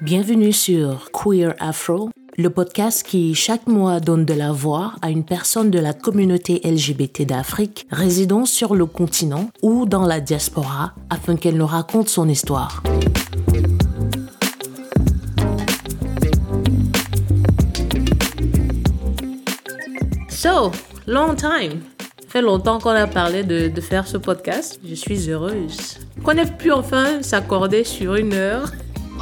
[0.00, 5.24] Bienvenue sur Queer Afro, le podcast qui chaque mois donne de la voix à une
[5.24, 11.36] personne de la communauté LGBT d'Afrique résidant sur le continent ou dans la diaspora afin
[11.36, 12.82] qu'elle nous raconte son histoire.
[20.28, 20.70] So,
[21.06, 21.80] long time.
[22.28, 24.78] fait longtemps qu'on a parlé de, de, faire ce podcast.
[24.88, 25.98] Je suis heureuse.
[26.22, 28.70] Qu'on ait pu enfin s'accorder sur une heure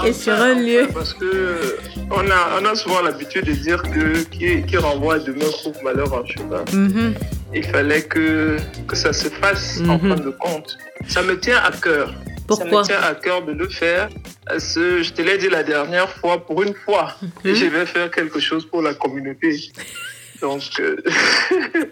[0.04, 0.88] et sur un lieu.
[0.92, 1.76] Parce que
[2.10, 6.12] on a, on a souvent l'habitude de dire que qui, qui renvoie demain trouve malheur
[6.12, 6.64] en chemin.
[6.72, 7.14] Mhm.
[7.54, 8.56] Il fallait que,
[8.88, 10.08] que ça se fasse en Mhm.
[10.16, 10.76] fin de compte.
[11.08, 12.12] Ça me tient à cœur.
[12.46, 12.84] Pourquoi?
[12.84, 14.08] Ça me tient à cœur de le faire.
[14.46, 17.54] Parce que je te l'ai dit la dernière fois, pour une fois, Mhm.
[17.54, 19.58] je vais faire quelque chose pour la communauté.
[20.40, 20.96] Donc, euh,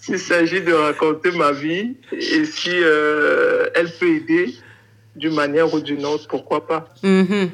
[0.00, 4.54] s'il s'agit de raconter ma vie et si euh, elle peut aider
[5.16, 7.50] d'une manière ou d'une autre, pourquoi pas Mhm.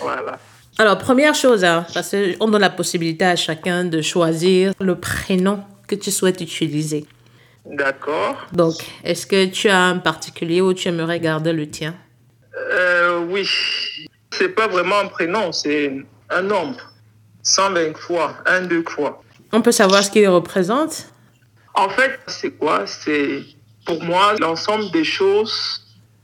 [0.00, 0.38] Voilà.
[0.78, 5.62] Alors, première chose, hein, parce qu'on donne la possibilité à chacun de choisir le prénom
[5.86, 7.04] que tu souhaites utiliser.
[7.66, 8.46] D'accord.
[8.52, 11.94] Donc, est-ce que tu as un particulier ou tu aimerais garder le tien?
[12.56, 13.46] Euh, oui.
[14.32, 15.92] C'est pas vraiment un prénom, c'est
[16.30, 16.78] un nombre.
[17.42, 19.22] 120 fois, un, deux fois.
[19.52, 21.06] On peut savoir ce qu'il représente?
[21.74, 22.86] En fait, c'est quoi?
[22.86, 23.42] C'est
[23.84, 25.79] pour moi l'ensemble des choses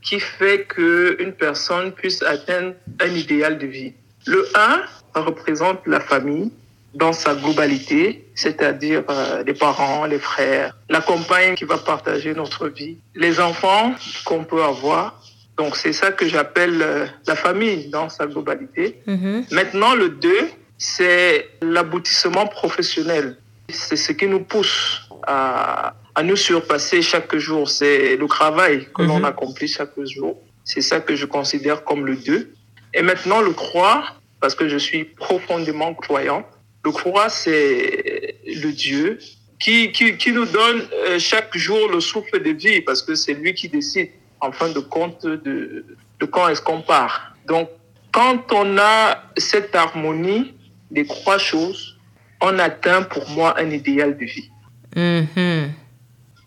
[0.07, 3.93] qui fait que une personne puisse atteindre un idéal de vie.
[4.27, 6.53] Le 1 représente la famille
[6.95, 12.69] dans sa globalité, c'est-à-dire euh, les parents, les frères, la compagne qui va partager notre
[12.69, 15.21] vie, les enfants qu'on peut avoir.
[15.59, 19.03] Donc c'est ça que j'appelle euh, la famille dans sa globalité.
[19.07, 19.45] Mhm.
[19.51, 20.31] Maintenant, le 2,
[20.79, 23.37] c'est l'aboutissement professionnel.
[23.69, 27.69] C'est ce qui nous pousse à, à nous surpasser chaque jour.
[27.69, 29.27] C'est le travail que l'on Mhm.
[29.33, 30.33] accomplit chaque jour.
[30.65, 32.53] C'est ça que je considère comme le 2.
[32.95, 34.03] Et maintenant, le 3,
[34.41, 36.43] parce que je suis profondément croyant,
[36.85, 39.19] le 3, c'est le Dieu
[39.61, 43.35] qui, qui, qui nous donne euh, chaque jour le souffle de vie, parce que c'est
[43.35, 45.85] lui qui décide, en fin de compte, de,
[46.21, 47.35] de quand est-ce qu'on part.
[47.47, 47.69] Donc,
[48.13, 50.55] quand on a cette harmonie
[50.91, 51.99] des trois choses,
[52.41, 54.51] on atteint pour moi un idéal de vie.
[54.95, 55.73] Mhm.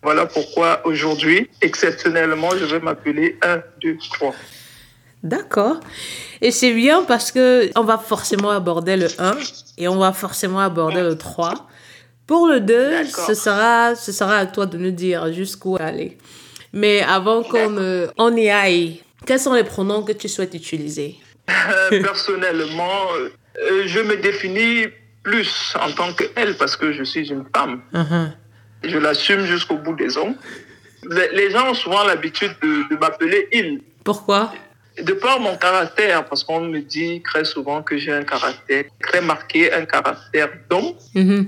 [0.01, 4.33] Voilà pourquoi aujourd'hui, exceptionnellement, je vais m'appeler 1, 2, 3.
[5.23, 5.79] D'accord.
[6.41, 9.35] Et c'est bien parce que on va forcément aborder le 1
[9.77, 11.67] et on va forcément aborder le 3.
[12.25, 13.25] Pour le 2, D'accord.
[13.25, 16.17] ce sera, ce sera à toi de nous dire jusqu'où aller.
[16.71, 21.15] Mais avant qu'on on y aille, quels sont les pronoms que tu souhaites utiliser?
[21.49, 24.85] Euh, personnellement, euh, je me définis
[25.23, 27.81] plus en tant qu'elle parce que je suis une femme.
[27.91, 28.33] Mhm.
[28.83, 30.35] Je l'assume jusqu'au bout des ongles.
[31.33, 33.81] Les, gens ont souvent l'habitude de, de m'appeler il.
[34.03, 34.53] Pourquoi?
[35.01, 39.21] De par mon caractère, parce qu'on me dit très souvent que j'ai un caractère très
[39.21, 41.47] marqué, un caractère d'homme, Mhm.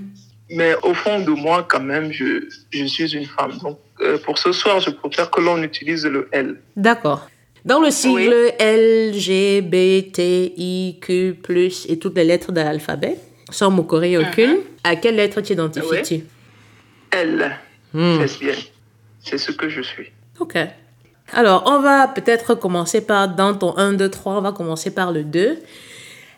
[0.52, 3.58] mais au fond de moi, quand même, je, je suis une femme.
[3.62, 6.56] Donc, euh, pour ce soir, je préfère que l'on utilise le L.
[6.78, 7.28] D'accord.
[7.66, 12.62] Dans le sigle L, G, B, T, I, Q, plus et toutes les lettres de
[12.62, 13.18] l'alphabet,
[13.52, 16.22] sans mocorer aucune, à quelle lettre t'identifies-tu?
[17.94, 18.20] Hmm.
[18.20, 18.56] lesbienne.
[19.24, 20.12] C'est ce que je suis.
[20.40, 20.58] Ok.
[21.34, 25.12] Alors, on va peut-être commencer par, dans ton 1, 2, 3, on va commencer par
[25.12, 25.60] le 2.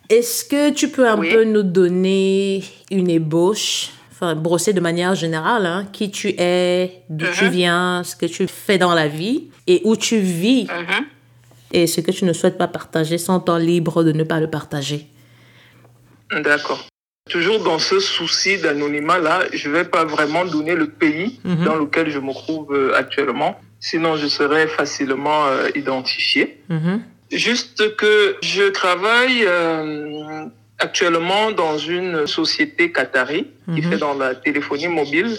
[0.10, 1.32] Est-ce que tu peux un Oui.
[1.32, 7.26] peu nous donner une ébauche, enfin, brosser de manière générale, hein, qui tu es, d'où
[7.34, 7.52] tu Mhm.
[7.52, 10.68] viens, ce que tu fais dans la vie et où tu vis?
[11.72, 14.50] Et ce que tu ne souhaites pas partager sans temps libre de ne pas le
[14.50, 15.08] partager.
[16.32, 16.86] D'accord.
[17.30, 21.64] Toujours dans ce souci d'anonymat-là, je ne vais pas vraiment donner le pays Mhm.
[21.64, 26.58] dans lequel je me trouve euh, actuellement, sinon je serais facilement euh, identifié.
[26.68, 27.02] Mhm.
[27.32, 30.46] Juste que je travaille euh,
[30.80, 33.90] actuellement dans une société qatari qui Mhm.
[33.90, 35.32] fait dans la téléphonie mobile.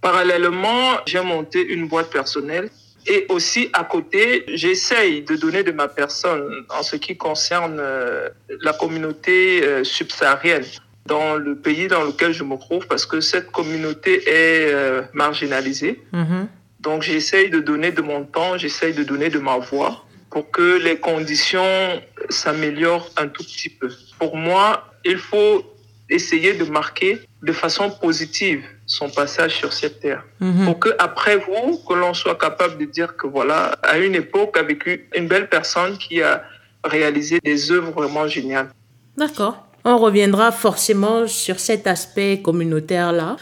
[0.00, 2.70] Parallèlement, j'ai monté une boîte personnelle
[3.08, 8.28] et aussi à côté, j'essaye de donner de ma personne en ce qui concerne euh,
[8.62, 9.38] la communauté
[9.82, 10.64] subsaharienne
[11.08, 15.94] dans le pays dans lequel je me trouve parce que cette communauté est euh, marginalisée.
[16.12, 16.48] Mhm.
[16.80, 20.78] Donc j'essaye de donner de mon temps, j'essaye de donner de ma voix pour que
[20.86, 23.90] les conditions s'améliorent un tout petit peu.
[24.18, 24.64] Pour moi,
[25.04, 25.64] il faut
[26.10, 30.22] essayer de marquer de façon positive son passage sur cette terre.
[30.40, 30.64] Mhm.
[30.66, 34.56] Pour que après vous, que l'on soit capable de dire que voilà, à une époque,
[34.56, 36.44] a vécu une belle personne qui a
[36.84, 38.70] réalisé des œuvres vraiment géniales.
[39.16, 39.67] D'accord.
[39.90, 43.36] On reviendra forcément sur cet aspect communautaire-là.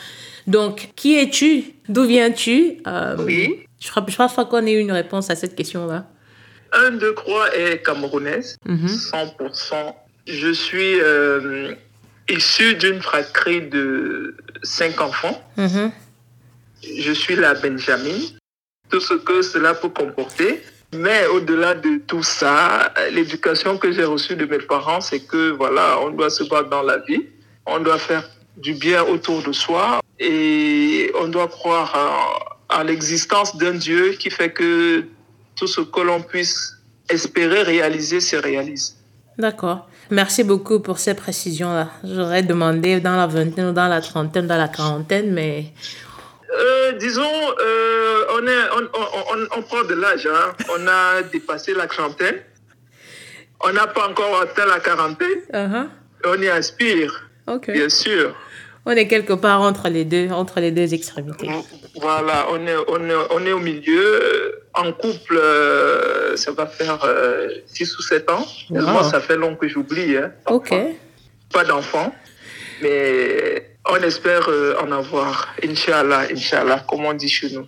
[0.47, 1.65] Donc, qui es-tu?
[1.89, 2.79] D'où viens-tu?
[2.87, 3.65] Euh, Oui.
[3.81, 6.07] Je crois- je pense pas qu'on ait une réponse à cette question-là.
[6.73, 8.89] un de Croix est camerounaise, Mhm.
[8.89, 9.97] 100%.
[10.27, 11.75] Je suis euh,
[12.29, 15.41] issu d'une fratrie de cinq enfants.
[15.57, 15.91] Mhm.
[17.07, 18.19] Je suis la Benjamin.
[18.91, 20.61] Tout ce que cela peut comporter.
[20.95, 25.99] Mais au-delà de tout ça, l'éducation que j'ai reçue de mes parents, c'est que voilà,
[26.01, 27.27] on doit se battre dans la vie.
[27.67, 33.75] On doit faire du bien autour de soi et on doit croire en l'existence d'un
[33.75, 35.05] Dieu qui fait que
[35.57, 36.77] tout ce que l'on puisse
[37.09, 38.97] espérer réaliser se réalise.
[39.39, 39.89] D'accord.
[40.11, 41.91] Merci beaucoup pour ces précisions-là.
[42.05, 45.73] J'aurais demandé dans la vingtaine dans la trentaine, dans la quarantaine, mais
[46.53, 50.27] Euh, disons, euh, on, est, on, on, on, prend de l'âge.
[50.31, 50.53] Hein.
[50.71, 52.37] On a dépassé la trentaine.
[53.65, 55.41] On n'a pas encore atteint la quarantaine.
[55.53, 55.89] Uh-huh.
[56.25, 57.71] On y aspire, Ok.
[57.71, 58.35] bien sûr.
[58.85, 61.49] On est quelque part entre les deux, entre les deux extrémités.
[62.01, 64.61] Voilà, on est, on est, on est au milieu.
[64.75, 66.99] En couple, euh, ça va faire
[67.67, 68.47] 6 ou 7 ans.
[68.71, 68.83] Wow.
[68.83, 70.17] Moi, ça fait long que j'oublie.
[70.17, 70.33] Hein.
[70.49, 70.73] Ok.
[71.53, 72.15] Pas d'enfant.
[72.83, 75.55] Mais on espère euh, en avoir.
[75.63, 77.67] Inch'Allah, Inch'Allah, comme on dit chez nous.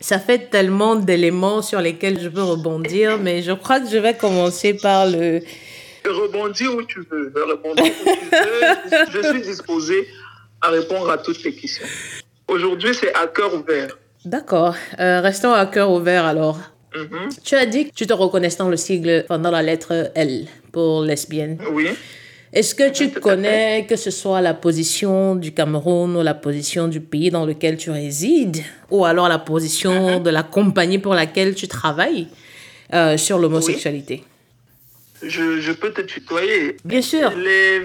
[0.00, 4.14] Ça fait tellement d'éléments sur lesquels je peux rebondir, mais je crois que je vais
[4.14, 5.40] commencer par le...
[6.04, 7.32] Rebondir où tu veux.
[7.34, 9.04] Rebondir où tu veux.
[9.22, 10.06] Je suis disposé
[10.60, 11.86] à répondre à toutes les questions.
[12.46, 13.88] Aujourd'hui, c'est à cœur ouvert.
[14.24, 14.76] D'accord.
[15.00, 16.58] Euh, restons à cœur ouvert alors.
[16.94, 17.28] Mhm.
[17.42, 21.02] Tu as dit que tu te reconnaissais dans le sigle pendant la lettre L pour
[21.02, 21.58] lesbienne.
[21.72, 21.88] Oui.
[22.56, 27.02] Est-ce que tu connais que ce soit la position du Cameroun ou la position du
[27.02, 31.68] pays dans lequel tu résides, ou alors la position de la compagnie pour laquelle tu
[31.68, 32.28] travailles
[32.94, 34.24] euh, sur l'homosexualité?
[35.22, 36.78] Je, je peux te tutoyer.
[36.82, 37.30] Bien sûr.
[37.36, 37.80] Les,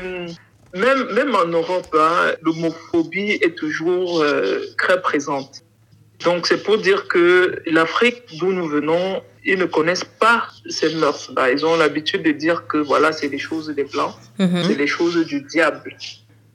[0.73, 5.63] même, même en Europe, hein, l'homophobie est toujours euh, très présente.
[6.23, 11.51] Donc c'est pour dire que l'Afrique d'où nous venons, ils ne connaissent pas ces mœurs-là.
[11.51, 14.63] Ils ont l'habitude de dire que voilà, c'est des choses des blancs, Mhm.
[14.67, 15.95] c'est des choses du diable.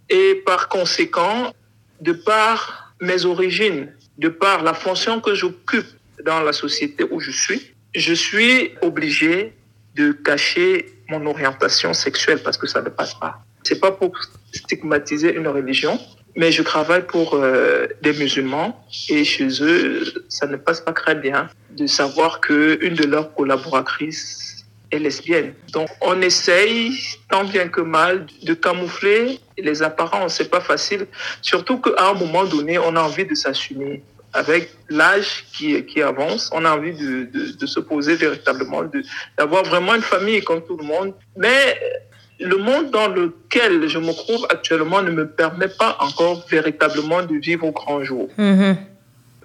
[0.09, 1.53] Et par conséquent,
[2.01, 5.87] de par mes origines, de par la fonction que j'occupe
[6.25, 9.53] dans la société où je suis, je suis obligé
[9.95, 13.43] de cacher mon orientation sexuelle parce que ça ne passe pas.
[13.65, 14.13] C'est pas pour
[14.53, 15.99] stigmatiser une religion,
[16.37, 21.15] mais je travaille pour euh, des musulmans et chez eux, ça ne passe pas très
[21.15, 25.55] bien de savoir que une de leurs collaboratrices est lesbienne.
[25.73, 26.93] Donc on essaye
[27.31, 30.35] tant bien que mal de camoufler les apparences.
[30.35, 31.07] C'est pas facile,
[31.41, 34.03] surtout qu'à un moment donné, on a envie de s'assumer.
[34.33, 38.83] Avec l'âge qui, qui avance, on a envie de, de, de se poser véritablement,
[39.39, 41.15] d'avoir vraiment une famille comme tout le monde.
[41.39, 41.81] Mais
[42.41, 47.37] le monde dans lequel je me trouve actuellement ne me permet pas encore véritablement de
[47.37, 48.29] vivre au grand jour.
[48.37, 48.77] Mhm.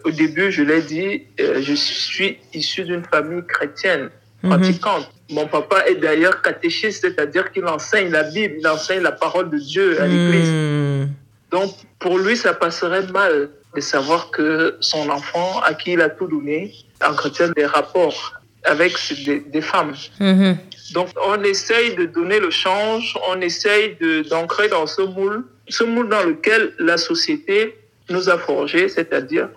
[0.03, 4.09] Au début, je l'ai dit, euh, je suis issu d'une famille chrétienne,
[4.43, 5.11] pratiquante.
[5.29, 9.57] Mon papa est d'ailleurs catéchiste, c'est-à-dire qu'il enseigne la Bible, il enseigne la parole de
[9.57, 10.49] Dieu à l'église.
[10.49, 11.09] Mhm.
[11.51, 16.09] Donc, pour lui, ça passerait mal de savoir que son enfant, à qui il a
[16.09, 18.93] tout donné, entretient des rapports avec
[19.25, 19.93] des, des femmes.
[20.19, 20.57] Mhm.
[20.93, 23.97] Donc, on essaye de donner le change, on essaye
[24.29, 27.75] d'ancrer dans ce moule, ce moule dans lequel la société
[28.09, 29.47] nous a forgé, c'est-à-dire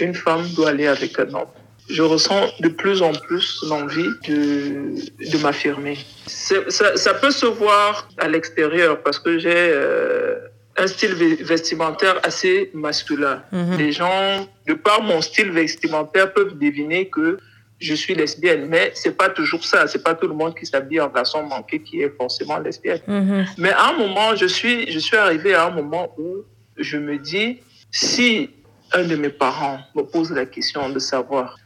[0.00, 1.48] une femme doit aller avec un homme.
[1.90, 4.94] Je ressens de plus en plus l'envie de,
[5.32, 5.98] de m'affirmer.
[6.26, 6.56] Ça,
[6.96, 10.36] ça peut se voir à l'extérieur parce que j'ai euh,
[10.76, 13.42] un style ve- vestimentaire assez masculin.
[13.52, 13.78] Mhm.
[13.78, 17.38] Les gens, de par mon style vestimentaire, peuvent deviner que
[17.78, 19.86] je suis lesbienne, mais c'est pas toujours ça.
[19.86, 23.00] C'est pas tout le monde qui s'habille en garçon manqué qui est forcément lesbienne.
[23.06, 23.46] Mhm.
[23.58, 26.44] Mais à un moment, je suis, je suis arrivé à un moment où
[26.76, 28.50] je me dis, si
[28.92, 31.56] un de mes parents me pose la question de savoir,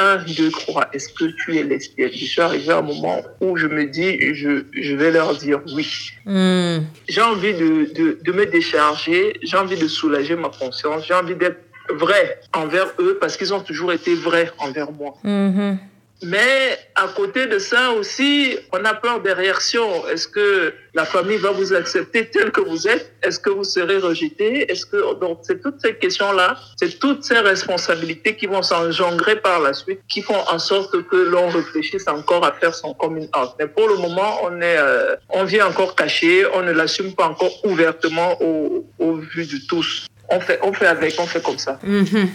[0.00, 2.10] un, deux, trois, est-ce que tu es lesbienne?
[2.12, 5.60] Je suis arrivé à un moment où je me dis, je, je vais leur dire
[5.74, 6.12] oui.
[6.24, 6.86] Mhm.
[7.08, 11.34] J'ai envie de, de, de me décharger, j'ai envie de soulager ma conscience, j'ai envie
[11.34, 11.58] d'être
[11.90, 15.14] vrai envers eux parce qu'ils ont toujours été vrais envers moi.
[15.24, 15.78] Mhm.
[16.22, 20.08] Mais à côté de ça aussi, on a peur des réactions.
[20.08, 23.12] Est-ce que la famille va vous accepter tel que vous êtes?
[23.22, 24.68] Est-ce que vous serez rejeté?
[24.70, 29.60] Est-ce que donc c'est toutes ces questions-là, c'est toutes ces responsabilités qui vont s'engendrer par
[29.60, 33.50] la suite, qui font en sorte que l'on réfléchisse encore à faire son coming out.
[33.60, 37.28] Mais pour le moment, on est, euh, on vient encore caché, on ne l'assume pas
[37.28, 40.07] encore ouvertement au, au vu de tous.
[40.30, 41.78] On fait, on fait avec, on fait comme ça.
[41.82, 42.28] Mhm.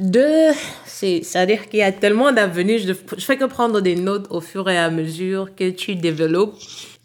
[0.00, 0.50] Deux,
[0.86, 4.40] c'est- c'est-à-dire qu'il y a tellement d'avenues, je ne fais que prendre des notes au
[4.40, 6.54] fur et à mesure que tu développes.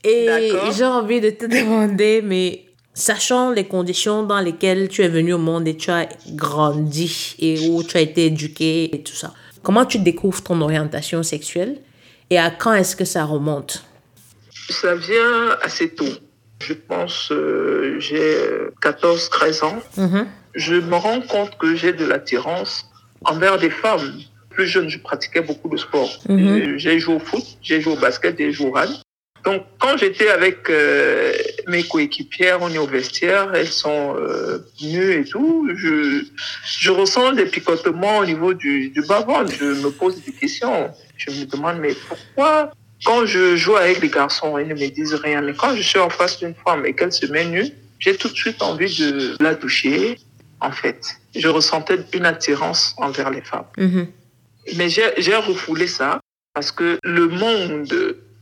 [0.04, 5.34] Et j'ai envie de te demander, mais sachant les conditions dans lesquelles tu es venu
[5.34, 9.34] au monde et tu as grandi et où tu as été éduqué et tout ça,
[9.64, 11.78] Comment tu découvres ton orientation sexuelle
[12.30, 13.86] et à quand est-ce que ça remonte?
[14.70, 16.04] Ça vient assez tôt.
[16.64, 18.38] Je pense, euh, j'ai
[18.82, 19.80] 14-13 ans.
[19.98, 20.28] Mhm.
[20.56, 22.86] Je me rends compte que j'ai de l'attirance
[23.26, 24.14] envers des femmes.
[24.50, 26.12] Plus jeune, je pratiquais beaucoup de sport.
[26.30, 26.78] Mhm.
[26.78, 29.02] J'ai joué au foot, j'ai joué au basket, j'ai joué au rugby.
[29.44, 31.34] Donc, quand j'étais avec euh,
[31.68, 36.24] mes coéquipières, on est au vestiaire, elles sont euh, nues et tout, je,
[36.80, 39.52] je ressens des picotements au niveau du, du bas-ventre.
[39.52, 40.92] Je me pose des questions.
[41.18, 42.72] Je me demande, mais pourquoi
[43.06, 45.42] quand je joue avec les garçons, ils ne me disent rien.
[45.42, 47.70] Mais quand je suis en face d'une femme et qu'elle se met nue,
[48.00, 50.18] j'ai tout de suite envie de la toucher,
[50.60, 51.00] en fait.
[51.36, 53.66] Je ressentais une attirance envers les femmes.
[53.78, 54.08] Mhm.
[54.78, 56.20] Mais j'ai refoulé ça
[56.54, 57.94] parce que le monde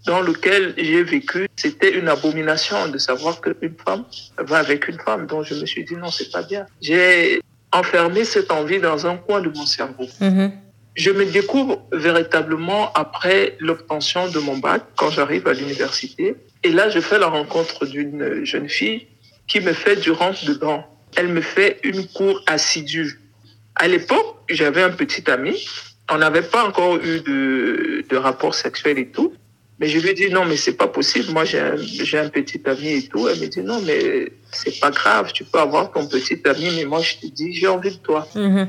[0.06, 4.06] dans lequel j'ai vécu, c'était une abomination de savoir qu'une femme
[4.38, 5.28] va avec une femme.
[5.28, 6.66] Donc je me suis dit non, c'est pas bien.
[6.82, 7.42] J'ai
[7.72, 10.08] enfermé cette envie dans un coin de mon cerveau.
[10.20, 10.52] Mhm.
[10.96, 16.36] Je me découvre véritablement après l'obtention de mon bac, quand j'arrive à l'université.
[16.64, 19.08] Et là, je fais la rencontre d'une jeune fille
[19.48, 20.86] qui me fait du rentre-dedans.
[21.16, 23.20] Elle me fait une cour assidue.
[23.76, 25.66] À l'époque, j'avais un petit ami.
[26.10, 29.34] On n'avait pas encore eu de, de rapport sexuel et tout.
[29.80, 31.32] Mais je lui dit non, mais c'est pas possible.
[31.32, 33.28] Moi, j'ai un, un petit ami et tout.
[33.28, 35.32] Elle me dit non, mais c'est pas grave.
[35.34, 38.28] Tu peux avoir ton petit ami, mais moi, je te dis, j'ai envie de toi.
[38.36, 38.68] Mhm.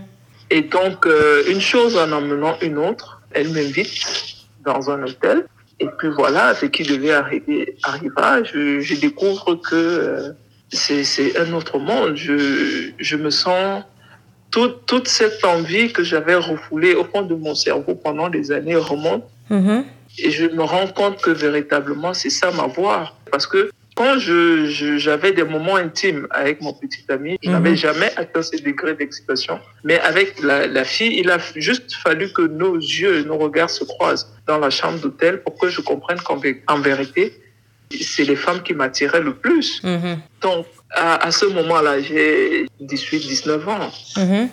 [0.52, 4.04] Et donc, euh, une chose en emmenant une autre, elle m'invite
[4.66, 5.46] dans un hôtel.
[5.80, 8.44] Et puis voilà, ce qui devait arriver arriva.
[8.44, 10.32] Je, je découvre que euh,
[10.68, 12.16] c'est un autre monde.
[12.16, 13.82] Je, je me sens
[14.50, 18.76] toute, toute cette envie que j'avais refoulée au fond de mon cerveau pendant des années
[18.76, 19.24] remonte.
[19.48, 19.86] Mhm.
[20.18, 23.14] Et je me rends compte que véritablement, c'est ça ma voie.
[23.30, 27.70] Parce que quand je, je- j'avais des moments intimes avec mon petit ami, je n'avais
[27.70, 27.76] Mhm.
[27.76, 29.58] jamais atteint ce degré d'excitation.
[29.84, 33.84] Mais avec la, la fille, il a juste fallu que nos yeux, nos regards se
[33.84, 37.34] croisent dans la chambre d'hôtel pour que je comprenne qu'en vé- en vérité,
[38.00, 39.82] c'est les femmes qui m'attiraient le plus.
[39.84, 40.18] Mhm.
[40.40, 43.90] Donc, à, à ce moment-là, j'ai 18, 19 ans.
[44.16, 44.48] Mhm.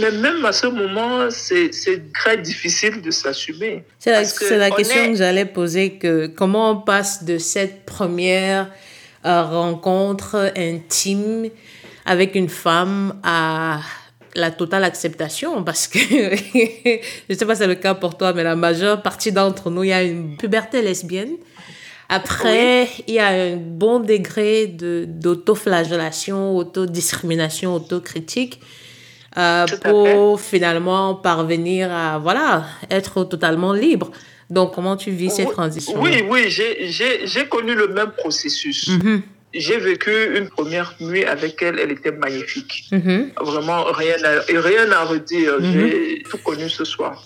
[0.00, 1.70] Mais même à ce moment, c'est
[2.14, 3.84] très difficile de s'assumer.
[3.98, 7.38] C'est la, que la on question est- que j'allais poser, que comment on passe de
[7.38, 8.70] cette première
[9.26, 11.48] euh, rencontre intime
[12.06, 13.80] avec une femme à
[14.34, 15.62] la totale acceptation?
[15.64, 15.98] Parce que
[17.28, 19.84] je sais pas si c'est le cas pour toi mais la majeure partie d'entre nous
[19.84, 21.32] il y a une puberté lesbienne.
[22.08, 28.60] Après il y a un bon degré de d'autoflagellation autodiscrimination autocritique
[29.38, 34.10] euh, pour finalement parvenir à voilà être totalement libre
[34.50, 38.88] donc comment tu vis cette transition Oui, oui, j'ai- connu le même processus.
[38.88, 39.22] Mhm,
[39.54, 42.84] J'ai vécu une première nuit avec elle, elle était magnifique.
[42.92, 44.32] mhm, Vraiment, rien à,
[44.68, 45.54] rien à redire.
[45.60, 45.72] Mhm.
[45.72, 47.24] J'ai tout connu ce soir.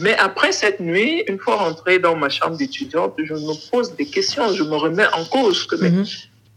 [0.00, 4.06] Mais après cette nuit, une fois rentrée dans ma chambre d'étudiante, je me pose des
[4.06, 5.64] questions, je me remets en cause.
[5.68, 5.92] Que, mais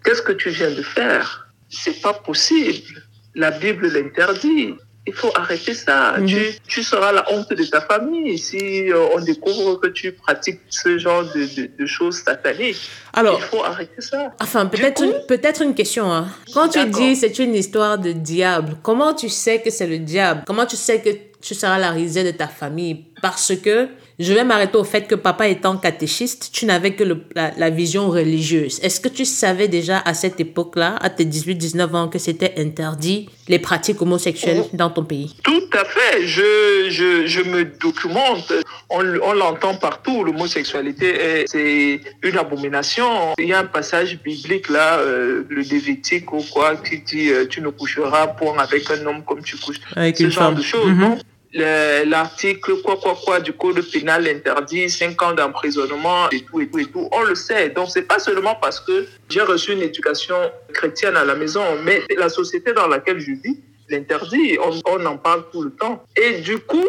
[0.03, 1.47] qu'est-ce que tu viens de faire?
[1.69, 3.03] C'est pas possible.
[3.35, 4.75] La Bible l'interdit.
[5.07, 6.15] Il faut arrêter ça.
[6.19, 6.27] Mhm.
[6.27, 10.59] tu, tu seras la honte de ta famille si euh, on découvre que tu pratiques
[10.69, 12.87] ce genre de, de, de choses sataniques.
[13.13, 14.31] alors Il faut arrêter ça.
[14.39, 16.13] Enfin, peut-être une, peut-être une question.
[16.13, 16.27] Hein.
[16.53, 20.43] Quand tu dis c'est une histoire de diable, comment tu sais que c'est le diable?
[20.45, 21.09] Comment tu sais que
[21.41, 23.05] tu seras la risée de ta famille?
[23.23, 23.87] Parce que
[24.21, 27.69] je vais m'arrêter au fait que papa étant catéchiste, tu n'avais que le- la, la
[27.69, 28.79] vision religieuse.
[28.83, 33.29] Est-ce que tu savais déjà à cette époque-là, à tes 18-19 ans, que c'était interdit
[33.47, 35.35] les pratiques homosexuelles dans ton pays?
[35.43, 36.25] Tout à fait.
[36.25, 38.51] Je, je, je me documente.
[38.89, 40.23] On, on l'entend partout.
[40.23, 43.33] L'homosexualité, est- c'est une abomination.
[43.39, 47.45] Il y a un passage biblique là, euh, le Lévitique ou quoi, qui dit euh,
[47.47, 49.77] tu ne coucheras point avec un homme comme tu couches.
[49.95, 50.55] Avec Ce une genre femme.
[50.55, 50.87] de choses.
[50.89, 50.99] Mhm.
[50.99, 51.17] non?
[51.53, 56.79] L'article quoi quoi quoi du code pénal interdit 5 ans d'emprisonnement et tout et tout
[56.79, 57.09] et tout.
[57.11, 57.69] On le sait.
[57.69, 60.35] Donc c'est pas seulement parce que j'ai reçu une éducation
[60.73, 64.57] chrétienne à la maison, mais la société dans laquelle je vis l'interdit.
[64.63, 66.03] On, on en parle tout le temps.
[66.15, 66.87] Et du coup,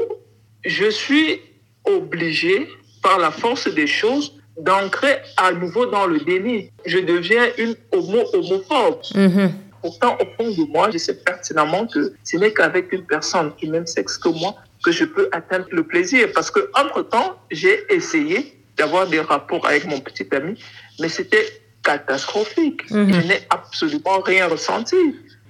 [0.64, 1.40] je suis
[1.84, 2.68] obligé
[3.02, 6.70] par la force des choses d'ancrer à nouveau dans le déni.
[6.84, 9.00] Je deviens une homo homophobe.
[9.14, 9.52] Mhm.
[9.82, 13.68] Pourtant, au fond de moi, je sais pertinemment que ce n'est qu'avec une personne du
[13.68, 16.28] même sexe que moi que je peux atteindre le plaisir.
[16.34, 20.58] Parce que, entre-temps, j'ai essayé d'avoir des rapports avec mon petit ami,
[21.00, 21.46] mais c'était
[21.82, 22.90] catastrophique.
[22.90, 23.12] Mhm.
[23.12, 24.96] Je n'ai absolument rien ressenti.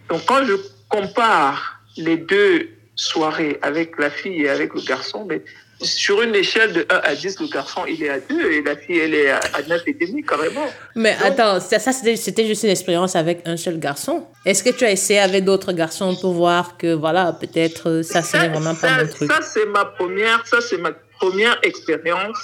[0.09, 0.55] Donc, quand je
[0.89, 5.43] compare les deux soirées avec la fille et avec le garçon, mais
[5.83, 8.77] sur une échelle de 1 à 10, le garçon, il est à 2 et la
[8.77, 10.67] fille, elle est à 9 et demi, carrément.
[10.95, 14.27] Mais attends, ça, ça c'était juste une expérience avec un seul garçon.
[14.45, 18.49] Est-ce que tu as essayé avec d'autres garçons pour voir que, voilà, peut-être ça, c'est
[18.49, 19.31] vraiment pas mon truc?
[19.31, 22.39] Ça, c'est ma première, ça, c'est ma première expérience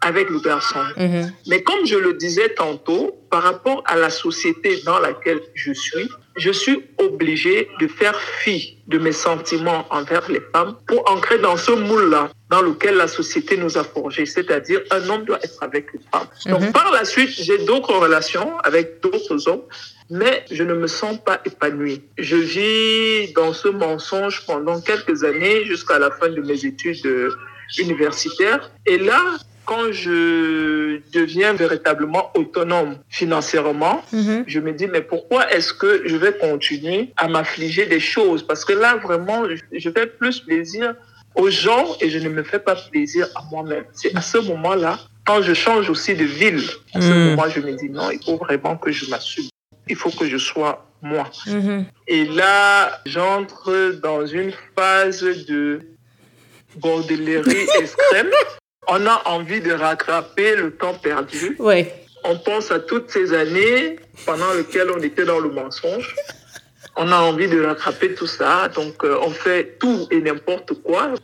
[0.00, 0.80] avec le garçon.
[0.96, 1.32] Mhm.
[1.48, 6.08] Mais comme je le disais tantôt, par rapport à la société dans laquelle je suis,
[6.36, 11.56] je suis obligée de faire fi de mes sentiments envers les femmes pour ancrer dans
[11.56, 15.92] ce moule-là dans lequel la société nous a forgé, c'est-à-dire un homme doit être avec
[15.92, 16.26] une femme.
[16.46, 16.72] Donc Mhm.
[16.72, 19.64] par la suite, j'ai d'autres relations avec d'autres hommes,
[20.08, 22.02] mais je ne me sens pas épanouie.
[22.16, 27.30] Je vis dans ce mensonge pendant quelques années jusqu'à la fin de mes études euh,
[27.78, 28.70] universitaires.
[28.86, 29.20] Et là,
[29.68, 34.44] quand je deviens véritablement autonome financièrement, Mhm.
[34.46, 38.42] je me dis, mais pourquoi est-ce que je vais continuer à m'affliger des choses?
[38.50, 39.40] Parce que là, vraiment,
[39.78, 40.94] je- fais plus plaisir
[41.34, 43.84] aux gens et je ne me fais pas plaisir à moi-même.
[43.92, 44.92] C'est à ce moment-là,
[45.26, 47.18] quand je change aussi de ville, à ce Mm.
[47.30, 49.48] moment, je me dis, non, il faut vraiment que je m'assume.
[49.92, 51.26] Il faut que je sois moi.
[51.46, 51.84] Mhm.
[52.14, 53.68] Et là, j'entre
[54.02, 55.22] dans une phase
[55.52, 55.80] de
[56.76, 58.30] bordellerie extrême.
[58.88, 61.56] On a envie de rattraper le temps perdu.
[61.58, 61.94] Ouais.
[62.24, 66.14] On pense à toutes ces années pendant lesquelles on était dans le mensonge.
[66.96, 68.68] On a envie de rattraper tout ça.
[68.68, 71.14] Donc, euh, on fait tout et n'importe quoi.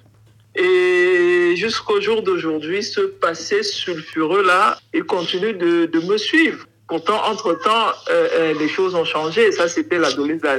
[0.55, 6.67] Et jusqu'au jour d'aujourd'hui, ce passé sulfureux-là, il continue de, de me suivre.
[6.87, 9.51] Pourtant, entre-temps, euh, euh, les choses ont changé.
[9.53, 10.11] Ça, c'était la,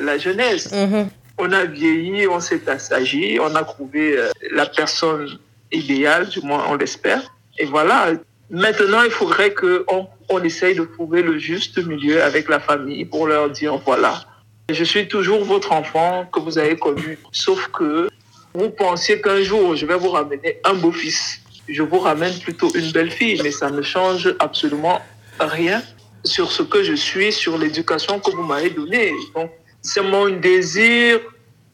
[0.02, 0.72] la jeunesse.
[0.74, 1.10] Mhm.
[1.38, 5.38] On a vieilli, on s'est assagi, on a trouvé euh, la personne
[5.76, 7.22] idéale, du moins on l'espère.
[7.58, 8.12] Et voilà,
[8.50, 13.28] maintenant il faudrait qu'on on essaye de trouver le juste milieu avec la famille pour
[13.28, 14.26] leur dire voilà,
[14.70, 18.10] je suis toujours votre enfant que vous avez connu, sauf que
[18.54, 21.42] vous pensiez qu'un jour je vais vous ramener un beau-fils.
[21.68, 25.02] Je vous ramène plutôt une belle fille, mais ça ne change absolument
[25.40, 25.82] rien
[26.24, 29.14] sur ce que je suis, sur l'éducation que vous m'avez donnée.
[29.36, 29.52] Donc,
[29.82, 31.20] c'est mon désir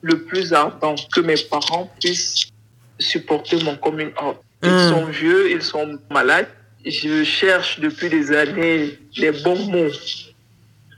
[0.01, 2.47] le plus ardent que mes parents puissent
[3.01, 4.37] supporter mon coming out.
[4.63, 4.89] Ils Mm.
[4.89, 6.47] sont vieux, ils sont malades.
[6.85, 9.91] Je cherche depuis des années les bons mots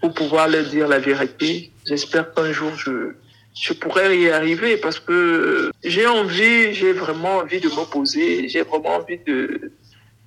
[0.01, 1.71] pour pouvoir leur dire la vérité.
[1.87, 3.13] J'espère qu'un jour je,
[3.53, 8.95] je pourrai y arriver parce que j'ai envie, j'ai vraiment envie de m'opposer, j'ai vraiment
[8.97, 9.71] envie de,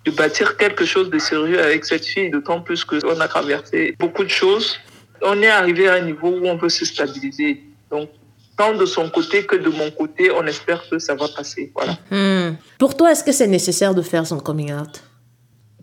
[0.04, 4.24] de bâtir quelque chose de sérieux avec cette fille, d'autant plus qu'on a traversé beaucoup
[4.24, 4.78] de choses.
[5.22, 7.62] On est arrivé à un niveau où on veut se stabiliser.
[7.90, 8.10] Donc,
[8.56, 11.72] tant de son côté que de mon côté, on espère que ça va passer.
[11.74, 11.98] Voilà.
[12.10, 12.56] Hmm.
[12.78, 15.02] Pour toi, est-ce que c'est nécessaire de faire son coming out?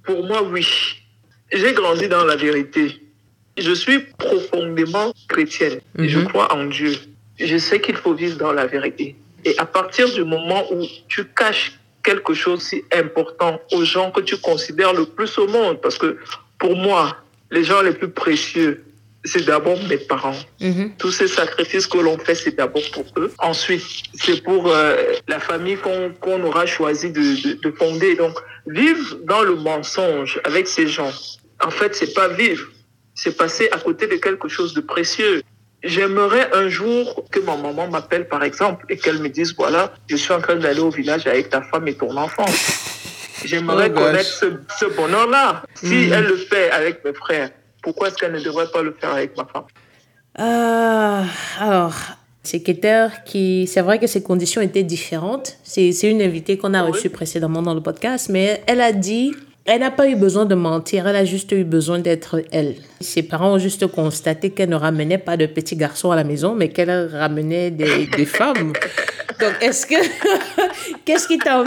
[0.03, 0.67] Pour moi, oui.
[1.51, 2.99] J'ai grandi dans la vérité.
[3.57, 5.79] Je suis profondément chrétienne.
[5.99, 6.27] et Je Mhm.
[6.29, 6.93] crois en Dieu.
[7.39, 9.15] Je sais qu'il faut vivre dans la vérité.
[9.45, 14.21] Et à partir du moment où tu caches quelque chose si important aux gens que
[14.21, 16.17] tu considères le plus au monde, parce que
[16.57, 17.17] pour moi,
[17.51, 18.83] les gens les plus précieux,
[19.25, 20.35] c'est d'abord mes parents.
[20.59, 20.91] Mhm.
[20.97, 23.31] Tous ces sacrifices que l'on fait, c'est d'abord pour eux.
[23.39, 23.83] Ensuite,
[24.15, 24.95] c'est pour euh,
[25.27, 28.15] la famille qu'on qu'on aura choisi de, de, de fonder.
[28.15, 28.35] Donc,
[28.67, 31.11] vivre dans le mensonge avec ces gens,
[31.63, 32.67] en fait, c'est pas vivre.
[33.15, 35.41] C'est passer à côté de quelque chose de précieux.
[35.83, 40.15] J'aimerais un jour que ma maman m'appelle, par exemple, et qu'elle me dise, voilà, je
[40.15, 42.45] suis en train d'aller au village avec ta femme et ton enfant.
[43.45, 44.45] J'aimerais Oh connaître ce,
[44.79, 45.63] ce bonheur-là.
[45.75, 46.13] Si Mhm.
[46.13, 47.51] elle le fait avec mes frères,
[47.83, 49.65] pourquoi est-ce qu'elle ne devrait pas le faire avec ma femme
[50.39, 51.23] Euh,
[51.59, 51.93] alors,
[52.43, 53.67] c'est Keter qui.
[53.67, 55.57] C'est vrai que ses conditions étaient différentes.
[55.63, 56.91] C'est une invitée qu'on a Oui.
[56.91, 59.31] reçue précédemment dans le podcast, mais elle a dit.
[59.65, 62.75] Elle n'a pas eu besoin de mentir, elle a juste eu besoin d'être elle.
[62.99, 66.53] Ses parents ont juste constaté qu'elle ne ramenait pas de petits garçons à la maison,
[66.53, 68.73] mais qu'elle ramenait des, des femmes.
[69.39, 69.95] Donc, est-ce que.
[71.05, 71.63] Qu'est-ce qui t'a.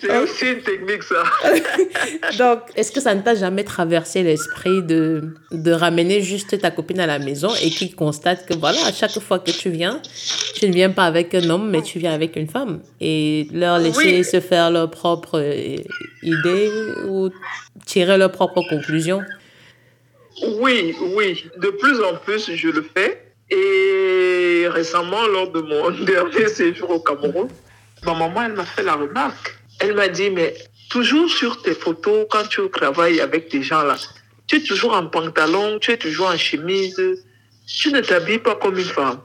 [0.00, 1.24] C'est aussi une technique, ça.
[2.38, 7.00] Donc, est-ce que ça ne t'a jamais traversé l'esprit de, de ramener juste ta copine
[7.00, 10.00] à la maison et qu'il constate que voilà, à chaque fois que tu viens,
[10.54, 13.78] tu ne viens pas avec un homme, mais tu viens avec une femme et leur
[13.78, 14.24] laisser Oui.
[14.24, 15.76] se faire leur propre euh,
[16.22, 16.70] idée
[17.08, 17.30] ou
[17.84, 19.22] tirer leurs propres conclusions?
[20.60, 21.44] Oui, oui.
[21.56, 23.20] De plus en plus, je le fais.
[23.50, 27.48] Et récemment, lors de mon dernier séjour au Cameroun,
[28.04, 29.57] ma maman, elle m'a fait la remarque.
[29.80, 30.54] Elle m'a dit, mais
[30.90, 33.96] toujours sur tes photos, quand tu travailles avec des gens là,
[34.46, 37.00] tu es toujours en pantalon, tu es toujours en chemise,
[37.66, 39.20] tu ne t'habilles pas comme une femme.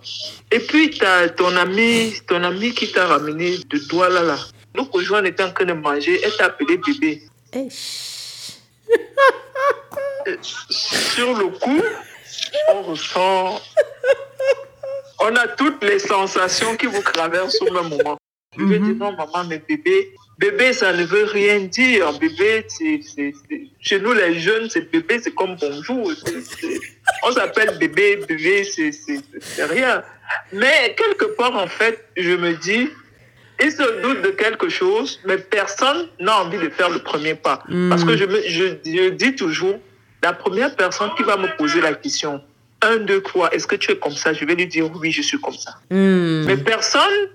[0.51, 4.37] Et puis, tu as ton ami, ton ami qui t'a ramené de Douala là.
[4.75, 7.23] L'autre jour, on était en train de manger, elle t'a appelé bébé.
[7.53, 7.67] Eh,
[10.41, 11.81] sur le coup,
[12.69, 13.61] on ressent.
[15.19, 18.17] On a toutes les sensations qui vous traversent au même moment.
[18.57, 22.11] Je ai dit, non, maman, mais bébé, bébé, ça ne veut rien dire.
[22.19, 26.11] Bébé, c'est, c'est- c'est- chez nous, les jeunes, c'est bébé, c'est comme bonjour.
[26.25, 26.79] C'est-
[27.23, 28.91] On s'appelle bébé, bébé, c'est,
[29.65, 30.03] rien.
[30.51, 32.89] Mais quelque part, en fait, je me dis,
[33.63, 37.63] il se doute de quelque chose, mais personne n'a envie de faire le premier pas.
[37.89, 39.79] Parce que je, me, je, je dis toujours,
[40.23, 42.41] la première personne qui va me poser la question,
[42.81, 44.33] un, deux, trois, est-ce que tu es comme ça?
[44.33, 45.71] Je vais lui dire, oui, je suis comme ça.
[45.89, 46.43] Hmm.
[46.45, 47.29] Mais personne,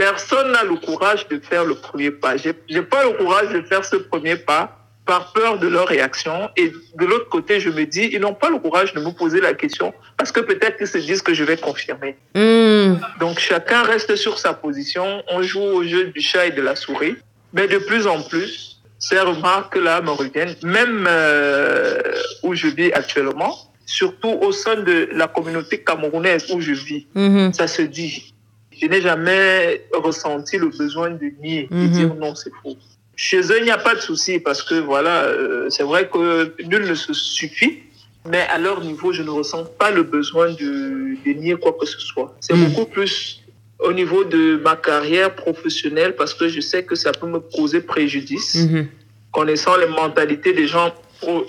[0.00, 2.32] personne n'a le courage de faire le premier pas.
[2.42, 4.64] J'ai j'ai pas le courage de faire ce premier pas
[5.04, 6.36] par peur de leur réaction.
[6.56, 9.40] Et de l'autre côté, je me dis, ils n'ont pas le courage de me poser
[9.48, 12.12] la question parce que peut-être qu'ils se disent que je vais confirmer.
[12.34, 12.94] Hmm.
[13.22, 15.06] Donc chacun reste sur sa position.
[15.36, 17.16] On joue au jeu du chat et de la souris.
[17.52, 21.98] Mais de plus en plus, ces remarques-là me reviennent, même euh,
[22.44, 27.52] où je vis actuellement, surtout au sein de la communauté camerounaise où je vis Mhm.
[27.52, 28.32] ça se dit.
[28.80, 31.90] Je n'ai jamais ressenti le besoin de nier, de Mhm.
[31.90, 32.76] dire non, c'est faux.
[33.16, 36.54] Chez eux, il n'y a pas de souci parce que voilà, euh, c'est vrai que
[36.64, 37.80] nul ne se suffit,
[38.26, 41.84] mais à leur niveau, je ne ressens pas le besoin de, de nier quoi que
[41.86, 42.34] ce soit.
[42.40, 42.64] C'est Mhm.
[42.68, 43.42] beaucoup plus
[43.80, 47.80] au niveau de ma carrière professionnelle parce que je sais que ça peut me causer
[47.82, 48.86] préjudice Mhm.
[49.32, 50.92] connaissant les mentalités des gens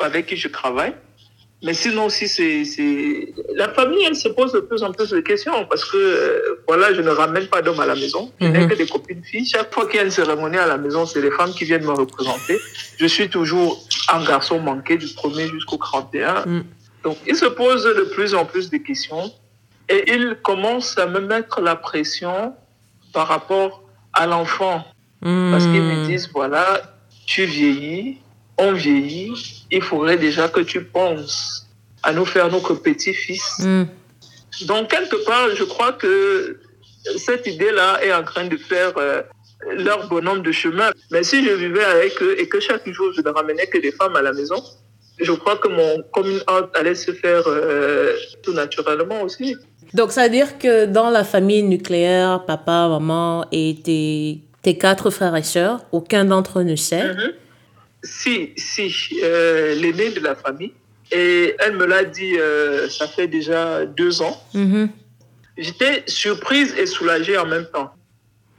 [0.02, 0.94] avec qui je travaille.
[1.64, 3.34] Mais sinon aussi, c'est, c'est...
[3.56, 6.92] La famille, elle se pose de plus en plus de questions parce que, euh, voilà,
[6.94, 8.32] je ne ramène pas d'hommes à la maison.
[8.42, 8.70] Je n'ai Mhm.
[8.70, 9.46] que des copines filles.
[9.46, 11.86] Chaque fois qu'il y a une cérémonie à la maison, c'est les femmes qui viennent
[11.86, 12.58] me représenter.
[12.98, 13.80] Je suis toujours
[14.12, 16.46] un garçon manqué du 1er jusqu'au 31.
[16.48, 16.64] Mm.
[17.04, 19.32] Donc, il se pose de plus en plus de questions
[19.88, 22.54] et il commence à me mettre la pression
[23.14, 24.84] par rapport à l'enfant.
[25.22, 26.08] Parce qu'ils me Hmm.
[26.08, 26.82] disent, voilà,
[27.28, 28.18] tu vieillis,
[28.62, 29.34] on vieillit,
[29.72, 31.68] il faudrait déjà que tu penses
[32.04, 33.60] à nous faire notre petit-fils.
[33.60, 33.86] Hmm.
[34.66, 36.60] Donc, quelque part, je crois que
[37.18, 39.22] cette idée-là est en train de faire euh,
[39.78, 40.92] leur bonhomme de chemin.
[41.12, 43.92] Mais si je vivais avec eux et que chaque jour, je ne ramenais que des
[43.92, 44.62] femmes à la maison,
[45.20, 49.56] je crois que mon coming out allait se faire euh, tout naturellement aussi.
[49.94, 55.10] Donc, ça veut dire que dans la famille nucléaire, papa, maman et tes, tes quatre
[55.10, 57.14] frères et sœurs, aucun d'entre eux ne sait.
[57.14, 57.34] Mhm.
[58.04, 60.74] Si, si, euh, l'aînée de la famille.
[61.12, 64.42] Et elle me l'a dit, euh, ça fait déjà deux ans.
[64.54, 64.90] Mhm.
[65.58, 67.92] J'étais surprise et soulagée en même temps.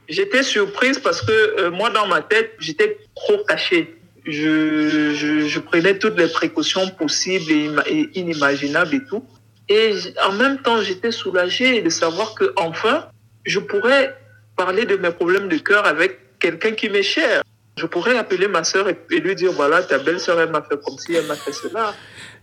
[0.07, 3.95] J'étais surprise parce que euh, moi, dans ma tête, j'étais trop cachée.
[4.25, 9.25] Je, je, je prenais toutes les précautions possibles et, et inimaginables et tout.
[9.69, 13.07] Et en même temps, j'étais soulagée de savoir que enfin,
[13.45, 14.15] je pourrais
[14.55, 17.43] parler de mes problèmes de cœur avec quelqu'un qui m'est cher.
[17.77, 20.79] Je pourrais appeler ma sœur et, et lui dire, voilà, ta belle-sœur, elle m'a fait
[20.83, 21.93] comme ci, elle m'a fait cela.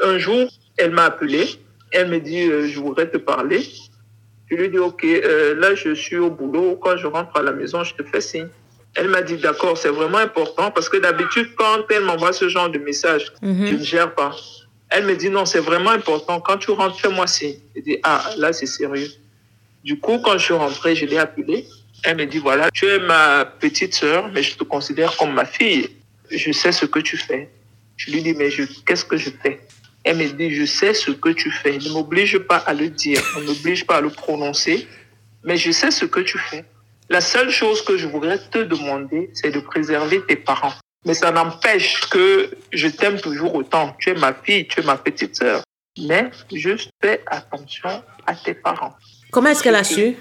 [0.03, 1.47] Un jour, elle m'a appelé.
[1.93, 3.63] Elle me dit, euh, je voudrais te parler.
[4.51, 6.77] Je lui dis, OK, euh, là, je suis au boulot.
[6.83, 8.49] Quand je rentre à la maison, je te fais signe.
[8.97, 12.69] Elle m'a dit, d'accord, c'est vraiment important parce que d'habitude, quand elle m'envoie ce genre
[12.69, 13.67] de message, Mhm.
[13.67, 14.35] je ne gère pas.
[14.89, 16.41] Elle me dit, non, c'est vraiment important.
[16.41, 17.55] Quand tu rentres, fais-moi signe.
[17.77, 19.09] Je dis, ah, là, c'est sérieux.
[19.85, 21.65] Du coup, quand je suis rentrée, je l'ai appelée.
[22.05, 25.45] Elle me dit, voilà, tu es ma petite sœur, mais je te considère comme ma
[25.45, 25.91] fille.
[26.31, 27.51] Je sais ce que tu fais.
[27.97, 28.49] Je lui dis, mais
[28.87, 29.61] qu'est-ce que je fais?
[30.05, 31.77] Elle me dit, je sais ce que tu fais.
[31.79, 34.89] Ne m'oblige pas à le dire, ne m'oblige pas à le prononcer,
[35.45, 36.65] mais je sais ce que tu fais.
[37.11, 40.73] La seule chose que je voudrais te demander, c'est de préserver tes parents.
[41.05, 43.97] Mais ça n'empêche que je t'aime toujours autant.
[43.99, 45.63] Tu es ma fille, tu es ma petite sœur.
[45.99, 48.95] Mais juste fais attention à tes parents.
[49.33, 50.17] Comment est-ce qu'elle a su?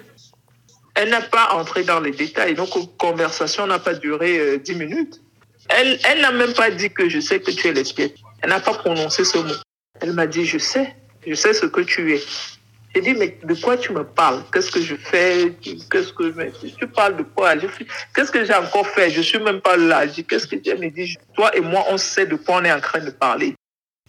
[1.01, 2.55] Elle n'a pas entré dans les détails.
[2.55, 5.21] Donc, la conversation n'a pas duré euh, 10 minutes.
[5.69, 8.09] Elle, n'a même pas dit que je sais que tu es lesbienne.
[8.41, 9.53] Elle n'a pas prononcé ce mot.
[10.01, 10.93] Elle m'a dit, je sais,
[11.25, 12.21] je sais ce que tu es.
[12.93, 14.43] J'ai dit, mais de quoi tu me parles?
[14.51, 15.55] Qu'est-ce que je fais?
[15.61, 17.57] Qu'est-ce que mais tu parles de quoi?
[17.57, 17.67] Je
[18.13, 19.09] Qu'est-ce que j'ai encore fait?
[19.09, 20.05] Je suis même pas là.
[20.05, 21.15] Je dis, qu'est-ce que tu me dit?
[21.33, 23.55] Toi et moi, on sait de quoi on est en train de parler.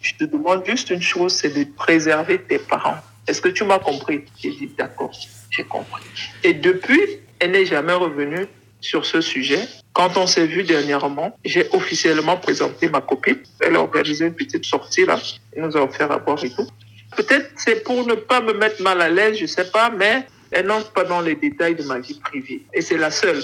[0.01, 2.97] Je te demande juste une chose, c'est de préserver tes parents.
[3.27, 4.25] Est-ce que tu m'as compris?
[4.41, 5.11] J'ai dit, d'accord,
[5.51, 6.03] j'ai compris.
[6.43, 7.01] Et depuis,
[7.39, 8.47] elle n'est jamais revenue
[8.79, 9.59] sur ce sujet.
[9.93, 13.37] Quand on s'est vu dernièrement, j'ai officiellement présenté ma copine.
[13.59, 15.19] Elle a organisé une petite sortie là.
[15.55, 16.67] Elle nous a offert à boire et tout.
[17.15, 20.65] Peut-être c'est pour ne pas me mettre mal à l'aise, je sais pas, mais elle
[20.65, 22.63] n'entre pas dans les détails de ma vie privée.
[22.73, 23.41] Et c'est la seule.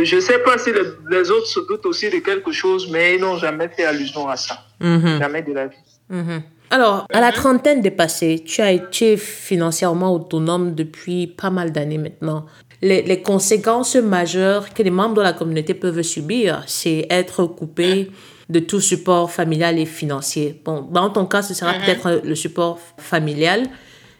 [0.00, 3.20] Je sais pas si les, les autres se doutent aussi de quelque chose, mais ils
[3.20, 4.64] n'ont jamais fait allusion à ça.
[4.80, 5.18] Mhm.
[5.20, 5.76] Jamais de la vie.
[6.10, 6.42] Mhm.
[6.70, 12.46] Alors, à la trentaine dépassée, tu as été financièrement autonome depuis pas mal d'années maintenant.
[12.82, 18.10] Les, les conséquences majeures que les membres de la communauté peuvent subir, c'est être coupé
[18.48, 20.60] de tout support familial et financier.
[20.64, 23.66] Bon, dans ton cas, ce sera peut-être le support familial.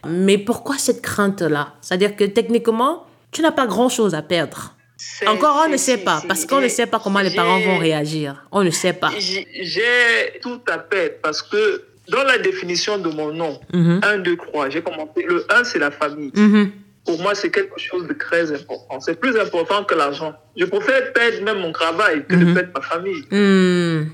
[0.07, 1.74] Mais pourquoi cette crainte-là?
[1.80, 4.74] C'est-à-dire que techniquement, tu n'as pas grand-chose à perdre.
[5.26, 8.46] Encore, on ne sait pas, parce qu'on ne sait pas comment les parents vont réagir.
[8.52, 9.11] On ne sait pas.
[9.18, 14.69] J'ai tout à fait, parce que dans la définition de mon nom, 1, 2, 3,
[14.71, 15.23] j'ai commencé.
[15.27, 16.33] Le 1, c'est la famille.
[16.35, 16.71] Mhm.
[17.07, 18.99] Pour moi, c'est quelque chose de très important.
[19.01, 20.35] C'est plus important que l'argent.
[20.57, 22.55] Je préfère perdre même mon travail que de Mhm.
[22.55, 23.23] perdre ma famille.
[23.31, 24.09] Hmm.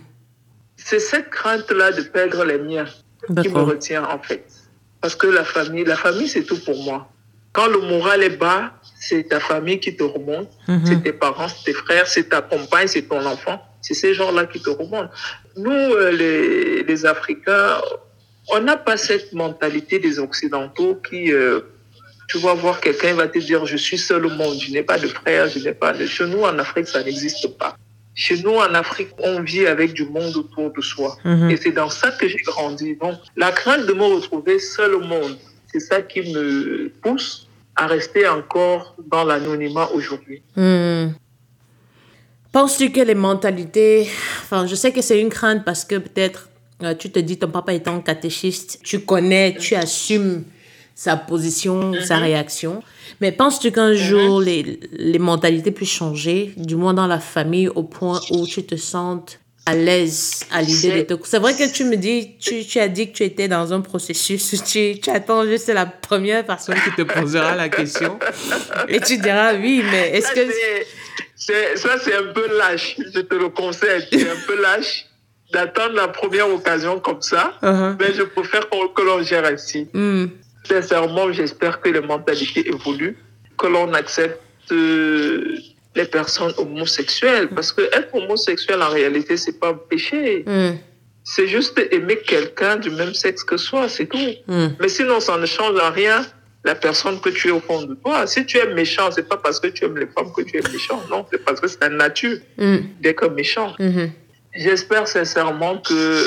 [0.76, 2.86] C'est cette crainte-là de perdre les miens
[3.42, 4.44] qui me retient, en fait.
[5.00, 7.08] Parce que la famille, la famille, c'est tout pour moi.
[7.52, 10.50] Quand le moral est bas, c'est ta famille qui te remonte.
[10.68, 10.82] Mhm.
[10.84, 13.58] C'est tes parents, c'est tes frères, c'est ta compagne, c'est ton enfant.
[13.80, 15.10] C'est ces gens-là qui te remontent.
[15.56, 17.80] Nous, euh, les, les Africains,
[18.48, 21.60] on n'a pas cette mentalité des Occidentaux qui, euh,
[22.28, 24.82] tu vas voir quelqu'un, il va te dire, je suis seul au monde, je n'ai
[24.82, 26.04] pas de frère, je n'ai pas de...
[26.06, 27.76] Chez nous, en Afrique, ça n'existe pas.
[28.14, 31.16] Chez nous, en Afrique, on vit avec du monde autour de soi.
[31.24, 31.50] Mhm.
[31.50, 32.96] Et c'est dans ça que j'ai grandi.
[32.96, 35.38] Donc, la crainte de me retrouver seul au monde,
[35.72, 40.42] c'est ça qui me pousse à rester encore dans l'anonymat aujourd'hui.
[40.56, 41.08] Hmm.
[42.52, 44.08] Penses-tu que les mentalités,
[44.42, 46.48] enfin, je sais que c'est une crainte parce que peut-être
[46.82, 50.44] euh, tu te dis ton papa étant catéchiste, tu connais, tu assumes
[50.94, 52.82] sa position, sa réaction.
[53.20, 57.84] Mais penses-tu qu'un jour les, les mentalités puissent changer, du moins dans la famille, au
[57.84, 61.14] point où tu te sentes à l'aise à l'idée de te...
[61.24, 63.80] C'est vrai que tu me dis, tu, tu as dit que tu étais dans un
[63.80, 68.18] processus, tu, tu attends juste la première personne qui te posera la question
[68.88, 70.44] et tu diras oui, mais est-ce que...
[70.50, 70.86] c'est-
[71.36, 74.04] c'est- Ça, c'est un peu lâche, je te le conseille.
[74.12, 75.06] C'est un peu lâche
[75.52, 77.54] d'attendre la première occasion comme ça.
[77.62, 77.96] Uh-huh.
[77.98, 79.88] Mais je préfère qu'on- que l'on gère ainsi.
[79.94, 80.26] Hmm.
[80.68, 83.16] Sincèrement, j'espère que les mentalités évoluent,
[83.58, 84.38] que l'on accepte
[84.70, 85.56] euh,
[85.94, 87.48] les personnes homosexuelles.
[87.48, 90.44] Parce que être homosexuel, en réalité, c'est pas un péché.
[90.46, 90.76] Hmm.
[91.24, 94.18] C'est juste aimer quelqu'un du même sexe que soi, c'est tout.
[94.46, 94.68] Hmm.
[94.80, 96.24] Mais sinon, ça ne change en rien
[96.64, 98.26] la personne que tu es au fond de toi.
[98.26, 100.72] Si tu es méchant, c'est pas parce que tu aimes les femmes que tu es
[100.72, 101.02] méchant.
[101.10, 102.78] Non, c'est parce que c'est la nature Hmm.
[103.00, 103.74] d'être méchant.
[103.78, 104.10] Mhm.
[104.54, 106.22] J'espère sincèrement que,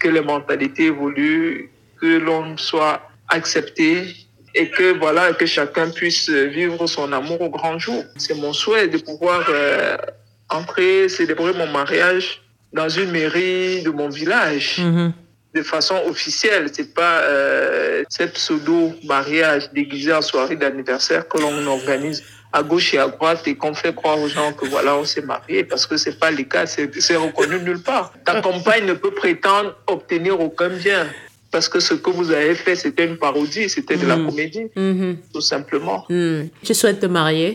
[0.00, 1.70] que les mentalités évoluent,
[2.00, 4.06] que l'on soit accepté
[4.54, 8.04] et que voilà que chacun puisse vivre son amour au grand jour.
[8.16, 9.96] C'est mon souhait de pouvoir euh,
[10.48, 15.12] entrer, célébrer mon mariage dans une mairie de mon village Mhm.
[15.54, 16.66] de façon officielle.
[16.72, 22.94] C'est pas euh, cette pseudo mariage déguisé en soirée d'anniversaire que l'on organise à gauche
[22.94, 25.86] et à droite et qu'on fait croire aux gens que voilà on s'est marié parce
[25.86, 28.12] que c'est pas le cas, c'est reconnu nulle part.
[28.24, 31.04] Ta compagne ne peut prétendre obtenir aucun bien
[31.54, 34.26] parce que ce que vous avez fait c'était une parodie, c'était de la Mhm.
[34.28, 35.10] comédie Mhm.
[35.32, 35.98] tout simplement.
[36.10, 36.42] Hmm.
[36.66, 37.50] Tu souhaites te marier?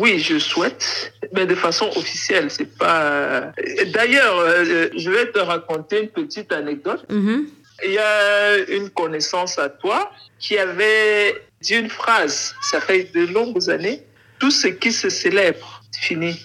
[0.00, 2.46] Oui, je souhaite, mais de façon officielle.
[2.56, 3.00] C'est pas.
[3.02, 7.02] euh, D'ailleurs, euh, je vais te raconter une petite anecdote.
[7.10, 7.38] Mhm.
[7.84, 10.10] Il y a une connaissance à toi
[10.42, 13.98] qui avait dit une phrase, ça fait de longues années,
[14.40, 15.68] tout ce qui se célèbre
[16.06, 16.38] finit.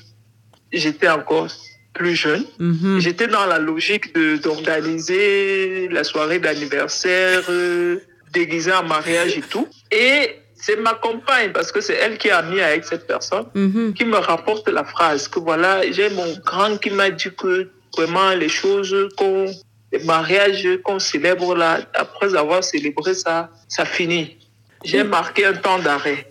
[0.82, 1.48] J'étais encore
[1.94, 2.46] plus jeune.
[2.60, 3.00] Mhm.
[3.00, 7.98] J'étais dans la logique d'organiser la soirée d'anniversaire euh,
[8.34, 9.68] déguisée en mariage et tout.
[9.92, 13.94] Et c'est ma compagne, parce que c'est elle qui a mis avec cette personne, Mhm.
[13.94, 18.30] qui me rapporte la phrase que voilà, j'ai mon grand qui m'a dit que vraiment
[18.32, 19.46] les choses qu'on,
[19.92, 24.38] les mariages qu'on célèbre là, après avoir célébré ça, ça finit.
[24.86, 26.28] J'ai marqué un temps d'arrêt.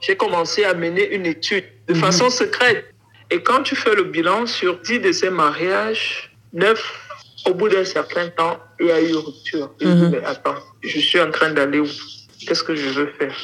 [0.00, 2.00] J'ai commencé à mener une étude de Mhm.
[2.00, 2.94] façon secrète.
[3.30, 7.08] Et quand tu fais le bilan sur 10 de ces mariages, 9,
[7.46, 9.70] au bout d'un certain temps, il y a eu rupture.
[9.78, 10.10] Dis, Mhm.
[10.12, 11.88] mais attends, je suis en train d'aller où?
[12.46, 13.34] Qu'est-ce que je veux faire?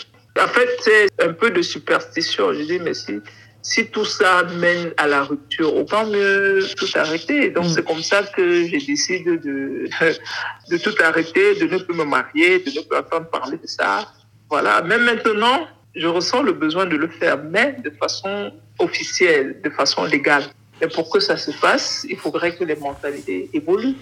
[0.40, 2.52] En fait, c'est un peu de superstition.
[2.54, 3.20] Je dis, mais si,
[3.62, 7.50] si tout ça mène à la rupture, autant mieux tout arrêter.
[7.50, 7.70] Donc, Mhm.
[7.70, 9.84] c'est comme ça que j'ai décidé de,
[10.70, 14.08] de tout arrêter, de ne plus me marier, de ne plus entendre parler de ça.
[14.50, 14.82] Voilà.
[14.82, 18.52] Même maintenant, je ressens le besoin de le faire, mais de façon
[18.84, 20.44] officielle, de façon légale.
[20.80, 23.96] Et pour que ça se fasse, il faudrait que les mentalités évoluent.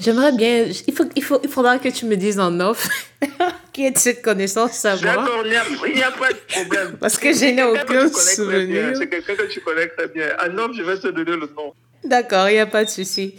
[0.00, 0.66] J'aimerais bien.
[0.86, 2.88] Il, faut, il, faut, il faudra que tu me dises en off
[3.72, 5.16] qui est de cette connaissance, savoir.
[5.16, 5.50] D'accord, il
[5.94, 6.96] n'y a, pas de problème.
[6.98, 8.92] Parce que je n'ai aucun souvenir.
[8.96, 10.28] C'est quelqu'un que tu connais très bien.
[10.40, 11.74] Un homme, je vais te donner le nom.
[12.02, 13.34] D'accord, il n'y a pas de souci.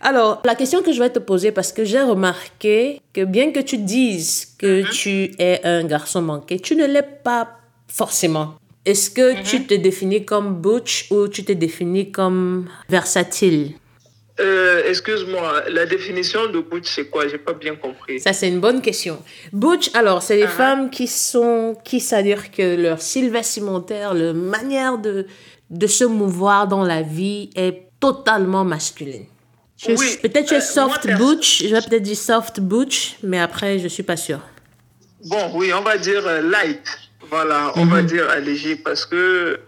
[0.00, 3.60] Alors, la question que je vais te poser, parce que j'ai remarqué que bien que
[3.60, 8.54] tu dises que tu es un garçon manqué, tu ne l'es pas forcément.
[8.90, 13.72] Est-ce que tu te définis comme butch ou tu te définis comme versatile?
[14.40, 17.28] Euh, Excuse-moi, la définition de butch, c'est quoi?
[17.28, 18.20] J'ai pas bien compris.
[18.20, 19.16] Ça, c'est une bonne question.
[19.52, 24.96] Butch, alors, c'est les femmes qui sont, qui, c'est-à-dire que leur style vestimentaire, leur manière
[24.98, 25.26] de,
[25.68, 29.26] de se mouvoir dans la vie est totalement masculine.
[29.76, 33.38] Je- Oui, peut-être tu es euh, soft butch, je vais peut-être dire soft butch, mais
[33.38, 34.40] après, je suis pas sûre.
[35.26, 36.82] Bon, oui, on va dire euh, light.
[37.30, 39.60] Voilà, on va dire allégé parce que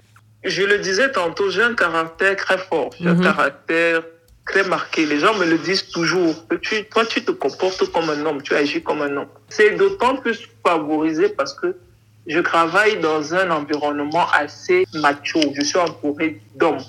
[0.44, 4.02] je le disais tantôt, j'ai un caractère très fort, j'ai un caractère
[4.46, 5.06] très marqué.
[5.06, 6.34] Les gens me le disent toujours.
[6.60, 9.28] Tu, toi, tu te comportes comme un homme, tu agis comme un homme.
[9.48, 11.76] C'est d'autant plus favorisé parce que
[12.26, 15.40] je travaille dans un environnement assez macho.
[15.54, 16.82] Je suis entouré d'hommes.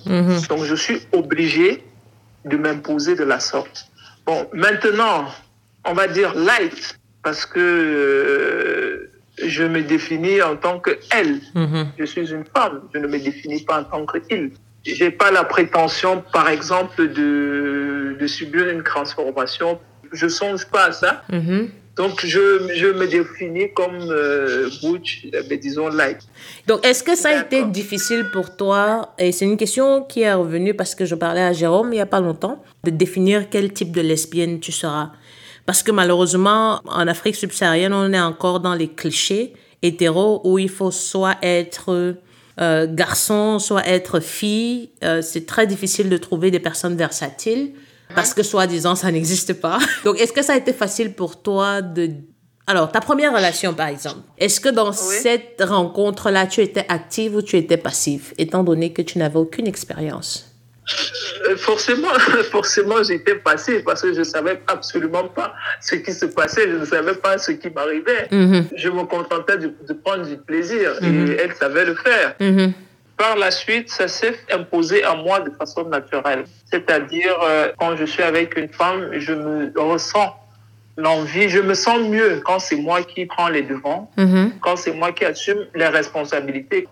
[0.49, 1.83] Donc, je suis obligé
[2.45, 3.87] de m'imposer de la sorte.
[4.25, 5.25] Bon, maintenant,
[5.85, 8.82] on va dire light parce que euh,
[9.37, 11.39] je me définis en tant que elle.
[11.97, 12.81] Je suis une femme.
[12.93, 14.51] Je ne me définis pas en tant que il.
[14.83, 19.79] J'ai pas la prétention, par exemple, de, de subir une transformation.
[20.11, 21.23] Je songe pas à ça.
[21.95, 26.17] Donc, je, je, me définis comme euh, Butch, mais disons light.
[26.65, 29.13] Donc, est-ce que ça a été difficile pour toi?
[29.19, 32.01] Et c'est une question qui est revenue parce que je parlais à Jérôme il n'y
[32.01, 35.11] a pas longtemps, de définir quel type de lesbienne tu seras.
[35.65, 40.69] Parce que malheureusement, en Afrique subsaharienne, on est encore dans les clichés hétéros où il
[40.69, 42.15] faut soit être
[42.59, 44.91] euh, garçon, soit être fille.
[45.03, 47.73] Euh, c'est très difficile de trouver des personnes versatiles
[48.15, 49.79] parce que soi-disant ça n'existe pas.
[50.05, 52.11] Donc est-ce que ça a été facile pour toi de
[52.65, 57.35] alors ta première relation par exemple, est-ce que dans cette rencontre là tu étais active
[57.35, 60.52] ou tu étais passive étant donné que tu n'avais aucune expérience?
[61.57, 62.09] Forcément,
[62.51, 66.85] forcément, j'étais passive parce que je savais absolument pas ce qui se passait, je ne
[66.85, 68.27] savais pas ce qui m'arrivait.
[68.31, 68.65] Mm-hmm.
[68.75, 71.37] Je me contentais de, prendre du plaisir et mm-hmm.
[71.39, 72.35] elle savait le faire.
[72.39, 72.73] Mm-hmm.
[73.17, 76.45] Par la suite, ça s'est imposé à moi de façon naturelle.
[76.69, 80.35] C'est-à-dire, euh, quand je suis avec une femme, je me ressens
[80.97, 84.11] l'envie, je me sens mieux quand c'est moi qui prends les devants,
[84.61, 86.87] quand c'est moi qui assume les responsabilités,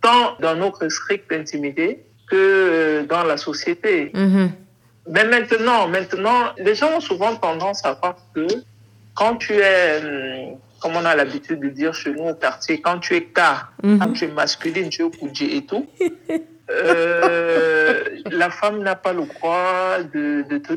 [0.00, 2.04] tant dans notre stricte intimité
[2.34, 4.10] que euh, dans la société.
[4.14, 4.48] Mm-hmm.
[5.14, 8.46] Mais maintenant, maintenant, les gens ont souvent tendance à croire que
[9.14, 12.98] quand tu es hum, comme on a l'habitude de dire chez nous au quartier, quand
[12.98, 13.98] tu es car, mhm.
[13.98, 15.86] quand tu es masculine, tu es Kouji et tout,
[16.70, 20.74] euh, la femme n'a pas le droit de, de te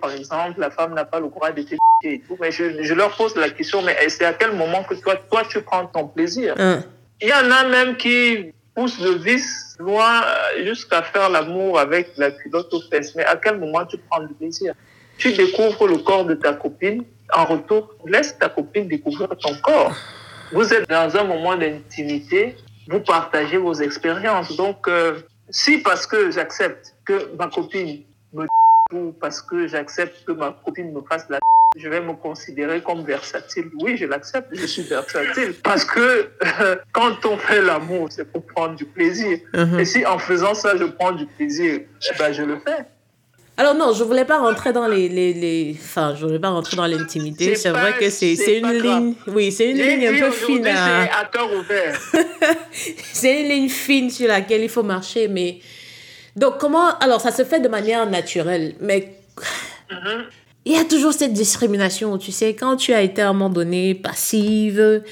[0.00, 2.36] par exemple, la femme n'a pas le droit de te et tout.
[2.40, 5.42] Mais je, je, leur pose la question, mais c'est à quel moment que toi, toi
[5.50, 6.54] tu prends ton plaisir?
[6.56, 6.84] Hein.
[7.20, 10.22] Il y en a même qui poussent le vice loin
[10.64, 13.14] jusqu'à faire l'amour avec la culotte aux fesses.
[13.14, 14.72] Mais à quel moment tu prends le plaisir
[15.18, 19.94] Tu découvres le corps de ta copine, en retour, laisse ta copine découvrir ton corps.
[20.52, 22.56] Vous êtes dans un moment d'intimité,
[22.88, 24.56] vous partagez vos expériences.
[24.56, 28.00] Donc, euh, si parce que j'accepte que ma copine
[28.92, 31.38] ou parce que j'accepte que ma copine me fasse la
[31.76, 33.70] je vais me considérer comme versatile.
[33.80, 35.54] Oui, je l'accepte, je suis versatile.
[35.62, 36.28] Parce que
[36.60, 39.38] euh, quand on fait l'amour, c'est pour prendre du plaisir.
[39.54, 39.78] Uh-huh.
[39.78, 41.82] Et si en faisant ça, je prends du plaisir,
[42.18, 42.86] ben, je le fais.
[43.56, 45.76] Alors non, je voulais pas rentrer dans les, les, les...
[45.78, 47.54] enfin, je voulais pas rentrer dans l'intimité.
[47.54, 50.66] C'est vrai que c'est c'est une ligne, oui, c'est une ligne un peu fine.
[50.66, 51.20] À...
[51.20, 52.00] à cœur ouvert.
[53.12, 55.58] c'est une ligne fine sur laquelle il faut marcher, mais
[56.36, 59.14] donc comment Alors ça se fait de manière naturelle, mais
[59.90, 60.22] mm-hmm.
[60.64, 63.50] il y a toujours cette discrimination, tu sais, quand tu as été à un moment
[63.50, 65.02] donné passive.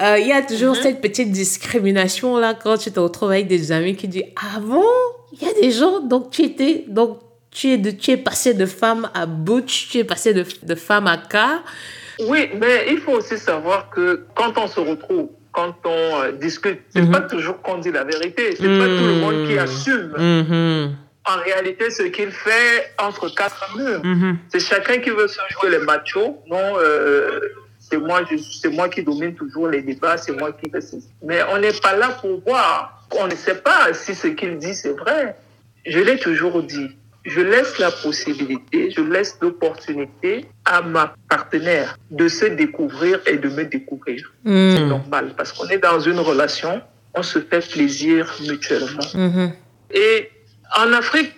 [0.00, 0.82] Euh, il y a toujours mm-hmm.
[0.82, 4.84] cette petite discrimination là quand tu te retrouves avec des amis qui disent ah bon?
[5.32, 7.18] Il y a des gens donc tu étais donc
[7.50, 10.74] tu es, de, tu es passé de femme à butch, tu es passé de, de
[10.74, 11.62] femme à car.
[12.20, 16.80] Oui, mais il faut aussi savoir que quand on se retrouve, quand on euh, discute,
[16.90, 17.28] c'est n'est pas mhm.
[17.28, 18.54] toujours qu'on dit la vérité.
[18.54, 19.58] C'est n'est pas tout le monde qui mhm.
[19.58, 20.12] assume.
[20.16, 20.96] Mhm.
[21.26, 24.00] En réalité, ce qu'il fait entre quatre murs,
[24.48, 26.42] c'est chacun qui veut se jouer les machos.
[26.46, 27.40] Non, euh,
[27.80, 28.20] c'est moi,
[28.62, 30.78] c'est moi qui domine toujours les débats, c'est moi qui fais
[31.22, 33.06] Mais on n'est pas là pour voir.
[33.18, 35.36] On ne sait pas si ce qu'il dit c'est vrai.
[35.84, 36.96] Je l'ai toujours dit
[37.28, 43.48] je laisse la possibilité, je laisse l'opportunité à ma partenaire de se découvrir et de
[43.48, 44.32] me découvrir.
[44.44, 44.76] Hmm.
[44.76, 46.80] C'est normal parce qu'on est dans une relation,
[47.14, 49.08] on se fait plaisir mutuellement.
[49.14, 49.48] Hmm.
[49.92, 50.30] Et
[50.76, 51.34] en Afrique,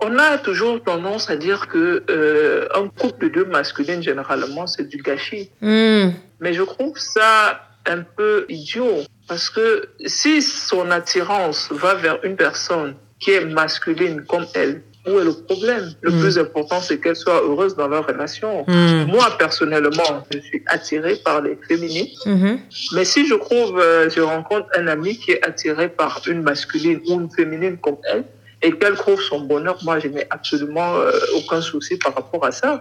[0.00, 4.88] on a toujours tendance à dire que euh, un couple de deux masculins généralement c'est
[4.88, 5.50] du gâchis.
[5.60, 6.10] Hmm.
[6.40, 12.36] Mais je trouve ça un peu idiot parce que si son attirance va vers une
[12.36, 15.92] personne qui est masculine comme elle, où est le problème?
[16.00, 16.20] Le mm.
[16.20, 18.64] plus important, c'est qu'elles soient heureuses dans leur relation.
[18.68, 19.04] Mm.
[19.08, 22.08] Moi, personnellement, je suis attirée par les féminines.
[22.24, 22.58] Mm-hmm.
[22.94, 27.00] Mais si je trouve, euh, je rencontre un ami qui est attiré par une masculine
[27.08, 28.24] ou une féminine comme elle,
[28.62, 32.52] et qu'elle trouve son bonheur, moi, je n'ai absolument euh, aucun souci par rapport à
[32.52, 32.80] ça.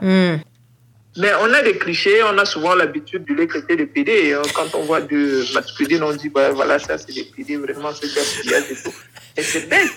[1.17, 4.34] Mais on a des clichés, on a souvent l'habitude de les traiter de PD.
[4.34, 4.43] Hein.
[4.53, 8.07] Quand on voit du masculine, on dit, bah, voilà, ça c'est des PD, vraiment, c'est
[8.07, 8.93] des et tout.
[9.36, 9.91] Et c'est bête,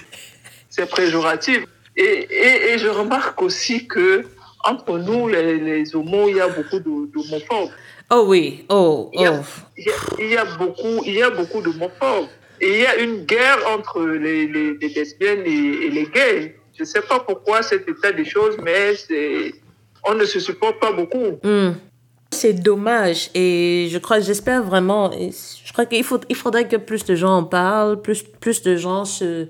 [0.68, 1.64] c'est préjoratif.
[1.96, 4.24] Et, et, et, je remarque aussi que
[4.64, 7.70] entre nous, les, les homos, il y a beaucoup d'homophobes.
[8.10, 9.44] Oh oui, oh, Il y a, oh.
[9.76, 12.28] il y a- il y a beaucoup, il y a beaucoup d'homophobes.
[12.60, 16.56] Et il y a une guerre entre les, les, les lesbiennes et, et les gays.
[16.76, 18.94] Je ne sais pas pourquoi cet état des choses, mais
[20.04, 21.38] on ne se supporte pas beaucoup.
[21.42, 21.72] Hmm.
[22.30, 27.04] C'est dommage et je crois, j'espère vraiment, je crois qu'il faut, il faudrait que plus
[27.04, 29.46] de gens en parlent, plus, plus de gens se,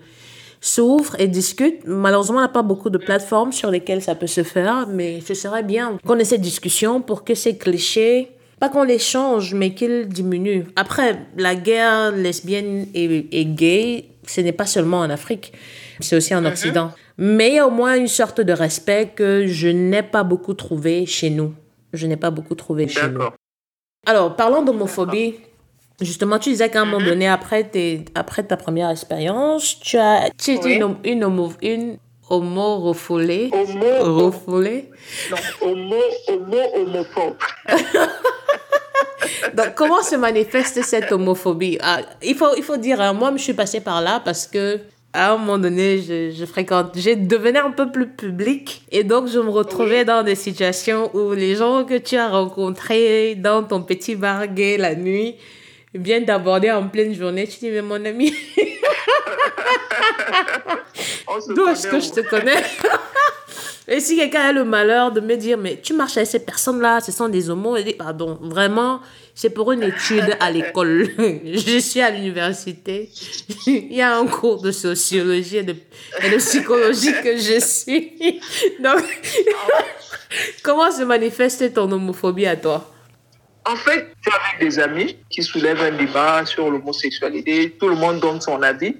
[0.65, 1.85] s'ouvrent et discutent.
[1.85, 5.35] Malheureusement, on n'a pas beaucoup de plateformes sur lesquelles ça peut se faire, mais ce
[5.35, 9.75] serait bien qu'on ait cette discussion pour que ces clichés, pas qu'on les change, mais
[9.75, 10.65] qu'ils diminuent.
[10.75, 15.53] Après, la guerre lesbienne et, et gay, ce n'est pas seulement en Afrique,
[16.01, 16.93] c'est aussi en Occident.
[17.19, 20.55] Mais il y a au moins une sorte de respect que je n'ai pas beaucoup
[20.55, 21.53] trouvé chez nous.
[21.93, 23.21] Je n'ai pas beaucoup trouvé chez nous.
[24.07, 25.35] Alors, parlons d'homophobie.
[26.01, 30.29] Justement, tu disais qu'à un moment donné, après, tes- après ta première expérience, tu as
[30.37, 30.75] tu es Oui.
[30.75, 33.51] une, une, homo, une homo-refoulée.
[33.53, 34.91] Homo, Refoulée.
[35.31, 35.37] non,
[35.71, 35.97] homo,
[36.29, 37.37] homo, homophobe.
[39.55, 41.79] Donc, comment se manifeste cette homophobie?
[41.81, 44.81] Ah, il, faut, il faut dire, hein, moi, je suis passée par là parce que
[45.13, 49.29] à un moment donné, je, je fréquente, j'ai devenu un peu plus public et donc
[49.29, 53.81] je me retrouvais dans des situations où les gens que tu as rencontrés dans ton
[53.83, 55.37] petit bar gay la nuit
[55.95, 57.47] viennent d'aborder en pleine journée.
[57.47, 58.35] Tu dis, mais mon ami,
[61.49, 62.63] d'où est-ce que je te connais?
[63.87, 67.01] Et si quelqu'un a le malheur de me dire, mais tu marches avec ces personnes-là,
[67.01, 69.01] ce sont des homos, et dit, pardon, vraiment,
[69.35, 71.11] c'est pour une étude à l'école.
[71.45, 73.11] Je suis à l'université.
[73.67, 75.77] Il y a un cours de sociologie et de,
[76.23, 78.41] et de psychologie que je suis.
[78.83, 79.05] Donc,
[80.63, 82.94] comment se manifeste ton homophobie à toi?
[83.67, 87.95] En fait, tu es avec des amis qui soulèvent un débat sur l'homosexualité, tout le
[87.97, 88.95] monde donne son avis.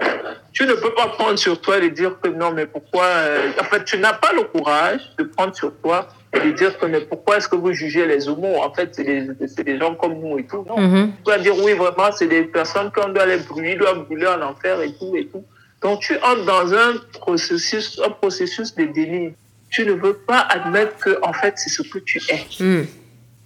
[0.53, 3.05] Tu ne peux pas prendre sur toi et dire que non, mais pourquoi.
[3.05, 6.79] euh, En fait, tu n'as pas le courage de prendre sur toi et de dire
[6.79, 8.57] que mais pourquoi est-ce que vous jugez les homos?
[8.63, 10.65] En fait, c'est des, gens comme nous et tout.
[10.67, 10.79] Non.
[10.81, 11.13] Mhm.
[11.25, 14.41] Tu vas dire oui, vraiment, c'est des personnes qu'on doit les brûler, doivent brûler en
[14.43, 15.45] enfer et tout et tout.
[15.83, 19.35] Donc, tu entres dans un processus, un processus de déni.
[19.71, 22.85] Tu ne veux pas admettre que, en fait, c'est ce que tu es Hmm.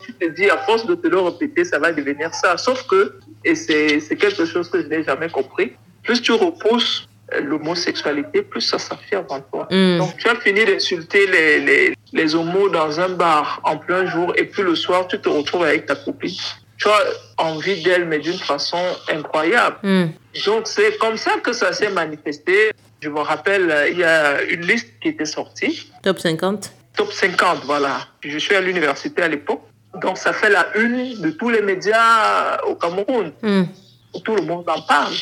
[0.08, 2.56] Tu te dis, à force de te le répéter, ça va devenir ça.
[2.56, 7.40] Sauf que, et c'est quelque chose que je n'ai jamais compris, plus tu repousses euh,
[7.40, 9.68] l'homosexualité, plus ça s'affirme en toi.
[9.70, 9.98] Mm.
[9.98, 14.32] Donc, tu as fini d'insulter les, les, les homos dans un bar en plein jour,
[14.36, 16.34] et puis le soir, tu te retrouves avec ta copine.
[16.78, 17.02] Tu as
[17.36, 18.80] envie d'elle, mais d'une façon
[19.12, 19.76] incroyable.
[19.82, 20.06] Hmm.
[20.46, 22.70] Donc, c'est comme ça que ça s'est manifesté.
[23.00, 27.12] Je me rappelle, euh, il y a une liste qui était sortie Top 50 top
[27.12, 28.00] 50, voilà.
[28.22, 29.62] Je suis à l'université à l'époque.
[29.94, 33.32] Donc, ça fait la une de tous les médias au Cameroun.
[33.42, 33.64] Hmm.
[34.24, 35.14] Tout le monde en parle.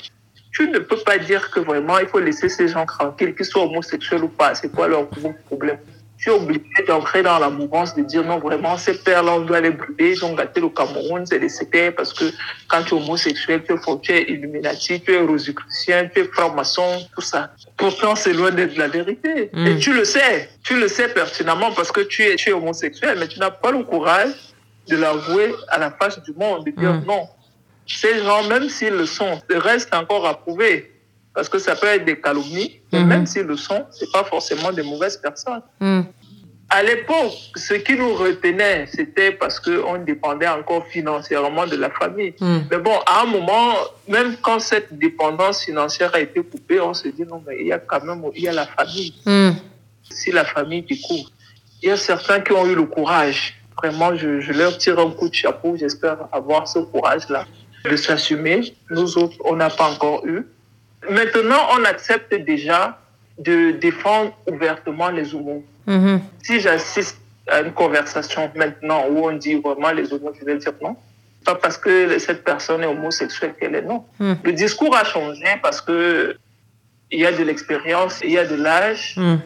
[0.53, 3.65] Tu ne peux pas dire que vraiment, il faut laisser ces gens tranquilles, qu'ils soient
[3.65, 4.55] homosexuels ou pas.
[4.55, 5.07] C'est quoi leur
[5.47, 5.79] problème?
[6.19, 9.61] Tu es obligé d'entrer dans la mouvance de dire non, vraiment, ces pères-là, on doit
[9.61, 10.13] les brûler.
[10.13, 12.25] Ils ont gâté le Cameroun, c'est des sectaires parce que
[12.69, 17.07] quand tu es homosexuel, tu es, tu es illuminati, tu es rosicrucien, tu es franc-maçon,
[17.15, 17.51] tout ça.
[17.77, 19.51] Pourtant, c'est loin d'être la vérité.
[19.53, 19.67] Mm.
[19.67, 20.49] Et tu le sais.
[20.65, 23.71] Tu le sais pertinemment parce que tu es, tu es homosexuel, mais tu n'as pas
[23.71, 24.33] le courage
[24.89, 27.05] de l'avouer à la face du monde, de dire Mm.
[27.07, 27.29] non.
[27.87, 30.93] Ces gens, même s'ils le sont, reste encore à prouver.
[31.35, 33.07] Parce que ça peut être des calomnies, mais Mhm.
[33.09, 35.61] même s'ils le sont, c'est pas forcément des mauvaises personnes.
[35.81, 36.01] Hmm.
[36.71, 42.35] À l'époque, ce qui nous retenait, c'était parce qu'on dépendait encore financièrement de la famille.
[42.41, 43.75] Mais bon, à un moment,
[44.09, 47.73] même quand cette dépendance financière a été coupée, on se dit non, mais il y
[47.73, 49.15] a quand même il y a la famille.
[50.11, 51.31] Si la famille découvre,
[51.83, 53.56] il y a certains qui ont eu le courage.
[53.79, 55.77] Vraiment, je, je leur tire un coup de chapeau.
[55.77, 57.45] J'espère avoir ce courage-là
[57.85, 58.75] de s'assumer.
[58.91, 60.47] Nous autres, on n'a pas encore eu.
[61.11, 62.99] Maintenant, on accepte déjà
[63.39, 66.21] de défendre ouvertement les homos Mhm.
[66.43, 70.73] si j'assiste à une conversation maintenant où on dit vraiment les homos, je vais dire
[70.83, 70.97] non.
[71.45, 74.05] Pas parce que cette personne est homosexuelle qu'elle est non.
[74.19, 74.35] Hmm.
[74.43, 76.37] Le discours a changé parce que
[77.13, 79.37] il y a de l'expérience, il y a de l'âge, Hmm.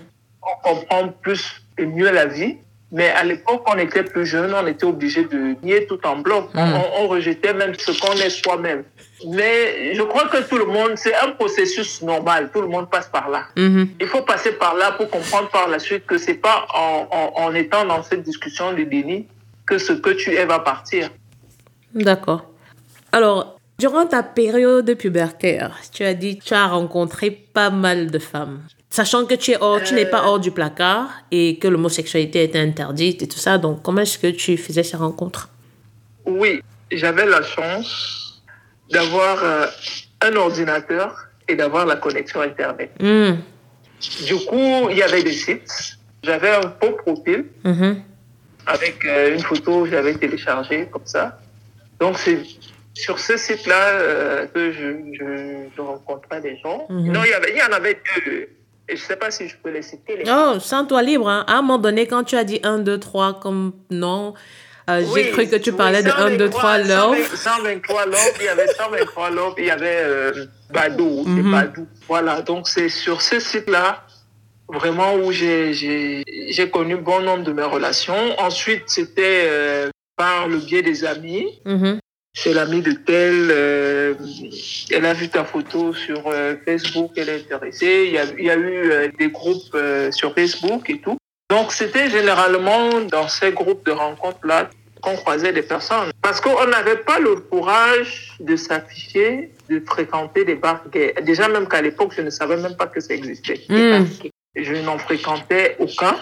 [0.41, 2.57] on comprend plus et mieux la vie.
[2.93, 6.53] Mais à l'époque, on était plus jeune, on était obligé de nier tout en bloc.
[6.55, 6.59] Mm.
[6.59, 8.85] On, on rejetait même ce qu'on est soi-même.
[9.27, 12.51] Mais je crois que tout le monde, c'est un processus normal.
[12.53, 13.45] Tout le monde passe par là.
[13.57, 13.91] Mhm.
[14.01, 17.43] Il faut passer par là pour comprendre par la suite que c'est pas en, en,
[17.45, 19.27] en étant dans cette discussion de déni
[19.67, 21.11] que ce que tu es va partir.
[21.95, 22.47] D'accord.
[23.13, 28.19] Alors, durant ta période pubertaire, tu as dit que tu as rencontré pas mal de
[28.19, 28.63] femmes.
[28.93, 32.59] Sachant que tu es hors, tu n'es pas hors du placard et que l'homosexualité était
[32.59, 35.49] interdite et tout ça, donc comment est-ce que tu faisais ces rencontres?
[36.27, 36.61] Oui,
[36.91, 38.43] j'avais la chance
[38.91, 39.67] d'avoir euh,
[40.23, 42.91] un ordinateur et d'avoir la connexion Internet.
[43.01, 43.35] Hmm.
[44.27, 45.97] Du coup, il y avait des sites.
[46.25, 48.03] J'avais un faux profil Mhm.
[48.67, 51.39] avec euh, une photo que j'avais téléchargée comme ça.
[52.01, 52.41] Donc, c'est
[52.95, 54.89] sur ce site-là euh, que je,
[55.19, 56.87] je, je, rencontrais des gens.
[56.89, 57.13] Mhm.
[57.13, 58.49] Non, il y, avait, il y en avait deux.
[58.91, 60.17] Je ne sais pas si je peux les citer.
[60.17, 61.29] Les Oh, sens-toi libre.
[61.29, 61.45] Hein.
[61.47, 64.35] À un moment donné, quand tu as dit 1, 2, 3 comme nom,
[64.89, 67.17] euh, Oui, j'ai cru que tu oui, parlais de 1, 2, 3 love.
[67.37, 71.53] 123 love, il y avait 123 love, il y avait euh, Badou, c'est Mhm.
[71.53, 71.87] Badou.
[72.09, 74.03] Voilà, donc c'est sur ce site-là
[74.73, 76.25] vraiment où j'ai
[76.73, 78.39] connu bon nombre de mes relations.
[78.41, 81.61] Ensuite, c'était euh, par le biais des amis.
[81.65, 81.99] Mhm.
[82.33, 84.15] C'est l'ami de tel, euh,
[84.91, 88.05] elle a vu ta photo sur euh, Facebook, elle est intéressée.
[88.07, 91.17] Il y a, il y a eu euh, des groupes euh, sur Facebook et tout.
[91.51, 94.71] Donc c'était généralement dans ces groupes de rencontres-là
[95.03, 96.13] qu'on croisait des personnes.
[96.23, 101.15] Parce qu'on n'avait pas le courage de s'afficher, de fréquenter des bars gays.
[101.23, 103.61] Déjà même qu'à l'époque, je ne savais même pas que ça existait.
[103.69, 104.05] Mm.
[104.23, 104.31] gays.
[104.57, 106.17] Je n'en fréquentais aucun.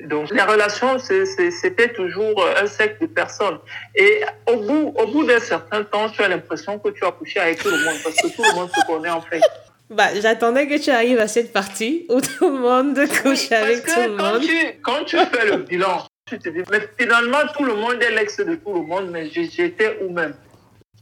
[0.00, 3.58] Donc, les relations, c'est- c'est- c'était toujours un secte de personnes.
[3.94, 7.38] Et au bout, au bout d'un certain temps, tu as l'impression que tu as couché
[7.40, 9.40] avec tout le monde parce que tout le monde se connaît en fait.
[9.90, 13.82] Bah, j'attendais que tu arrives à cette partie où tout le monde couche Oui, avec
[13.82, 14.42] parce tout que le quand monde.
[14.42, 18.10] Tu, quand tu fais le bilan, tu te dis, mais finalement, tout le monde est
[18.10, 20.34] l'ex de tout le monde, mais j'étais où même?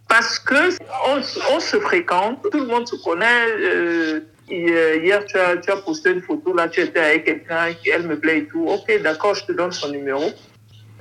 [0.09, 0.71] Parce que
[1.07, 1.21] on,
[1.55, 3.47] on se fréquente, tout le monde se connaît.
[3.51, 4.21] euh, euh,
[4.53, 8.19] hier, tu as, tu as posté une photo, là, tu étais avec quelqu'un, elle me
[8.19, 8.67] plaît et tout.
[8.67, 10.31] Ok, d'accord, je te donne son numéro.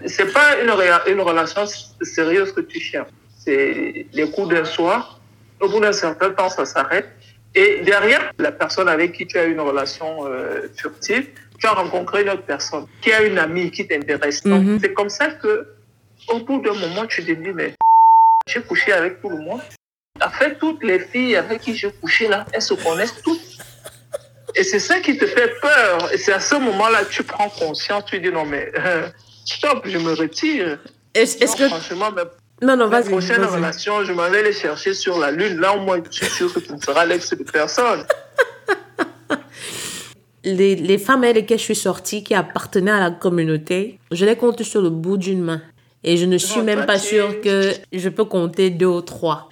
[0.05, 1.65] C'est pas une, relation
[2.01, 3.09] sérieuse que tu cherches.
[3.37, 5.19] C'est les coups d'un soir.
[5.59, 7.07] Au bout d'un certain temps, ça s'arrête.
[7.53, 11.27] Et derrière la personne avec qui tu as une relation euh, furtive,
[11.59, 14.43] tu as rencontré une autre personne qui a une amie qui t'intéresse.
[14.45, 14.79] Mhm.
[14.81, 15.67] C'est comme ça que,
[16.29, 17.75] au bout d'un moment, tu te dis, mais
[18.47, 19.61] j'ai couché avec tout le monde.
[20.23, 23.39] En fait, toutes les filles avec qui j'ai couché là, elles se connaissent toutes.
[24.55, 26.11] Et c'est ça qui te fait peur.
[26.13, 29.07] Et c'est à ce moment-là que tu prends conscience, tu dis, non, mais euh,
[29.45, 30.77] stop, je me retire.
[31.13, 31.67] Est-ce que...
[31.67, 32.23] Franchement, mais
[32.61, 33.09] Non, non, vas-y.
[33.09, 35.59] prochaine relation, je m'en vais les chercher sur la Lune.
[35.59, 38.05] Là, au moins, je suis sûr que tu ne seras l'ex de personne.
[40.43, 44.35] Les, les femmes avec lesquelles je suis sortie, qui appartenaient à la communauté, je les
[44.35, 45.61] compte sur le bout d'une main.
[46.03, 49.50] Et je ne suis même pas sûre que je peux compter deux ou trois.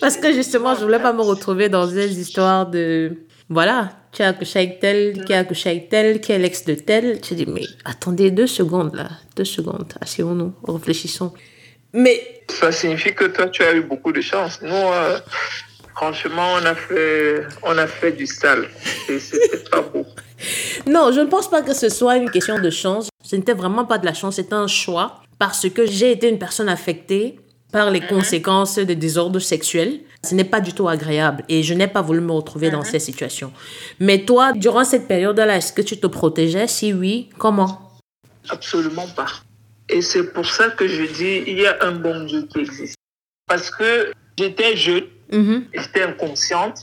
[0.00, 3.12] Parce que justement, je voulais pas me retrouver dans des histoires de...
[3.48, 6.74] Voilà, tu as accouché avec tel, qui a accouché avec tel, qui est l'ex de
[6.74, 7.20] tel.
[7.20, 11.32] Tu dis, mais attendez deux secondes là, deux secondes, asseyons-nous, réfléchissons.
[11.92, 14.60] Mais Ça signifie que toi, tu as eu beaucoup de chance.
[14.62, 15.18] Nous, euh,
[15.94, 18.68] franchement, on a fait, on a fait du sale.
[19.08, 20.04] Et C'était pas beau.
[20.86, 23.08] Non, je ne pense pas que ce soit une question de chance.
[23.22, 26.38] Ce n'était vraiment pas de la chance, c'était un choix parce que j'ai été une
[26.38, 27.38] personne affectée
[27.74, 29.98] par les conséquences des désordres sexuels.
[30.22, 33.00] Ce n'est pas du tout agréable et je n'ai pas voulu me retrouver dans ces
[33.00, 33.52] situations.
[33.98, 36.68] Mais toi, durant cette période-là, est-ce que tu te protégeais?
[36.68, 37.90] Si oui, comment?
[38.48, 39.26] Absolument pas.
[39.88, 42.94] Et c'est pour ça que je dis, il y a un bon Dieu qui existe.
[43.48, 45.64] Parce que j'étais jeune, Mhm.
[45.74, 46.78] j'étais inconsciente.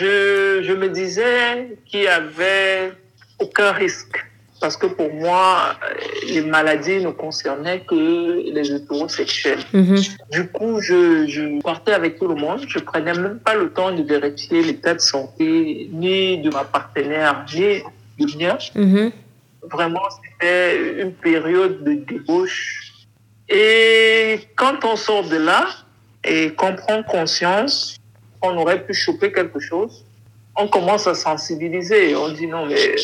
[0.00, 2.92] Je, je me disais qu'il n'y avait
[3.38, 4.16] aucun risque.
[4.60, 5.94] Parce que pour moi, euh,
[6.28, 9.60] les maladies ne concernaient que les hétérosexuels.
[9.72, 10.00] Mhm.
[10.32, 12.64] Du coup, je, je partais avec tout le monde.
[12.66, 17.44] Je prenais même pas le temps de vérifier l'état de santé ni de ma partenaire,
[17.54, 17.82] ni
[18.24, 18.56] du mien.
[18.74, 19.12] Mhm.
[19.70, 23.06] Vraiment, c'était une période de débauche.
[23.48, 25.66] Et quand on sort de là
[26.24, 27.96] et qu'on prend conscience
[28.40, 30.04] qu'on aurait pu choper quelque chose,
[30.56, 32.16] on commence à sensibiliser.
[32.16, 32.96] On dit non, mais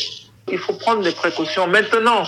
[0.51, 1.67] il faut prendre des précautions.
[1.67, 2.23] Maintenant,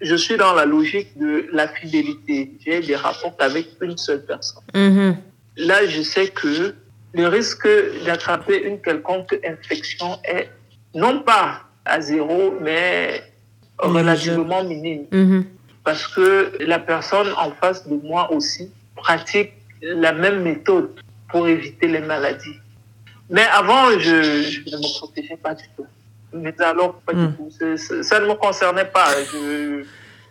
[0.00, 2.52] je suis dans la logique de la fidélité.
[2.64, 4.62] J'ai des rapports avec une seule personne.
[4.74, 5.16] Mhm.
[5.56, 6.74] Là, je sais que
[7.14, 7.68] le risque
[8.04, 10.50] d'attraper une quelconque infection est
[10.94, 13.22] non pas à zéro, mais
[13.78, 15.06] relativement minime.
[15.12, 15.44] Mhm.
[15.84, 19.52] Parce que la personne en face de moi aussi pratique
[19.82, 20.90] la même méthode
[21.30, 22.56] pour éviter les maladies.
[23.30, 25.86] Mais avant, je, je ne me protégeais pas du tout.
[26.34, 27.50] Mais alors, pas du tout.
[27.56, 29.08] C'est- c'est- Ça ne me concernait pas.
[29.32, 29.84] Je,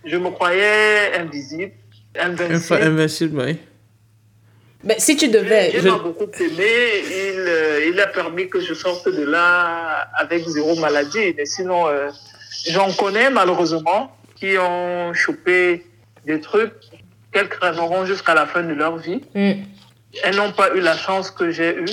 [0.05, 1.71] je me croyais invisible,
[2.19, 2.81] invincible.
[2.81, 3.57] Invincible, oui.
[4.83, 5.71] Mais si tu devais...
[5.71, 6.67] Je- pas beaucoup aimé.
[7.05, 11.35] Il, euh, il a permis que je sorte de là avec zéro maladie.
[11.37, 12.09] Mais sinon, euh,
[12.69, 15.85] j'en connais malheureusement qui ont chopé
[16.25, 16.73] des trucs
[17.31, 19.21] qu'elles crèveront jusqu'à la fin de leur vie.
[19.35, 19.51] Mm.
[20.23, 21.85] Elles n'ont pas eu la chance que j'ai eue.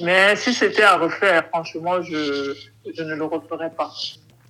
[0.00, 2.54] Mais si c'était à refaire, franchement, je,
[2.96, 3.90] je ne le referais pas.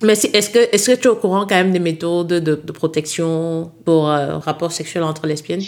[0.01, 2.55] Mais si- est-ce que, est que tu es au courant quand même des méthodes de,
[2.55, 5.63] de protection pour euh, rapport sexuel entre lesbiennes?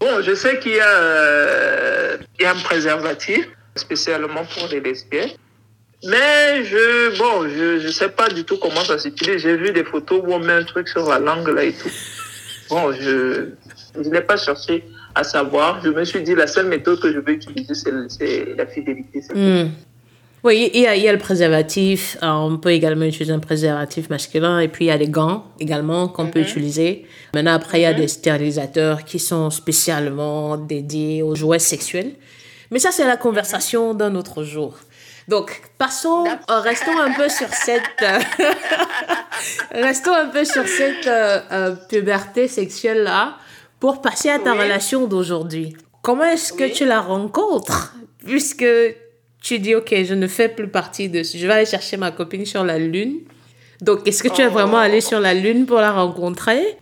[0.00, 5.30] Bon, je sais qu'il y, a, euh, y a un préservatif, spécialement pour les lesbiennes.
[6.04, 9.42] Mais je, bon, je, je sais pas du tout comment ça s'utilise.
[9.42, 11.90] J'ai vu des photos où on met un truc sur la langue là et tout.
[12.70, 13.50] bon, je,
[13.94, 14.84] je n'ai pas cherché
[15.14, 15.80] à savoir.
[15.82, 19.22] Je me suis dit, la seule méthode que je vais utiliser, c'est la fidélité.
[19.34, 19.70] Hmm.
[20.42, 22.16] Oui, il y, a, il y, a, le préservatif.
[22.22, 24.58] Euh, on peut également utiliser un préservatif masculin.
[24.60, 26.46] Et puis, il y a des gants également qu'on peut mhm.
[26.46, 27.06] utiliser.
[27.34, 27.98] Maintenant, après, il y a mhm.
[27.98, 32.12] des stérilisateurs qui sont spécialement dédiés aux jouets sexuels.
[32.70, 34.78] Mais ça, c'est la conversation d'un autre jour.
[35.28, 38.18] Donc, passons, euh, restons un peu sur cette, euh,
[39.72, 43.36] restons un peu sur cette euh, puberté sexuelle là
[43.80, 45.74] pour passer à ta relation d'aujourd'hui.
[46.02, 47.94] Comment est-ce que tu la rencontres?
[48.24, 48.66] Puisque
[49.42, 52.44] tu dis ok, je ne fais plus partie de, je vais aller chercher ma copine
[52.44, 53.20] sur la lune.
[53.80, 54.86] Donc, est-ce que tu es vraiment oh.
[54.86, 56.76] allé sur la lune pour la rencontrer?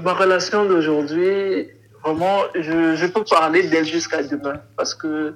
[0.00, 1.68] Ma relation d'aujourd'hui,
[2.02, 5.34] vraiment, je, je peux parler d'elle jusqu'à demain parce que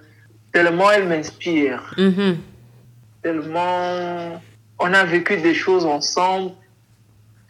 [0.53, 1.95] tellement elle m'inspire.
[1.99, 2.37] Mm-hmm.
[3.23, 4.41] Tellement
[4.79, 6.53] on a vécu des choses ensemble.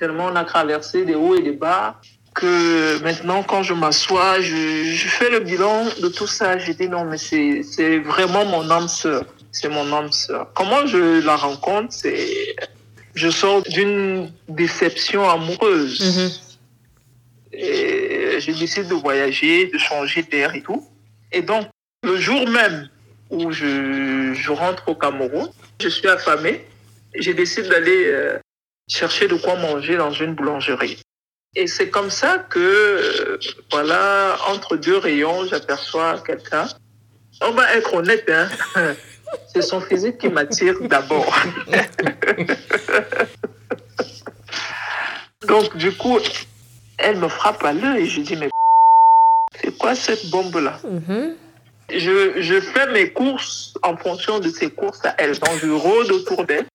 [0.00, 2.00] Tellement on a traversé des hauts et des bas
[2.34, 6.58] que maintenant, quand je m'assois, je, je, fais le bilan de tout ça.
[6.58, 9.24] J'ai dit non, mais c'est vraiment mon âme sœur.
[9.50, 10.50] C'est mon âme sœur.
[10.54, 12.56] Comment je la rencontre C'est
[13.14, 16.00] je sors d'une déception amoureuse.
[16.00, 16.38] Mm-hmm.
[17.54, 20.88] Et je décide de voyager, de changer d'air et tout.
[21.32, 21.66] Et donc,
[22.02, 22.88] le jour même
[23.30, 26.64] où je, je rentre au Cameroun, je suis affamé.
[27.14, 28.38] J'ai décidé d'aller euh,
[28.88, 30.98] chercher de quoi manger dans une boulangerie.
[31.54, 33.38] Et c'est comme ça que, euh,
[33.70, 36.66] voilà, entre deux rayons, j'aperçois quelqu'un.
[37.40, 38.48] On va être honnête, hein.
[39.52, 41.34] C'est son physique qui m'attire d'abord.
[45.46, 46.18] Donc, du coup,
[46.98, 48.50] elle me frappe à l'œil et je dis, mais
[49.62, 50.78] c'est quoi cette bombe-là?
[50.84, 51.34] Mm-hmm
[51.98, 55.38] je, je fais mes courses en fonction de ces courses à elle.
[55.38, 56.66] Donc, je rôde autour d'elle.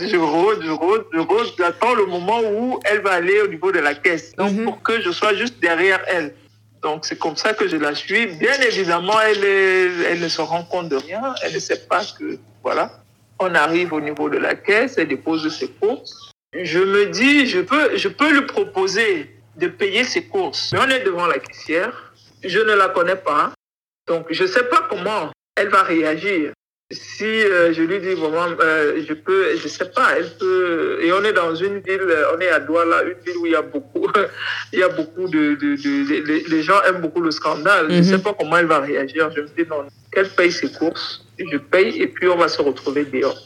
[0.00, 1.46] Je rôde, je rôde, je rôde.
[1.58, 4.34] J'attends le moment où elle va aller au niveau de la caisse.
[4.36, 4.64] Donc, mhm.
[4.64, 6.34] pour que je sois juste derrière elle.
[6.82, 8.26] Donc, c'est comme ça que je la suis.
[8.26, 11.34] Bien évidemment, elle, elle ne se rend compte de rien.
[11.42, 12.90] Elle ne sait pas que, voilà.
[13.38, 16.32] On arrive au niveau de la caisse, elle dépose ses courses.
[16.54, 20.72] Je me dis, je peux, je peux lui proposer de payer ses courses.
[20.72, 22.12] Mais on est devant la caissière.
[22.42, 23.52] Je ne la connais pas.
[24.08, 26.52] Donc, je ne sais pas comment elle va réagir.
[26.92, 30.98] Si euh, je lui dis vraiment, euh, je peux, je sais pas, elle peut.
[31.00, 32.02] Et on est dans une ville,
[32.34, 34.08] on est à Douala, une ville où il y a beaucoup,
[34.72, 37.86] il y a beaucoup de, de, de, les gens aiment beaucoup le scandale.
[37.90, 38.22] Je ne sais mhm.
[38.22, 39.30] pas comment elle va réagir.
[39.36, 42.60] Je me dis non, qu'elle paye ses courses, je paye et puis on va se
[42.60, 43.38] retrouver dehors.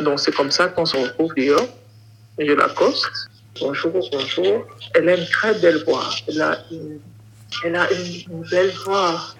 [0.00, 1.68] Donc c'est comme ça qu'on se retrouve dehors.
[2.38, 3.08] Je l'accoste.
[3.60, 4.66] Bonjour, bonjour.
[4.94, 6.08] Elle a une très belle voix.
[6.26, 6.98] Elle a une,
[7.64, 9.34] elle a une belle voix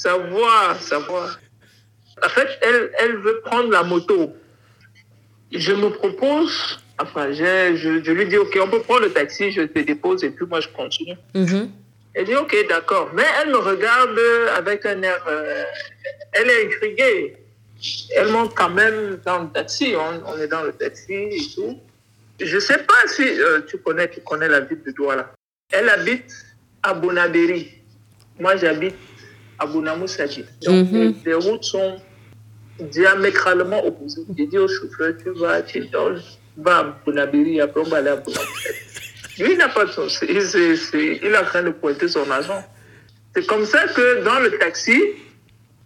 [0.00, 1.30] sa voix, sa voix.
[2.24, 4.34] En fait, elle, elle veut prendre la moto.
[5.52, 9.62] Je me propose, enfin, je, je, lui dis, OK, on peut prendre le taxi, je
[9.62, 11.16] te dépose et puis moi je continue.
[11.34, 11.68] Mm-hmm.
[12.14, 13.10] Elle dit, OK, d'accord.
[13.14, 14.18] Mais elle me regarde
[14.56, 15.64] avec un air, euh,
[16.32, 17.36] elle est intriguée.
[18.14, 21.78] Elle monte quand même dans le taxi, on, est dans le taxi et tout.
[22.38, 25.32] Je sais pas si euh, tu connais, tu connais la ville de Douala.
[25.72, 26.32] Elle habite
[26.82, 27.72] à Bonabéry.
[28.38, 28.96] Moi, j'habite
[29.58, 30.44] à Bonamoussadi.
[30.62, 32.00] Donc, mm les routes sont
[32.82, 34.22] diamétralement opposées.
[34.36, 35.88] J'ai dit au chauffeur, tu vas, tu
[36.56, 38.78] vas à Bonabiri, après on va aller à Bonamoussadi.
[39.38, 40.22] Lui, il n'a pas de sens.
[40.22, 42.62] Il, est en train de pointer son agent.
[43.34, 45.00] C'est comme ça que dans le taxi,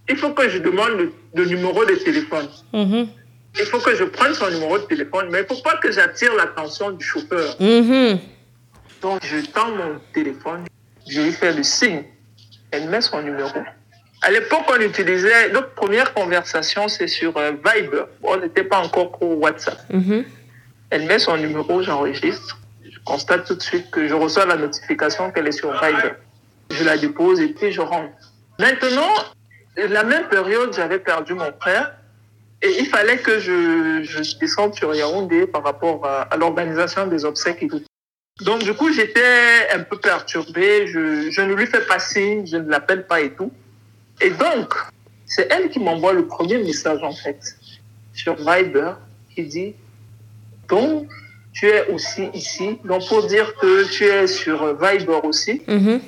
[0.08, 2.48] il faut que je demande le, numéro de téléphone.
[2.72, 3.08] Mhm.
[3.56, 5.92] Il faut que je prenne son numéro de téléphone, mais il ne faut pas que
[5.92, 7.54] j'attire l'attention du chauffeur.
[7.60, 8.18] Mhm.
[9.02, 10.64] Donc, je tends mon téléphone,
[11.06, 12.04] je lui fais le signe
[12.74, 13.50] elle met son numéro.
[14.26, 18.04] À l'époque, on utilisait, notre première conversation, c'est sur euh, Viber.
[18.22, 19.78] On n'était pas encore pour WhatsApp.
[19.92, 20.24] Mhm.
[20.88, 22.58] Elle met son numéro, j'enregistre.
[22.82, 26.14] Je constate tout de suite que je reçois la notification qu'elle est sur Viber.
[26.70, 28.14] Je la dépose et puis je rentre.
[28.58, 29.12] Maintenant,
[29.76, 31.92] la même période, j'avais perdu mon frère
[32.62, 37.26] et il fallait que je, je descende sur Yaoundé par rapport à, à l'organisation des
[37.26, 37.82] obsèques et tout.
[38.40, 40.86] Donc, du coup, j'étais un peu perturbée.
[40.86, 43.52] Je, je ne lui fais pas signe, je ne l'appelle pas et tout.
[44.20, 44.74] Et donc,
[45.26, 47.40] c'est elle qui m'envoie le premier message, en fait,
[48.12, 48.92] sur Viber,
[49.34, 49.74] qui dit
[50.68, 51.08] Donc,
[51.52, 52.78] tu es aussi ici.
[52.84, 55.62] Donc, pour dire que tu es sur Viber aussi.
[55.66, 55.98] Mm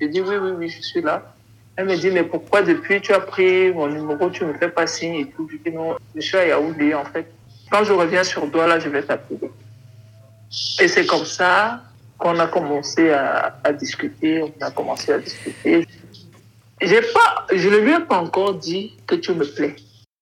[0.00, 1.34] Je dis Oui, oui, oui, je suis là.
[1.76, 4.68] Elle me dit Mais pourquoi depuis tu as pris mon numéro, tu ne me fais
[4.68, 5.48] pas signe et tout?
[5.50, 7.26] Je dis Non, je suis à Yaoundé, en fait.
[7.70, 9.50] Quand je reviens sur Douala, je vais t'appeler.
[10.80, 11.82] Et c'est comme ça
[12.18, 15.86] qu'on a commencé à, à, discuter, on a commencé à discuter.
[16.80, 19.76] J'ai pas, je ne lui ai pas encore dit que tu me plais.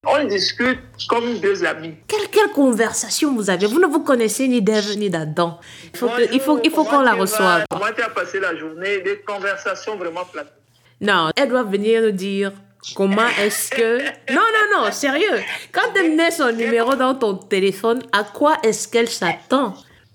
[0.07, 0.79] On discute
[1.09, 1.95] comme deux amis.
[2.07, 3.67] Quelle, quelle conversation vous avez?
[3.67, 5.59] Vous ne vous connaissez ni d'Ève ni d'Adam.
[5.93, 7.65] Il faut, que- il faut, il faut qu'on la reçoive.
[7.71, 10.53] Comment tu as passé la journée Des conversations vraiment plates.
[11.01, 12.53] Non, elle doit venir nous dire
[12.95, 13.99] comment est-ce que...
[14.33, 15.41] Non, non, non, sérieux.
[15.73, 19.75] Quand elle met son numéro dans ton téléphone, à quoi est-ce qu'elle s'attend?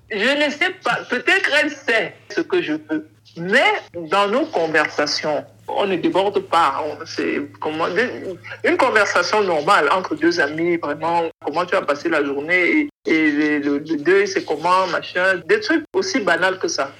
[0.10, 1.00] Je ne sais pas.
[1.10, 3.08] Peut-être elle sait ce que je veux.
[3.36, 3.64] Mais
[4.12, 6.84] dans nos conversations, on ne déborde pas.
[7.06, 7.88] C'est comment
[8.64, 11.24] une conversation normale entre deux amis, vraiment.
[11.44, 15.42] Comment tu as passé la journée et, et le, le- deuil, c'est comment, machin.
[15.48, 16.92] Des trucs aussi banals que ça.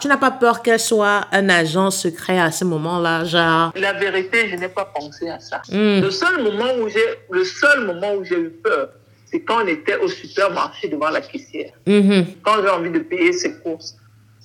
[0.00, 3.72] Tu n'as pas peur qu'elle soit un agent secret à ce moment-là, genre...
[3.74, 5.60] La vérité, je n'ai pas pensé à ça.
[5.68, 6.00] Hmm.
[6.00, 8.90] Le seul moment où j'ai, le seul moment où j'ai eu peur,
[9.26, 11.72] c'est quand on était au supermarché devant la caissière.
[11.86, 12.26] Mhm.
[12.42, 13.96] Quand j'ai envie de payer ses courses.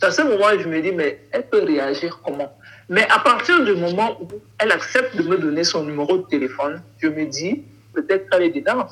[0.03, 2.51] C'est à ce moment où je me dis, mais elle peut réagir comment?
[2.89, 4.27] Mais à partir du moment où
[4.59, 8.49] elle accepte de me donner son numéro de téléphone, je me dis, peut-être qu'elle est
[8.49, 8.85] dedans.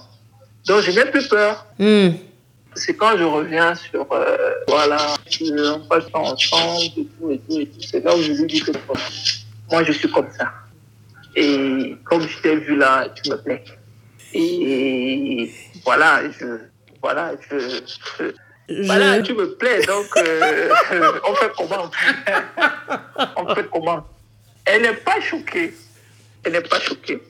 [0.68, 1.66] Donc je n'ai plus peur.
[1.78, 2.12] Hmm.
[2.76, 5.16] C'est quand je reviens sur, euh, voilà,
[5.76, 7.82] on passe pas ensemble, et tout, et tout, et tout.
[7.82, 8.72] C'est là où je lui dis que
[9.70, 10.50] moi je suis comme ça.
[11.36, 13.66] Et comme je t'ai vu là, tu me plais.
[14.34, 15.52] Et
[15.84, 16.46] voilà, je,
[17.02, 18.32] voilà, je, je-
[18.72, 20.70] Je- voilà, tu me plais, donc euh,
[21.28, 21.90] on fait comment
[23.38, 24.08] On fait comment
[24.66, 25.74] Elle n'est pas choquée.
[26.44, 27.22] Elle n'est pas choquée.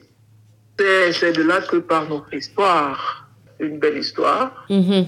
[0.78, 3.28] C'est de là que part notre histoire.
[3.60, 4.64] Une belle histoire.
[4.70, 5.06] Mhm.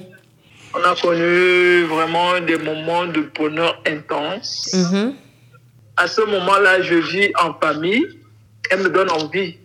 [0.76, 4.70] On a connu vraiment des moments de bonheur intense.
[4.74, 5.14] Mhm.
[5.96, 8.06] À ce moment-là, je vis en famille.
[8.70, 9.56] Elle me donne envie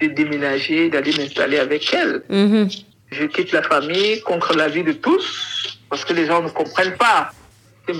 [0.00, 2.22] de déménager, d'aller m'installer avec elle.
[2.28, 2.68] Mhm.
[3.10, 5.61] Je quitte la famille contre l'avis de tous,
[5.92, 7.32] parce que les gens ne comprennent pas.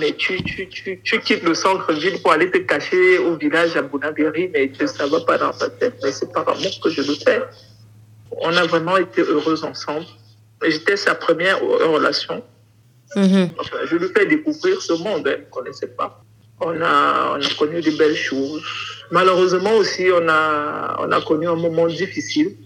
[0.01, 3.83] Mais tu, tu, tu, tu quittes le centre-ville pour aller te cacher au village à
[3.83, 5.97] Bounabéry, mais ça va pas dans ta tête.
[6.03, 7.43] Mais c'est par amour que je le fais.
[8.41, 10.07] On a vraiment été heureux ensemble.
[10.67, 12.43] J'étais sa première relation.
[13.15, 13.51] Mhm.
[13.59, 16.25] Enfin, je lui fais découvrir ce monde, elle ne connaissait pas.
[16.63, 18.65] On a, on a connu de belles choses.
[19.11, 22.57] Malheureusement aussi, on a, on a connu un moment difficile.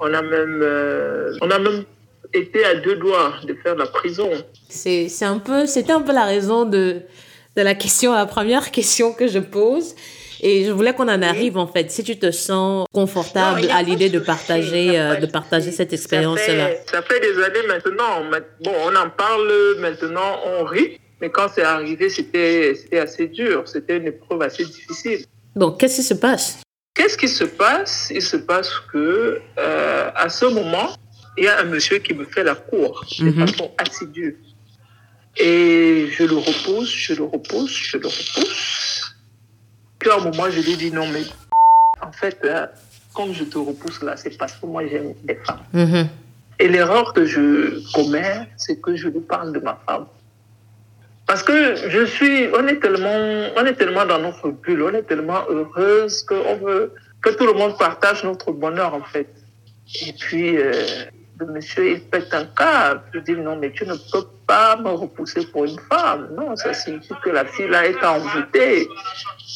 [0.00, 1.84] On a même, euh, on a même
[2.34, 4.30] été à deux doigts de faire la prison.
[4.68, 7.02] C'est c'est un peu, c'était un peu la raison de,
[7.56, 9.94] de la question, la première question que je pose.
[10.44, 11.88] Et je voulais qu'on en arrive, en fait.
[11.92, 15.70] Si tu te sens confortable Non, à l'idée de pas de partager, euh, de partager
[15.70, 16.70] cette expérience-là.
[16.90, 18.24] ça fait des années maintenant.
[18.28, 20.98] Ma- Bon, on en parle maintenant, on rit.
[21.20, 23.62] Mais quand c'est arrivé, c'était c'était assez dur.
[23.66, 25.24] C'était une épreuve assez difficile.
[25.54, 26.58] Donc, qu'est-ce qui se passe?
[26.94, 28.08] Qu'est-ce qui se passe?
[28.12, 30.88] Il se passe que euh, à ce moment,
[31.38, 33.46] il y a un monsieur qui me fait la cour de Mhm.
[33.48, 34.36] façon assidue.
[35.38, 39.16] Et je le repousse, je le repousse, je le repousse.
[39.98, 41.22] Puis à un moment, je lui dis non, mais
[42.02, 42.66] en fait, euh,
[43.14, 45.62] comme je te repousse là, c'est parce que moi j'aime les femmes.
[45.72, 46.08] Mhm.
[46.58, 50.06] Et l'erreur que je commets, c'est que je lui parle de ma femme.
[51.26, 55.04] Parce que je suis, on est tellement, on est tellement dans notre bulle, on est
[55.04, 59.28] tellement heureuse qu'on veut que tout le monde partage notre bonheur en fait.
[60.06, 60.72] Et puis, euh,
[61.46, 63.02] le monsieur, il pète un câble.
[63.12, 66.28] Je dis non, mais tu ne peux pas me repousser pour une femme.
[66.36, 68.88] Non, ça signifie que la fille là est envoûtée.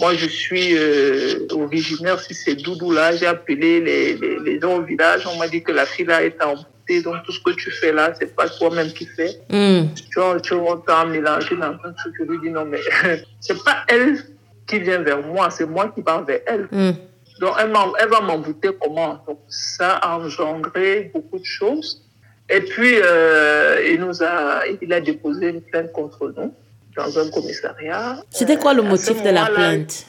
[0.01, 4.77] Moi, je suis euh, originaire, si c'est Doudou là, j'ai appelé les, les, les gens
[4.77, 7.53] au village, on m'a dit que la fille là est envoûtée, donc tout ce que
[7.53, 9.41] tu fais là, c'est pas toi-même qui fais.
[9.49, 9.87] Hmm.
[9.95, 12.81] Tu vois, tu vois, t'as mélangé dans un truc, je lui dis non, mais
[13.41, 14.19] c'est pas elle
[14.67, 16.69] qui vient vers moi, c'est moi qui pars vers elle.
[16.71, 16.93] Hmm.
[17.41, 19.23] Donc, elle, elle va m'embouter comment?
[19.27, 22.03] Donc, ça a engendré beaucoup de choses.
[22.49, 26.55] Et puis, euh, il nous a, il a déposé une plainte contre nous
[26.97, 28.23] dans un commissariat.
[28.31, 30.07] C'était quoi le Euh, motif de la plainte?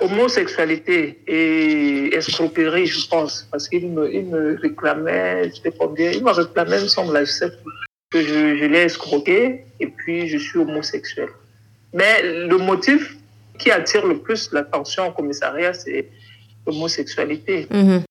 [0.00, 6.30] Homosexualité et escroquerie, je pense, parce qu'il me, il me réclamait, c'était combien Il me
[6.30, 7.50] réclamait, il me semble, je sais
[8.10, 11.28] que je, je l'ai escroqué et puis je suis homosexuel.
[11.92, 13.16] Mais le motif
[13.58, 16.08] qui attire le plus l'attention au commissariat, c'est
[16.66, 17.66] l'homosexualité.
[17.70, 18.02] Mhm.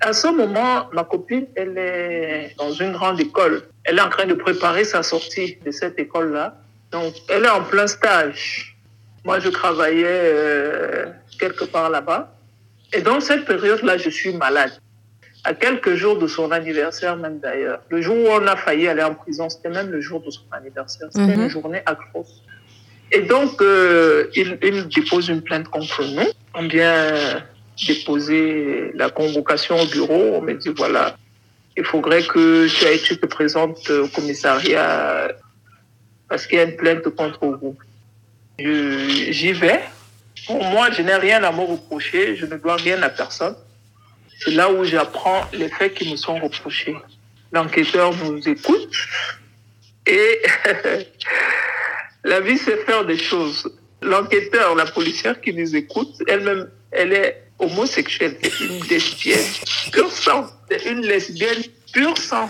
[0.00, 3.62] À ce moment, ma copine, elle est dans une grande école.
[3.84, 6.56] Elle est en train de préparer sa sortie de cette école-là.
[6.92, 8.76] Donc, elle est en plein stage.
[9.24, 11.06] Moi, je travaillais euh,
[11.40, 12.32] quelque part là-bas.
[12.92, 14.70] Et dans cette période-là, je suis malade.
[15.44, 17.80] À quelques jours de son anniversaire, même d'ailleurs.
[17.88, 20.42] Le jour où on a failli aller en prison, c'était même le jour de son
[20.52, 21.08] anniversaire.
[21.10, 21.42] C'était Mhm.
[21.42, 22.42] une journée atroce.
[23.10, 26.28] Et donc, euh, il, il dépose une plainte contre nous.
[26.54, 27.14] On vient
[27.86, 30.34] déposer la convocation au bureau.
[30.34, 31.16] On me dit, voilà,
[31.76, 35.28] il faudrait que tu, te présentes au commissariat
[36.28, 37.76] parce qu'il y a une plainte contre vous.
[38.58, 39.80] J'y vais.
[40.46, 42.36] Pour moi, je n'ai rien à me reprocher.
[42.36, 43.54] Je ne dois rien à personne.
[44.40, 46.96] C'est là où j'apprends les faits qui me sont reprochés.
[47.52, 48.94] L'enquêteur nous écoute
[50.06, 50.42] et
[52.24, 53.70] la vie, c'est faire des choses.
[54.00, 59.44] L'enquêteur, la policière qui nous écoute, elle-même, elle est homosexuelle, c'est une lesbienne
[59.92, 62.48] pur sang, c'est une lesbienne pur sang.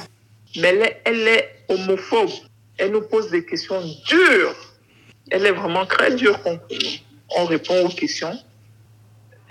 [0.56, 2.30] Mais elle est, elle est homophobe.
[2.78, 4.54] Elle nous pose des questions dures.
[5.30, 6.38] Elle est vraiment très dure.
[7.36, 8.36] On répond aux questions.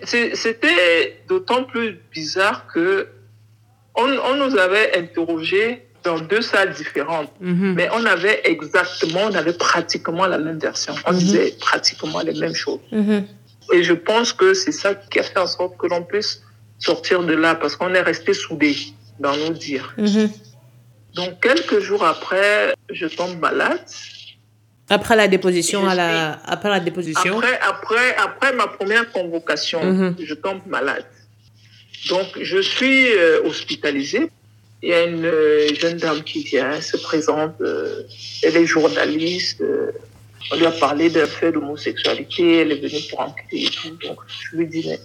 [0.03, 3.07] C'était d'autant plus bizarre que
[3.95, 7.73] on, on nous avait interrogés dans deux salles différentes, Mhm.
[7.73, 10.93] mais on avait exactement, on avait pratiquement la même version.
[11.05, 11.17] On Mhm.
[11.19, 12.79] disait pratiquement les mêmes choses.
[12.91, 13.25] Mhm.
[13.73, 16.41] Et je pense que c'est ça qui a fait en sorte que l'on puisse
[16.79, 18.77] sortir de là, parce qu'on est resté soudés
[19.19, 19.93] dans nos dires.
[19.97, 20.29] Mhm.
[21.15, 23.79] Donc, quelques jours après, je tombe malade.
[24.89, 26.39] Après la déposition, Je à la...
[26.45, 27.37] après la déposition.
[27.37, 30.15] Après, après, après ma première convocation, Mhm.
[30.23, 31.05] je tombe malade.
[32.09, 34.29] Donc, je suis euh, hospitalisée.
[34.83, 37.55] Il y a une euh, jeune dame qui vient, se présente.
[37.61, 38.03] euh,
[38.43, 39.61] elle est journaliste.
[40.51, 42.59] On lui a parlé d'un fait d'homosexualité.
[42.59, 43.89] Elle est venue pour enquêter et tout.
[44.07, 44.99] Donc, je lui dis, mais,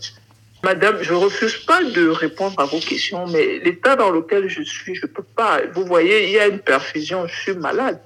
[0.63, 4.95] Madame, je refuse pas de répondre à vos questions, mais l'état dans lequel je suis,
[4.95, 5.61] je peux pas.
[5.75, 8.01] Vous voyez, il y a une perfusion, je suis malade.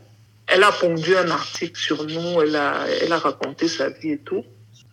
[0.46, 4.18] Elle a pondu un article sur nous, elle a, elle a raconté sa vie et
[4.18, 4.44] tout.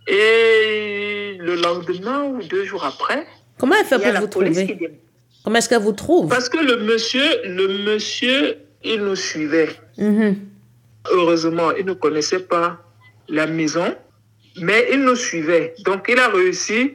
[0.08, 3.26] Et le lendemain ou deux jours après,
[3.58, 5.00] Comment elle fait pour vous qui trouver.
[5.44, 9.70] Comment est-ce qu'elle vous trouve Parce que le monsieur, le monsieur, il nous suivait.
[9.98, 10.36] Mhm.
[11.12, 12.80] Heureusement, il ne connaissait pas
[13.28, 13.96] la maison,
[14.62, 15.74] mais il nous suivait.
[15.86, 16.94] Donc, il a réussi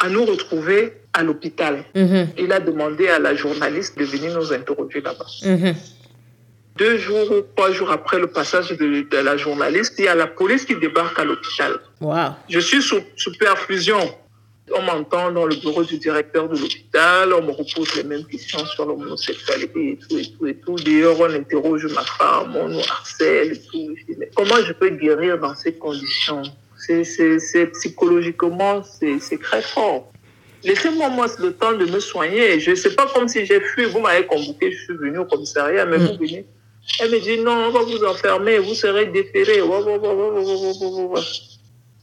[0.00, 1.84] à nous retrouver à l'hôpital.
[1.94, 2.28] Mhm.
[2.38, 5.26] Il a demandé à la journaliste de venir nous interroger là-bas.
[5.44, 5.74] Mhm.
[6.76, 10.16] Deux jours ou trois jours après le passage de, de la journaliste, il y a
[10.16, 11.78] la police qui débarque à l'hôpital.
[12.00, 12.30] Wow.
[12.48, 14.00] Je suis sous, sous perfusion.
[14.72, 18.64] On m'entend dans le bureau du directeur de l'hôpital, on me repose les mêmes questions
[18.64, 20.76] sur l'homosexualité et tout, et tout, et tout.
[20.76, 23.94] D'ailleurs, on interroge ma femme, on nous harcèle et tout.
[24.18, 26.42] Mais comment je peux guérir dans ces conditions?
[26.78, 30.10] C'est, psychologiquement, c'est, très fort.
[30.62, 32.58] Laissez-moi moi le temps de me soigner.
[32.58, 33.84] Je ne sais pas comme si j'ai fui.
[33.84, 36.06] Vous m'avez convoqué, je suis venu au commissariat, mais Mm.
[36.06, 36.46] vous venez.
[37.00, 39.60] Elle me dit non, on va vous enfermer, vous serez déféré.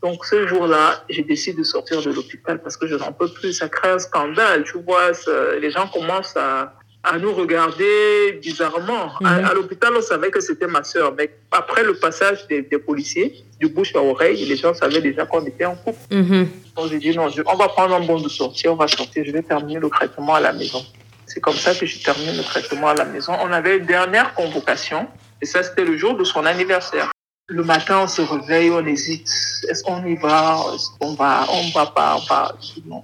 [0.04, 3.54] Donc ce jour-là, je décide de sortir de l'hôpital parce que je n'en peux plus.
[3.54, 4.64] Ça crée un scandale.
[4.64, 6.74] Tu vois, ça- les gens commencent à,
[7.04, 9.12] à nous regarder bizarrement.
[9.24, 9.46] À- Mhm.
[9.46, 11.14] À, l'hôpital, on savait que c'était ma sœur.
[11.18, 15.26] Mais après le passage des, des policiers, du bouche à oreille, les gens savaient déjà
[15.26, 16.00] qu'on était en couple.
[16.12, 16.48] Mhm.
[16.76, 19.24] Donc j'ai dit non, je- on va prendre un bon de sortie, on va sortir,
[19.26, 20.84] je vais terminer le traitement à la maison.
[21.28, 23.34] C'est comme ça que je termine le traitement à la maison.
[23.42, 25.08] On avait une dernière convocation
[25.42, 27.12] et ça c'était le jour de son anniversaire.
[27.52, 29.30] Le matin, on se réveille, on hésite.
[29.70, 30.58] Est-ce qu'on y va?
[30.74, 31.46] Est-ce qu'on va?
[31.50, 33.04] On va pas On va non.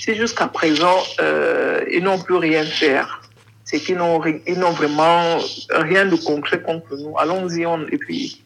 [0.00, 3.20] C'est jusqu'à présent, euh, ils n'ont plus rien faire.
[3.64, 5.38] C'est qu'ils n'ont ils n'ont vraiment
[5.70, 7.14] rien de concret contre nous.
[7.18, 8.42] Allons-y, on, et puis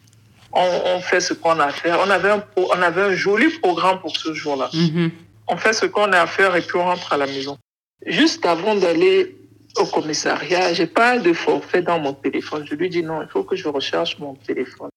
[0.51, 1.99] on, on fait ce qu'on a à faire.
[2.05, 4.69] On avait un, on avait un joli programme pour ce jour-là.
[4.73, 5.11] Mhm.
[5.47, 7.57] On fait ce qu'on a à faire et puis on rentre à la maison.
[8.05, 9.37] Juste avant d'aller
[9.77, 12.65] au commissariat, j'ai pas de forfait dans mon téléphone.
[12.69, 14.89] Je lui dis non, il faut que je recherche mon téléphone.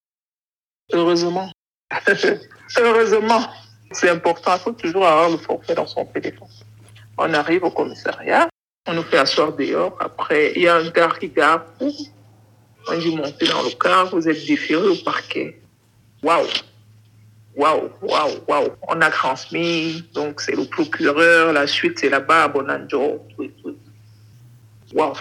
[0.93, 1.51] Heureusement.
[2.79, 3.43] Heureusement.
[3.91, 4.55] C'est important.
[4.55, 6.49] Il faut toujours avoir le forfait dans son téléphone.
[7.19, 8.49] On arrive au commissariat.
[8.87, 9.97] On nous fait asseoir dehors.
[10.01, 11.63] Après, il y a un gars qui garde.
[11.81, 14.07] On dit montez dans le car.
[14.11, 15.61] Vous êtes déféré au parquet.
[16.23, 16.47] Waouh!
[17.55, 18.69] Waouh, waouh, waouh.
[18.89, 23.27] On a transmis, donc c'est le procureur, la suite c'est là-bas à Bonanjo.
[24.95, 25.13] Waouh.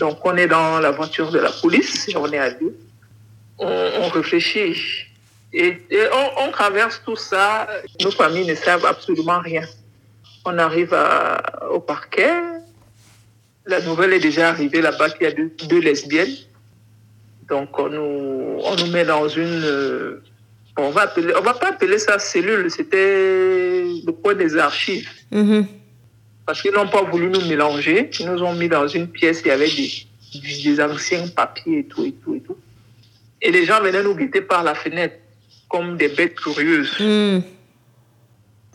[0.00, 2.76] Donc on est dans la voiture de la police, on est à deux.
[3.58, 4.76] On, on réfléchit.
[5.52, 7.68] Et, et on, on traverse tout ça.
[8.02, 9.62] Nos familles ne savent absolument rien.
[10.44, 12.32] On arrive à- au parquet.
[13.66, 16.34] La nouvelle est déjà arrivée là-bas qu'il y a deux, deux lesbiennes.
[17.48, 19.62] Donc on nous, on nous met dans une...
[19.64, 20.22] euh,
[20.78, 25.08] on va appeler, on va pas appeler ça cellule, c'était le coin des archives.
[25.30, 25.66] Mhm.
[26.46, 28.10] Parce qu'ils n'ont pas voulu nous mélanger.
[28.18, 29.90] Ils nous ont mis dans une pièce, il y avait des,
[30.64, 32.56] des anciens papiers et tout, et tout, et tout.
[33.44, 35.16] Et les gens venaient nous guetter par la fenêtre,
[35.68, 36.94] comme des bêtes curieuses.
[37.00, 37.42] Mhm.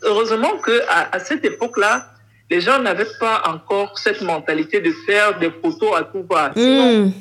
[0.03, 2.05] Heureusement qu'à à cette époque-là,
[2.49, 6.51] les gens n'avaient pas encore cette mentalité de faire des photos à tout va.
[6.55, 7.13] Sinon, Mhm.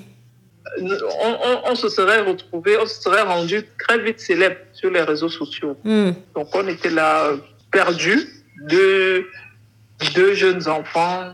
[1.22, 5.01] on, on- on se serait retrouvé, on se serait rendu très vite célèbre sur les
[5.03, 5.76] réseaux sociaux.
[5.84, 6.14] Mhm.
[6.34, 7.30] Donc on était là
[7.70, 8.20] perdus,
[8.68, 9.26] deux,
[10.14, 11.32] deux jeunes enfants,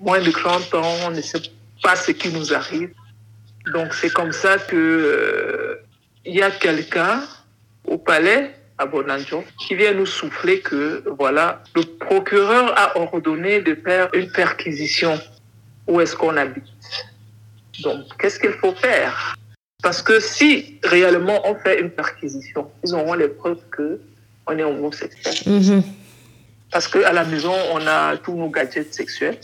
[0.00, 1.42] moins de 30 ans, on ne sait
[1.82, 2.90] pas ce qui nous arrive.
[3.72, 5.76] Donc c'est comme ça que euh,
[6.24, 7.22] il y a quelqu'un
[7.86, 13.74] au palais à Bonanjo, qui vient nous souffler que, voilà, le procureur a ordonné de
[13.74, 15.18] faire une perquisition
[15.88, 16.64] où est-ce qu'on habite?
[17.80, 19.34] Donc, qu'est-ce qu'il faut faire?
[19.82, 24.00] Parce que si réellement on fait une perquisition, ils auront les preuves que
[24.46, 25.34] on est homosexuel.
[25.46, 25.82] Mhm.
[26.70, 29.38] Parce qu'à la maison, on a tous nos gadgets sexuels.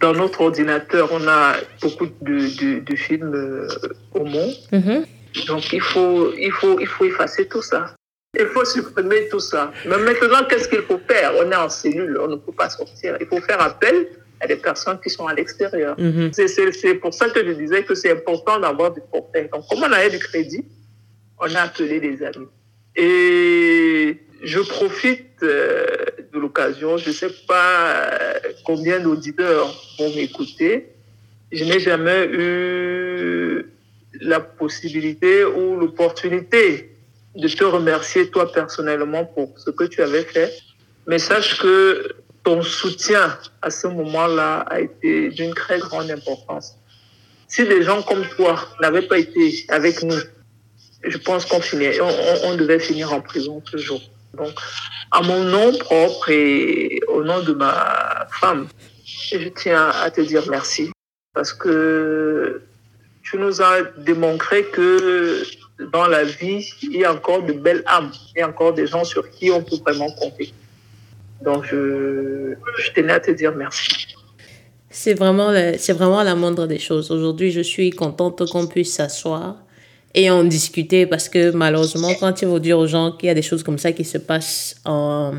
[0.00, 3.68] Dans notre ordinateur, on a beaucoup de, de, de films euh,
[4.14, 4.40] homo.
[4.72, 5.04] Mhm.
[5.46, 7.94] Donc, il faut, il, faut, il faut effacer tout ça.
[8.38, 9.72] Il faut supprimer tout ça.
[9.86, 11.32] Mais maintenant, qu'est-ce qu'il faut faire?
[11.40, 13.16] On est en cellule, on ne peut pas sortir.
[13.20, 14.08] Il faut faire appel
[14.40, 15.94] à des personnes qui sont à l'extérieur.
[15.98, 16.30] Mhm.
[16.32, 19.50] C'est- C'est c'est pour ça que je disais que c'est important d'avoir du forfait.
[19.52, 20.64] Donc, comme on avait du crédit,
[21.38, 22.48] on a appelé des amis.
[22.96, 25.86] Et je profite euh,
[26.32, 28.32] de l'occasion, je ne sais pas euh,
[28.64, 29.68] combien d'auditeurs
[29.98, 30.88] vont m'écouter.
[31.52, 33.66] Je n'ai jamais eu
[34.20, 36.96] la possibilité ou l'opportunité
[37.36, 40.52] de te remercier toi personnellement pour ce que tu avais fait.
[41.06, 42.14] Mais sache que
[42.44, 46.76] ton soutien à ce moment-là a été d'une très grande importance.
[47.48, 50.16] Si des gens comme toi n'avaient pas été avec nous,
[51.02, 54.00] je pense qu'on on, on- devait finir en prison ce jour.
[54.34, 54.52] Donc,
[55.10, 58.68] à mon nom propre et au nom de ma femme,
[59.04, 60.90] je tiens à te dire merci
[61.34, 62.62] parce que
[63.22, 65.44] tu nous as démontré que
[65.92, 68.86] dans la vie, il y a encore de belles âmes, il y a encore des
[68.86, 70.52] gens sur qui on peut vraiment compter.
[71.42, 74.06] Donc, je, je tenais à te dire merci.
[74.90, 77.10] C'est vraiment, c'est vraiment la moindre des choses.
[77.10, 79.56] Aujourd'hui, je suis contente qu'on puisse s'asseoir
[80.14, 83.34] et en discuter parce que malheureusement, quand il faut dire aux gens qu'il y a
[83.34, 85.34] des choses comme ça qui se passent en,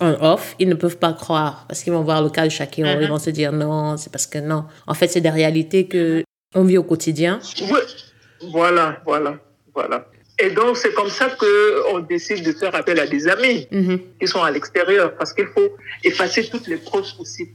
[0.00, 3.00] en off, ils ne peuvent pas croire parce qu'ils vont voir le cas de chacun.
[3.00, 4.64] Ils vont se dire non, c'est parce que non.
[4.86, 6.22] En fait, c'est des réalités que
[6.54, 7.40] on vit au quotidien.
[7.62, 7.78] Oui,
[8.50, 9.36] voilà, voilà,
[9.74, 10.06] voilà.
[10.42, 14.00] Et donc, c'est comme ça qu'on décide de faire appel à des amis Mhm.
[14.18, 15.68] qui sont à l'extérieur parce qu'il faut
[16.02, 17.52] effacer toutes les preuves possibles.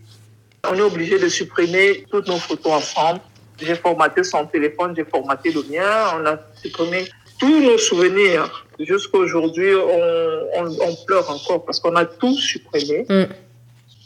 [0.69, 3.21] On est obligé de supprimer toutes nos photos ensemble.
[3.59, 7.05] J'ai formaté son téléphone, j'ai formaté le mien, on a supprimé
[7.39, 8.65] tous nos souvenirs.
[8.79, 13.05] Jusqu'à aujourd'hui, on, on, on pleure encore parce qu'on a tout supprimé.
[13.09, 13.23] Mm.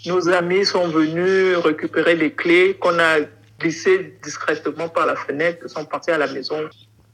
[0.05, 3.17] Nos amis sont venus récupérer les clés qu'on a
[3.59, 6.69] glissées discrètement par la fenêtre, sont partis à la maison,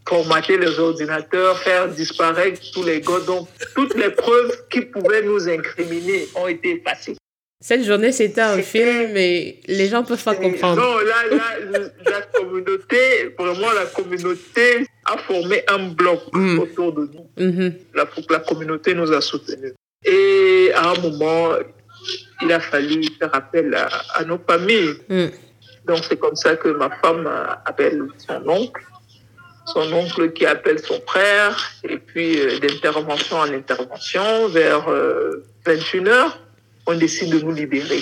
[0.08, 3.20] formater les ordinateurs, faire disparaître tous les gars.
[3.26, 7.18] Donc, toutes les preuves qui pouvaient nous incriminer ont été effacées.
[7.68, 10.80] Cette journée, c'était un film, mais les gens peuvent pas comprendre.
[10.80, 11.36] Non, là,
[11.72, 16.60] là, la communauté, vraiment, la communauté a formé un bloc Mm.
[16.60, 17.28] autour de nous.
[17.44, 17.74] Mhm.
[17.96, 19.74] La, la communauté nous a soutenus.
[20.04, 21.54] Et à un moment,
[22.44, 24.94] il a fallu faire appel à, à nos familles.
[25.10, 25.26] Mm.
[25.88, 28.84] Donc, c'est comme ça que ma femme euh, appelle son oncle,
[29.66, 34.86] son oncle qui appelle son frère, et puis euh, d'intervention en intervention, vers
[35.66, 36.45] 21 heures,
[36.88, 38.02] on décide de nous libérer.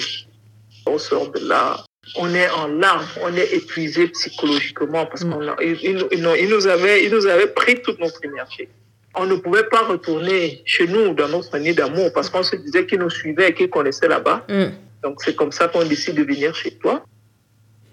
[0.86, 1.84] On sort de là,
[2.18, 5.34] on est en larmes, on est épuisé psychologiquement parce Mm.
[5.34, 8.68] a- il, nous- avait, il nous avait pris toute notre énergie.
[9.16, 12.86] On ne pouvait pas retourner chez nous dans notre nid d'amour parce qu'on se disait
[12.86, 14.46] qu'il nous suivait et qu'il connaissait là-bas.
[14.50, 14.66] Mm.
[15.04, 17.06] Donc c'est comme ça qu'on décide de venir chez toi.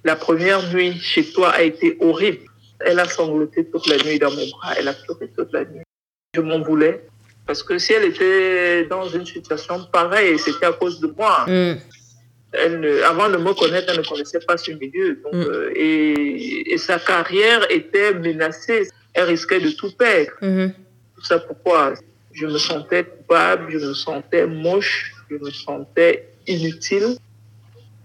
[0.04, 2.44] La première nuit chez toi a été horrible.
[2.80, 4.72] Elle a sangloté toute la nuit dans mon bras.
[4.78, 5.82] Elle a pleuré toute la nuit.
[6.34, 7.04] Je m'en voulais.
[7.50, 11.46] Parce que si elle était dans une situation pareille, c'était à cause de moi.
[11.48, 11.78] Mm.
[12.52, 15.18] Elle ne- avant de me connaître, elle ne connaissait pas ce milieu.
[15.24, 15.40] Donc, Mm.
[15.50, 18.88] euh, et, et sa carrière était menacée.
[19.14, 20.30] Elle risquait de tout perdre.
[20.42, 20.72] Mhm.
[21.16, 21.94] Tout ça pourquoi?
[22.38, 27.16] Je me sentais coupable, je me sentais moche, je me sentais inutile.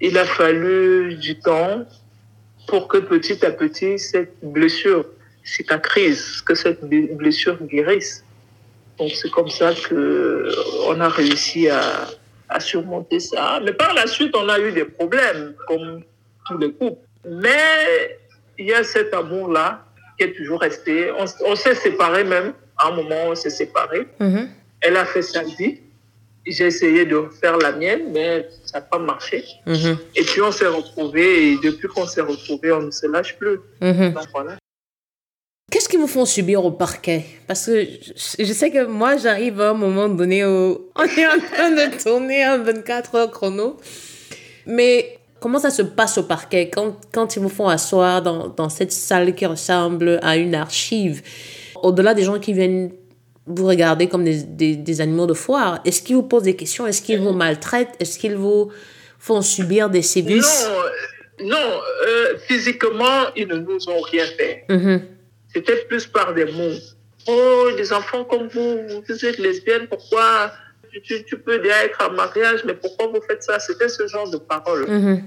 [0.01, 1.85] Il a fallu du temps
[2.67, 5.05] pour que petit à petit cette blessure
[5.43, 6.81] cicatrise, que cette
[7.21, 8.24] blessure guérisse.
[8.97, 10.49] Donc c'est comme ça que
[10.87, 12.07] on a réussi à,
[12.49, 13.59] à surmonter ça.
[13.63, 16.01] Mais par la suite, on a eu des problèmes, comme
[16.47, 17.01] tous les couples.
[17.27, 18.17] Mais
[18.57, 19.83] il y a cet amour-là
[20.17, 21.11] qui est toujours resté.
[21.11, 22.53] On, on s'est séparés même.
[22.77, 24.07] À un moment, on s'est séparés.
[24.19, 24.49] Mhm.
[24.81, 25.79] Elle a fait sa vie.
[26.45, 29.43] J'ai essayé de faire la mienne, mais ça n'a pas marché.
[29.65, 29.97] Mhm.
[30.15, 31.51] Et puis on s'est retrouvés.
[31.53, 33.59] Et depuis qu'on s'est retrouvés, on ne se lâche plus.
[33.81, 34.13] Mhm.
[34.13, 34.55] Donc voilà.
[35.75, 37.25] Qu'est-ce qu'ils vous font subir au parquet?
[37.47, 37.85] Parce que
[38.39, 40.47] je, sais que moi, j'arrive à un moment donné où
[40.95, 43.75] on est en train de tourner un 24 heures chrono.
[44.65, 46.69] Mais comment ça se passe au parquet?
[46.69, 51.21] Quand, quand ils vous font asseoir dans, dans cette salle qui ressemble à une archive
[51.83, 52.93] Au-delà des gens qui viennent
[53.45, 56.87] vous regarder comme des, des, des animaux de foire, est-ce qu'ils vous posent des questions?
[56.87, 57.95] Est-ce qu'ils vous maltraitent?
[57.99, 58.71] Est-ce qu'ils vous
[59.19, 60.69] font subir des sévices?
[61.41, 64.63] Non, euh, non euh, physiquement, ils ne nous ont rien fait.
[64.69, 65.14] Mhm.
[65.55, 66.77] C'était plus par des mots.
[67.27, 68.77] oh, des enfants comme vous,
[69.07, 70.51] vous êtes lesbienne, pourquoi
[71.03, 73.57] tu, tu peux déjà être en mariage, mais pourquoi vous faites ça?
[73.59, 74.85] C'était ce genre de paroles.
[74.87, 75.23] Mhm.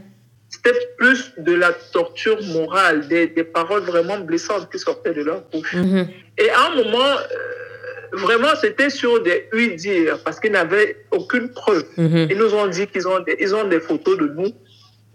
[0.50, 5.42] C'était plus de la torture morale, des, des paroles vraiment blessantes qui sortaient de leur
[5.50, 5.74] bouche.
[5.74, 6.08] Mhm.
[6.36, 11.84] Et à un moment, euh, vraiment, c'était sur des oui-dire, parce qu'ils n'avaient aucune preuve.
[11.96, 12.28] Mhm.
[12.30, 14.52] Ils nous ont dit qu'ils ont des, ils ont des photos de nous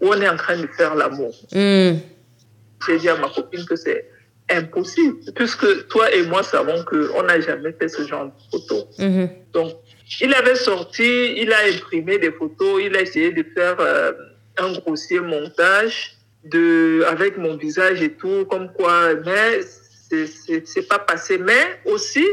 [0.00, 1.34] où on est en train de faire l'amour.
[1.52, 2.00] Mhm.
[2.86, 4.10] J'ai dit à ma copine que c'est
[4.50, 8.84] impossible, puisque toi et moi savons qu'on n'a jamais fait ce genre de photos.
[8.98, 9.28] Mhm.
[9.52, 9.72] Donc,
[10.20, 14.12] il avait sorti, il a imprimé des photos, il a essayé de faire euh,
[14.58, 21.38] un grossier montage de, avec mon visage et tout, comme quoi, mais c'est- pas passé.
[21.38, 22.26] Mais aussi,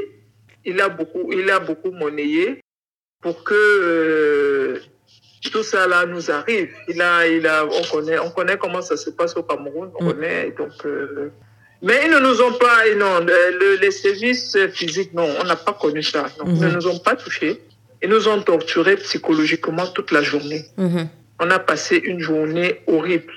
[0.65, 2.59] il a beaucoup, il a beaucoup monnayé
[3.21, 4.79] pour que euh,
[5.51, 6.71] tout ça là nous arrive.
[6.89, 10.03] Il a, il a, on connaît, on connaît comment ça se passe au Cameroun, on
[10.03, 10.07] Mm.
[10.13, 10.73] connaît, donc.
[10.85, 11.29] euh,
[11.81, 15.43] mais ils ne nous ont pas, et non, le- le- les services physiques, non, on
[15.43, 16.25] n'a pas connu ça.
[16.39, 16.75] Non, Ils ne Mhm.
[16.75, 17.61] nous ont pas touchés.
[18.03, 20.65] Ils nous ont torturés psychologiquement toute la journée.
[20.77, 21.07] Mhm.
[21.39, 23.33] On a passé une journée horrible.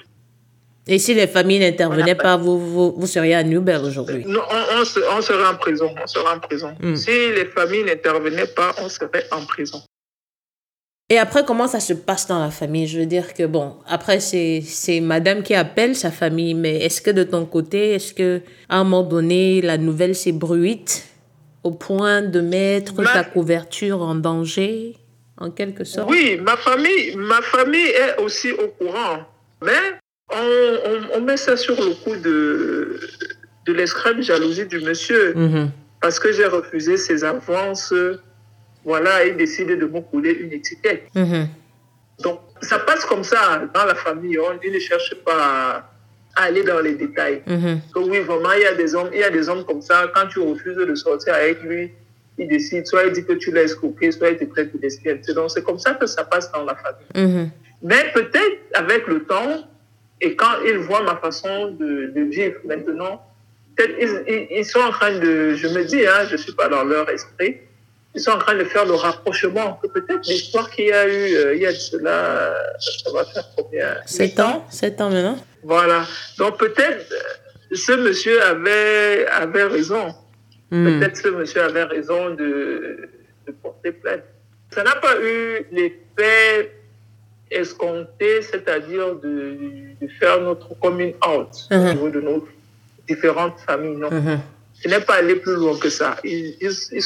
[0.87, 4.25] Et si les familles n'intervenaient pas, vous, vous, vous seriez à Newberg aujourd'hui?
[4.27, 5.95] Non, on, on se- on serait en prison.
[6.03, 6.75] On serait en prison.
[6.81, 6.95] Mm.
[6.97, 9.81] Si les familles n'intervenaient pas, on serait en prison.
[11.11, 12.87] Et après, comment ça se passe dans la famille?
[12.87, 14.63] Je veux dire que, bon, après, c'est
[15.03, 18.41] madame qui appelle sa famille, mais est-ce que de ton côté, est-ce que
[18.71, 21.05] à un moment donné, la nouvelle s'est bruite
[21.63, 24.97] au point de mettre Ma- ta couverture en danger,
[25.37, 26.09] en quelque sorte?
[26.11, 29.19] Oui, ma famille, ma famille est aussi au courant.
[29.63, 29.73] Mais
[30.33, 32.99] on, on, on met ça sur le coup de,
[33.67, 35.35] de l'extrême jalousie du monsieur.
[35.35, 35.71] Mhm.
[36.01, 37.93] Parce que j'ai refusé ses avances.
[38.85, 41.09] Voilà, il décide de me couler une étiquette.
[41.15, 41.49] Mhm.
[42.23, 44.39] Donc, ça passe comme ça dans la famille.
[44.39, 45.89] On il ne cherche pas
[46.37, 47.43] à, aller dans les détails.
[47.47, 47.81] Mhm.
[47.95, 50.11] Que oui, vraiment, il y a des hommes, il y a des hommes comme ça.
[50.15, 51.93] Quand tu refuses de sortir avec lui,
[52.39, 55.21] il décide, soit il dit que tu l'as escroqué, soit il te traite de lesbienne.
[55.23, 57.07] C'est donc c'est comme ça que ça passe dans la famille.
[57.15, 57.51] Mhm.
[57.83, 59.69] Mais peut-être avec le temps
[60.21, 63.23] et quand ils voient ma façon de, de vivre maintenant,
[63.77, 66.69] peut-être ils, ils, ils sont en train de, je me dis, hein, je suis pas
[66.69, 67.59] dans leur esprit,
[68.15, 71.35] ils sont en train de faire le rapprochement que peut-être l'histoire qu'il y a eu,
[71.35, 73.97] euh, il y a de cela, ça va faire combien?
[74.07, 76.07] Sept ans Sept ans maintenant Voilà.
[76.39, 80.15] Donc peut-être euh, ce monsieur avait, avait raison.
[80.71, 81.01] Mhm.
[81.01, 83.09] Peut-être ce monsieur avait raison de,
[83.47, 84.23] de porter plainte.
[84.73, 86.73] Ça n'a pas eu l'effet
[87.51, 89.57] escompté, c'est-à-dire de,
[90.01, 91.89] de faire notre coming out au Mhm.
[91.91, 92.49] niveau de nos
[93.09, 93.97] différentes familles.
[93.97, 94.39] Non, Mhm.
[94.81, 96.17] ce n'est pas allé plus loin que ça.
[96.25, 97.03] Ils, ils- ils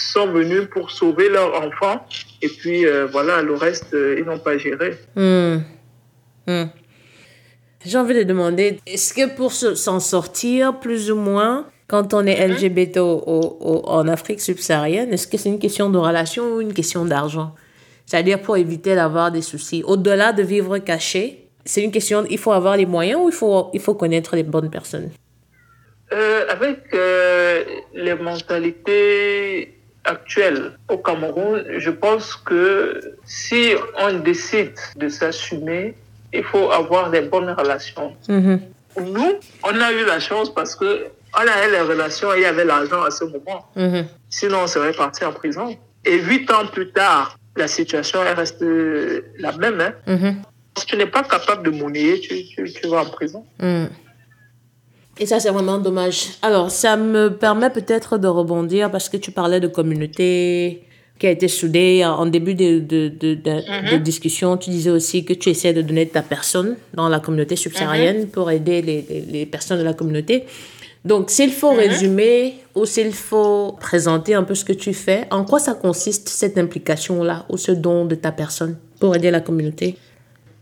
[0.00, 2.04] sont venus pour sauver leur enfant
[2.42, 4.98] et puis euh, voilà, le reste, euh, ils n'ont pas géré.
[5.16, 5.58] Hmm.
[6.46, 6.64] Hmm.
[7.84, 12.26] J'ai envie de demander, est-ce que pour se- s'en sortir, plus ou moins, quand on
[12.26, 16.60] est LGBT au- au- en Afrique subsaharienne, est-ce que c'est une question de relation ou
[16.60, 17.54] une question d'argent?
[18.06, 19.82] C'est-à-dire pour éviter d'avoir des soucis.
[19.86, 23.70] Au-delà de vivre caché, c'est une question, il faut avoir les moyens ou il faut,
[23.72, 25.10] il faut connaître les bonnes personnes?
[26.12, 26.78] Euh, avec
[27.94, 29.74] les mentalités
[30.10, 35.94] actuelles au Cameroun, je pense que si on décide de s'assumer,
[36.32, 38.12] il faut avoir des bonnes relations.
[38.28, 38.60] Mhm.
[39.16, 39.32] Nous,
[39.64, 42.64] on a eu la chance parce que on avait les relations et il y avait
[42.64, 43.60] l'argent à ce moment.
[43.76, 44.06] Mhm.
[44.28, 45.76] Sinon, on serait parti en prison.
[46.04, 48.64] Et huit ans plus tard, la situation elle reste
[49.38, 49.80] la même.
[49.80, 49.92] Hein.
[50.06, 50.42] Mhm.
[50.76, 53.44] Si tu n'es pas capable de monnayer, tu, tu, tu vas en prison.
[55.20, 56.30] Et ça, c'est vraiment dommage.
[56.42, 60.82] Alors, ça me permet peut-être de rebondir parce que tu parlais de communauté
[61.18, 64.56] qui a été soudée en début de, de, de, de- de discussion.
[64.56, 68.50] Tu disais aussi que tu essaies de donner ta personne dans la communauté subsaharienne pour
[68.50, 70.46] aider les, les, les personnes de la communauté.
[71.04, 75.44] Donc, s'il faut résumer ou s'il faut présenter un peu ce que tu fais, en
[75.44, 79.96] quoi ça consiste cette implication-là ou ce don de ta personne pour aider la communauté?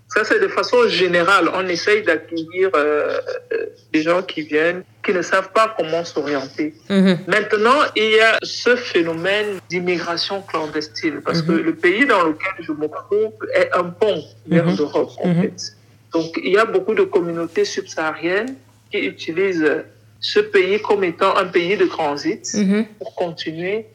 [0.08, 1.50] Ça, c'est de façon générale.
[1.54, 3.18] On essaye d'accueillir euh,
[3.52, 6.74] euh, des gens qui viennent, qui ne savent pas comment s'orienter.
[6.88, 7.18] Mhm.
[7.26, 12.72] Maintenant, il y a ce phénomène d'immigration clandestine, parce que le pays dans lequel je
[12.72, 14.76] me trouve est un pont vers Mhm.
[14.78, 15.42] l'Europe, en Mhm.
[15.42, 15.72] fait.
[16.14, 18.54] Donc, il y a beaucoup de communautés subsahariennes
[18.90, 19.70] qui utilisent
[20.20, 22.86] ce pays comme étant un pays de transit Mhm.
[22.98, 23.86] pour continuer.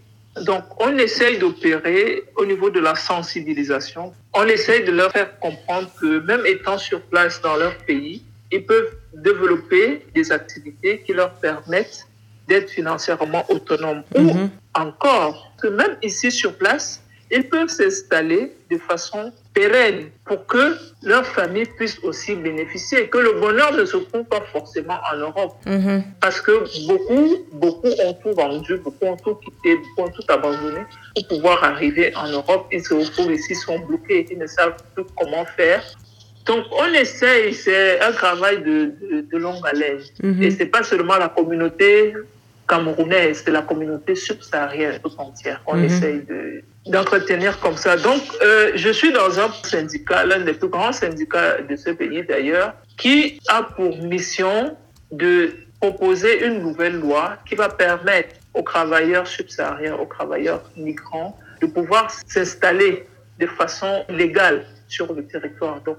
[0.46, 4.14] Donc, on essaye d'opérer au niveau de la sensibilisation.
[4.36, 8.66] On essaye de leur faire comprendre que même étant sur place dans leur pays, ils
[8.66, 12.08] peuvent développer des activités qui leur permettent
[12.48, 14.04] d'être financièrement autonomes.
[14.18, 14.30] Mhm.
[14.30, 17.02] Ou encore, que même ici sur place,
[17.32, 23.34] ils peuvent s'installer de façon pérenne pour que leur famille puisse aussi bénéficier, que le
[23.40, 25.56] bonheur ne se trouve pas forcément en Europe.
[25.66, 26.04] Mhm.
[26.22, 26.52] Parce que
[26.88, 30.82] beaucoup, beaucoup ont tout vendu, beaucoup ont tout quitté, beaucoup ont tout abandonné
[31.16, 32.68] pour pouvoir arriver en Europe.
[32.72, 35.84] Ils se retrouvent ici, sont bloqués, ils ne savent plus comment faire.
[36.46, 40.00] Donc, on essaye, c'est un travail de, de, de longue haleine.
[40.22, 40.44] Mhm.
[40.44, 42.14] Et c'est pas seulement la communauté
[42.68, 45.84] camerounaise, c'est la communauté subsaharienne tout entière qu'on Mhm.
[45.86, 47.96] essaye de d'entretenir comme ça.
[47.96, 52.24] Donc, euh, je suis dans un syndicat, l'un des plus grands syndicats de ce pays
[52.24, 54.76] d'ailleurs, qui a pour mission
[55.12, 61.68] de proposer une nouvelle loi qui va permettre aux travailleurs subsahariens, aux travailleurs migrants, de
[61.68, 63.06] pouvoir s'installer
[63.40, 65.82] de façon légale sur le territoire.
[65.82, 65.98] Donc,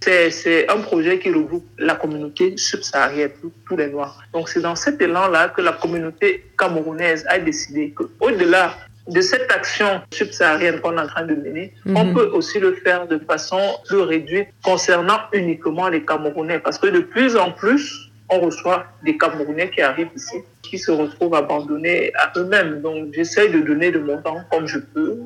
[0.00, 3.30] c'est, un projet qui regroupe la communauté subsaharienne,
[3.66, 4.20] tous les Noirs.
[4.32, 8.76] Donc, c'est dans cet élan-là que la communauté camerounaise a décidé qu'au-delà
[9.08, 12.14] de cette action subsaharienne qu'on est en train de mener, on Mhm.
[12.14, 16.60] peut aussi le faire de façon plus réduite concernant uniquement les Camerounais.
[16.60, 20.90] Parce que de plus en plus, on reçoit des Camerounais qui arrivent ici, qui se
[20.90, 22.80] retrouvent abandonnés à eux-mêmes.
[22.80, 25.18] Donc, j'essaye de donner de mon temps comme je peux.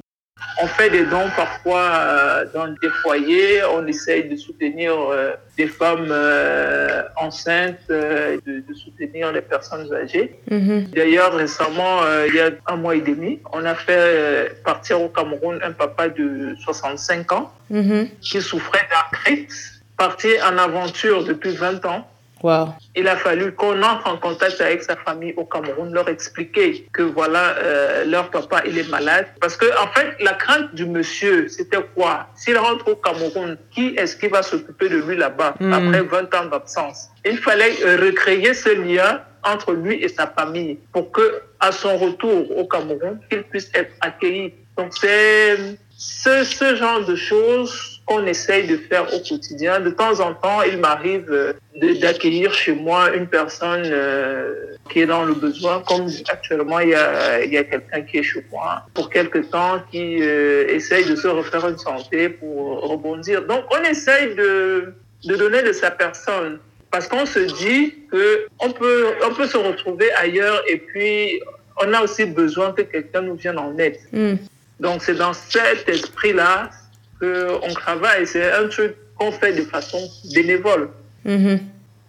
[0.63, 3.63] On fait des dons parfois euh, dans des foyers.
[3.75, 10.39] On essaye de soutenir euh, des femmes euh, enceintes, de, de soutenir les personnes âgées.
[10.51, 10.87] Mhm.
[10.95, 15.59] D'ailleurs, récemment, il y a un mois et demi, on a fait partir au Cameroun
[15.63, 18.09] un papa de 65 ans Mhm.
[18.21, 19.53] qui souffrait d'arthrite,
[19.99, 22.09] parti en aventure depuis 20 ans.
[22.43, 22.69] Wow.
[22.95, 27.03] Il a fallu qu'on entre en contact avec sa famille au Cameroun, leur expliquer que
[27.03, 29.27] voilà, euh, leur papa, il est malade.
[29.41, 32.27] Parce que, en fait, la crainte du monsieur, c'était quoi?
[32.35, 35.73] S'il rentre au Cameroun, qui est-ce qui va s'occuper de lui là-bas Mhm.
[35.73, 37.09] après 20 ans d'absence?
[37.25, 41.97] Il fallait euh, recréer ce lien entre lui et sa famille pour que, à son
[41.97, 44.53] retour au Cameroun, qu'il puisse être accueilli.
[44.77, 45.57] Donc, c'est
[45.97, 49.81] ce, ce genre de choses qu'on essaye de faire au quotidien.
[49.81, 51.53] De temps en temps, il m'arrive euh,
[52.01, 55.83] d'accueillir chez moi une personne euh, qui est dans le besoin.
[55.87, 59.39] Comme actuellement, il y a, il y a quelqu'un qui est chez moi pour quelque
[59.39, 63.45] temps, qui euh, essaye de se refaire une santé pour rebondir.
[63.45, 66.61] Donc, on essaye de, de donner de sa personne.
[66.93, 71.43] Parce qu'on se dit que on peut, on peut se retrouver ailleurs et puis
[71.83, 73.99] on a aussi besoin que quelqu'un nous vienne en aide.
[74.13, 74.39] Mhm.
[74.79, 76.71] Donc, c'est dans cet esprit-là
[77.21, 78.27] qu'on travaille.
[78.27, 79.99] C'est un truc qu'on fait de façon
[80.35, 80.91] bénévole.
[81.25, 81.61] Mhm.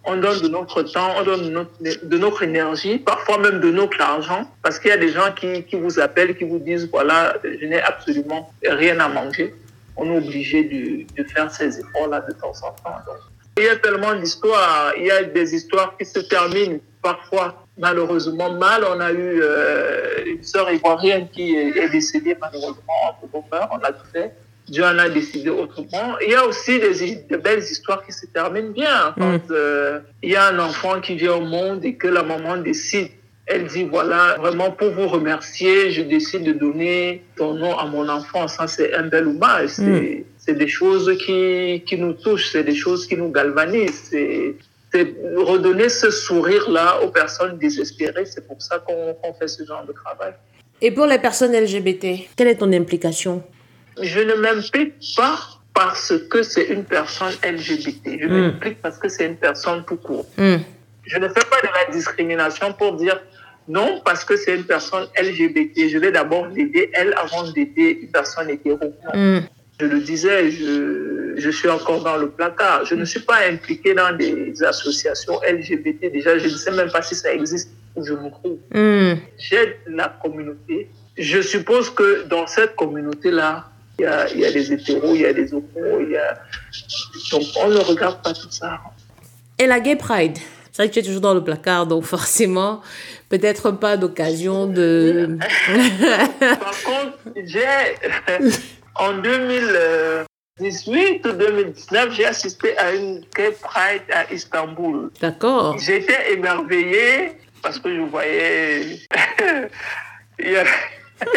[0.04, 3.70] On donne de notre temps, on donne de notre, de notre énergie, parfois même de
[3.70, 6.88] notre argent, parce qu'il y a des gens qui, qui vous appellent, qui vous disent,
[6.90, 9.54] voilà, je n'ai absolument rien à manger.
[9.96, 12.96] On est obligé de, de faire ces efforts-là de temps en temps.
[13.06, 13.18] Donc,
[13.58, 14.92] il y a tellement d'histoires.
[14.96, 18.84] Il y a des histoires qui se terminent parfois malheureusement mal.
[18.84, 22.82] On a eu euh, une sœur ivoirienne qui est, est décédée malheureusement
[23.50, 23.68] mains.
[23.72, 24.32] On a tout fait.
[24.68, 26.16] Dieu en a décidé autrement.
[26.24, 29.14] Il y a aussi des, des belles histoires qui se terminent bien.
[29.18, 32.56] Quand euh, il y a un enfant qui vient au monde et que la maman
[32.58, 33.08] décide,
[33.46, 38.06] elle dit voilà, vraiment pour vous remercier, je décide de donner ton nom à mon
[38.08, 38.46] enfant.
[38.46, 39.70] Ça, c'est un bel hommage.
[39.70, 40.24] C'est Mm.
[40.36, 44.02] c'est des choses qui, qui nous touchent, c'est des choses qui nous galvanisent.
[44.10, 44.56] C'est
[44.90, 48.24] c'est redonner ce sourire-là aux personnes désespérées.
[48.24, 50.32] C'est pour ça qu'on qu'on fait ce genre de travail.
[50.80, 52.04] Et pour les personnes LGBT,
[52.36, 53.42] quelle est ton implication?
[54.02, 55.38] Je ne m'implique pas
[55.74, 58.18] parce que c'est une personne LGBT.
[58.20, 58.32] Je Mm.
[58.40, 60.26] m'implique parce que c'est une personne tout court.
[60.36, 60.60] Mhm.
[61.04, 63.20] Je ne fais pas de la discrimination pour dire
[63.68, 65.88] non parce que c'est une personne LGBT.
[65.88, 68.92] Je vais d'abord l'aider, elle, avant d'aider une personne hétéro.
[69.14, 69.42] Mhm.
[69.80, 72.84] Je le disais, je, je suis encore dans le placard.
[72.84, 76.10] Je ne suis pas impliqué dans des associations LGBT.
[76.10, 78.58] Déjà, je ne sais même pas si ça existe où je me trouve.
[79.38, 80.88] J'aide la communauté.
[81.16, 83.66] Je suppose que dans cette communauté-là,
[83.98, 86.16] il y a, il y a des hétéros, il y a des homos, il y
[86.16, 86.38] a...
[87.32, 88.78] Donc, on ne regarde pas tout ça.
[89.58, 90.38] Et la Gay Pride
[90.70, 92.80] C'est vrai que tu es toujours dans le placard, donc forcément,
[93.28, 95.36] peut-être pas d'occasion de...
[96.38, 97.66] Par contre, j'ai,
[98.94, 105.10] en 2018 ou 2019, j'ai assisté à une Gay Pride à Istanbul.
[105.20, 105.76] D'accord.
[105.78, 108.80] J'étais émerveillé parce que je voyais.
[110.38, 110.70] il y avait,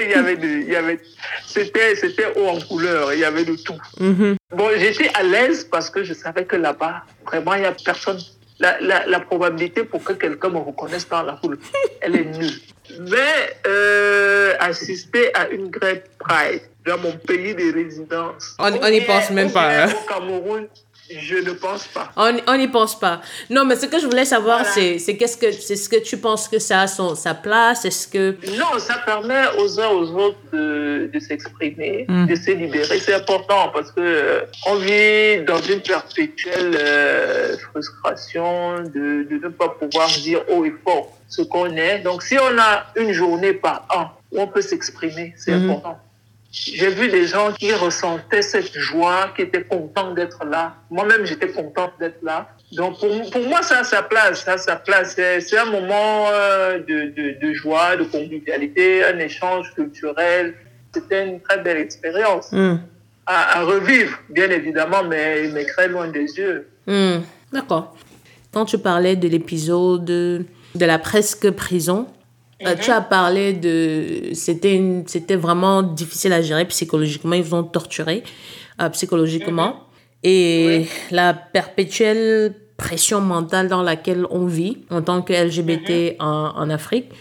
[0.01, 0.99] il y avait, de- il y avait
[1.47, 3.79] c'était, c'était haut en couleur, il y avait de tout.
[3.99, 4.35] Mhm.
[4.55, 8.19] Bon, j'étais à l'aise parce que je savais que là-bas, vraiment, il n'y a personne.
[8.59, 11.57] La, la, la probabilité pour que quelqu'un me reconnaisse dans la foule,
[11.99, 12.53] elle est nulle.
[13.09, 18.55] Mais euh, assister à une grève Pride dans mon pays de résidence.
[18.59, 19.89] On- n'y pense même pas, hein.
[19.89, 20.67] Au Cameroun,
[21.19, 22.11] Je ne pense pas.
[22.15, 23.21] On n'y pense pas.
[23.49, 26.17] Non, mais ce que je voulais savoir, c'est c'est qu'est-ce que c'est ce que tu
[26.17, 27.85] penses que ça a son, sa place?
[27.85, 32.27] Est-ce que non, ça permet aux uns aux autres de, de s'exprimer, mm.
[32.27, 32.99] de se libérer.
[32.99, 39.49] C'est important parce que euh, on vit dans une perpétuelle euh, frustration de, de ne
[39.49, 41.99] pas pouvoir dire haut et fort ce qu'on est.
[41.99, 45.69] Donc, si on a une journée par an où on peut s'exprimer, c'est mm.
[45.69, 45.99] important.
[46.51, 50.75] J'ai vu des gens qui ressentaient cette joie, qui étaient contents d'être là.
[50.89, 52.49] Moi-même, j'étais contente d'être là.
[52.73, 54.43] Donc, pour, pour, moi, ça a sa place.
[54.43, 55.15] Ça a sa place.
[55.15, 60.55] C'est un moment euh, de, de, de, joie, de convivialité, un échange culturel.
[60.93, 62.51] C'était une très belle expérience.
[62.51, 62.79] Mm.
[63.25, 66.67] À, à, revivre, bien évidemment, mais, mais très loin des yeux.
[66.85, 67.19] Mm.
[67.53, 67.95] D'accord.
[68.51, 70.45] Quand tu parlais de l'épisode de
[70.75, 72.07] la presque prison,
[72.65, 74.33] euh, tu as parlé de.
[74.33, 77.33] C'était, c'était vraiment difficile à gérer psychologiquement.
[77.33, 78.23] Ils vous ont torturé
[78.81, 79.67] euh, psychologiquement.
[79.67, 79.73] Mhm.
[80.23, 86.25] Et la perpétuelle pression mentale dans laquelle on vit en tant que LGBT mhm.
[86.25, 87.11] en, en, Afrique.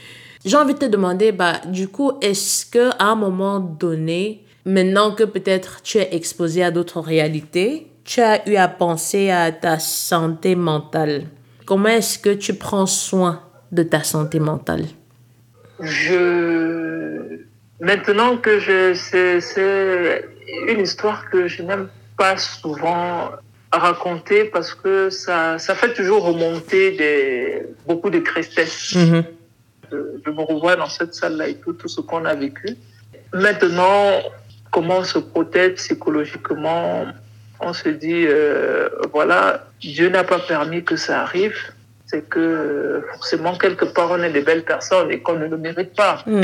[0.45, 5.13] J'ai envie de te demander, bah, du coup, est-ce que à un moment donné, maintenant
[5.13, 9.79] que peut-être tu es exposé à d'autres réalités, tu as eu à penser à ta
[9.79, 11.27] santé mentale?
[11.67, 14.87] Comment est-ce que tu prends soin de ta santé mentale?
[15.83, 17.41] Je
[17.81, 20.25] maintenant que je c'est
[20.69, 23.31] une histoire que je n'aime pas souvent
[23.73, 28.95] raconter parce que ça ça fait toujours remonter des beaucoup de tristesse.
[28.95, 29.25] Mm-hmm.
[29.93, 32.77] Je, me revois dans cette salle là et tout tout ce qu'on a vécu.
[33.33, 34.21] Maintenant,
[34.71, 37.07] comment on se protège psychologiquement?
[37.61, 41.57] On se dit euh, voilà, Dieu n'a pas permis que ça arrive
[42.11, 45.95] c'est que forcément, quelque part, on est des belles personnes et qu'on ne le mérite
[45.95, 46.23] pas.
[46.27, 46.43] Mm.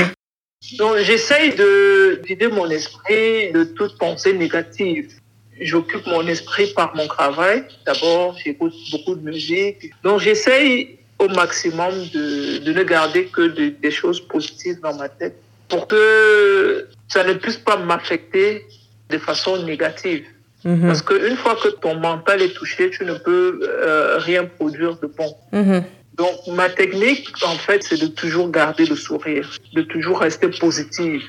[0.77, 5.11] Donc, j'essaye de vider mon esprit de toute pensée négative.
[5.59, 7.63] J'occupe mon esprit par mon travail.
[7.85, 9.91] D'abord, j'écoute beaucoup de musique.
[10.03, 13.47] Donc, j'essaye au maximum de, de ne garder que
[13.85, 15.35] des choses positives dans ma tête
[15.67, 18.65] pour que ça ne puisse pas m'affecter
[19.09, 20.25] de façon négative.
[20.67, 20.87] Mhm.
[20.87, 25.07] Parce qu'une fois que ton mental est touché, tu ne peux euh, rien produire de
[25.07, 25.33] bon.
[25.53, 25.83] Mhm.
[26.15, 31.23] Donc, ma technique, en fait, c'est de toujours garder le sourire, de toujours rester positive,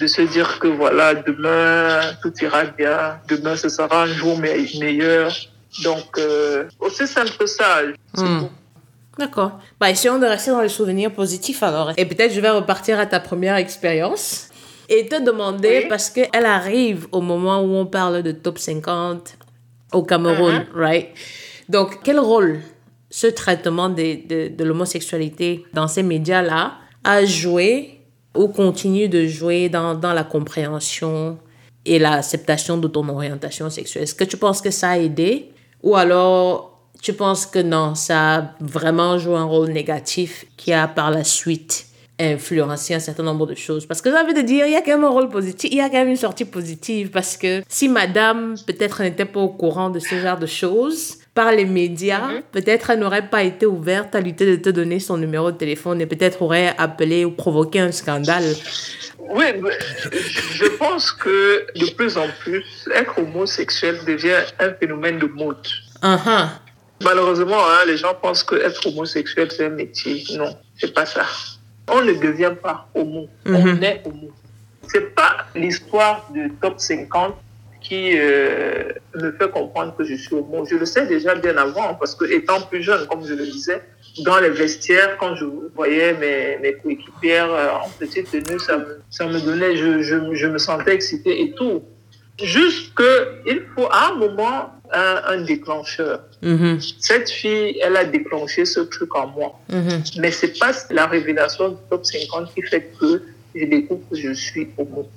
[0.00, 5.34] de se dire que voilà, demain, tout ira bien, demain, ce sera un jour meilleur.
[5.82, 7.80] Donc, euh, aussi simple que ça.
[8.18, 8.48] Mhm.
[9.18, 9.52] D'accord.
[9.80, 11.92] Bah, essayons de rester dans les souvenirs positifs alors.
[11.96, 14.50] Et peut-être je vais repartir à ta première expérience
[14.88, 19.36] et te demander, parce qu'elle arrive au moment où on parle de top 50
[19.92, 20.78] au Cameroun, uh-huh.
[20.78, 21.08] right?
[21.68, 22.60] Donc, quel rôle
[23.10, 28.00] ce traitement de, de, de l'homosexualité dans ces médias-là a joué
[28.34, 31.38] ou continue de jouer dans, dans la compréhension
[31.84, 34.04] et l'acceptation de ton orientation sexuelle?
[34.04, 35.50] Est-ce que tu penses que ça a aidé?
[35.82, 40.88] Ou alors tu penses que non, ça a vraiment joué un rôle négatif qui a
[40.88, 41.86] par la suite
[42.18, 43.86] influencer un certain nombre de choses.
[43.86, 45.78] Parce que j'ai envie de dire, il y a quand même un rôle positif, il
[45.78, 47.10] y a quand même une sortie positive.
[47.10, 51.52] Parce que si madame, peut-être, n'était pas au courant de ce genre de choses, par
[51.52, 52.42] les médias, mhm.
[52.50, 56.00] peut-être elle n'aurait pas été ouverte à l'idée de te donner son numéro de téléphone
[56.00, 58.44] et peut-être aurait appelé ou provoqué un scandale.
[59.18, 59.44] Oui,
[60.54, 62.64] je pense que de plus en plus,
[62.94, 65.66] être homosexuel devient un phénomène de mode.
[66.02, 66.48] Uh-huh.
[67.02, 70.24] Malheureusement, hein, les gens pensent que être homosexuel, c'est un métier.
[70.36, 71.26] Non, c'est pas ça.
[71.88, 73.82] On ne devient pas homo, on mhm.
[73.82, 74.30] est homo.
[74.88, 77.34] C'est pas l'histoire du top 50
[77.80, 80.64] qui euh, me fait comprendre que je suis homo.
[80.64, 83.82] Je le sais déjà bien avant parce que étant plus jeune, comme je le disais,
[84.24, 85.44] dans les vestiaires, quand je
[85.74, 90.34] voyais mes, mes coéquipières euh, en petite tenue, ça me, ça me donnait, je, je,
[90.34, 91.82] je me sentais excité et tout.
[92.42, 96.20] Juste qu'il faut à un moment un, un déclencheur.
[96.42, 96.94] Mm-hmm.
[97.00, 99.58] Cette fille, elle a déclenché ce truc en moi.
[99.70, 100.20] Mm-hmm.
[100.20, 103.22] Mais c'est pas la révélation du top 50 qui fait que
[103.54, 105.08] je découvre que je suis homo.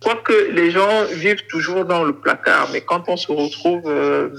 [0.00, 4.30] Quoique les gens vivent toujours dans le placard, mais quand on se retrouve euh,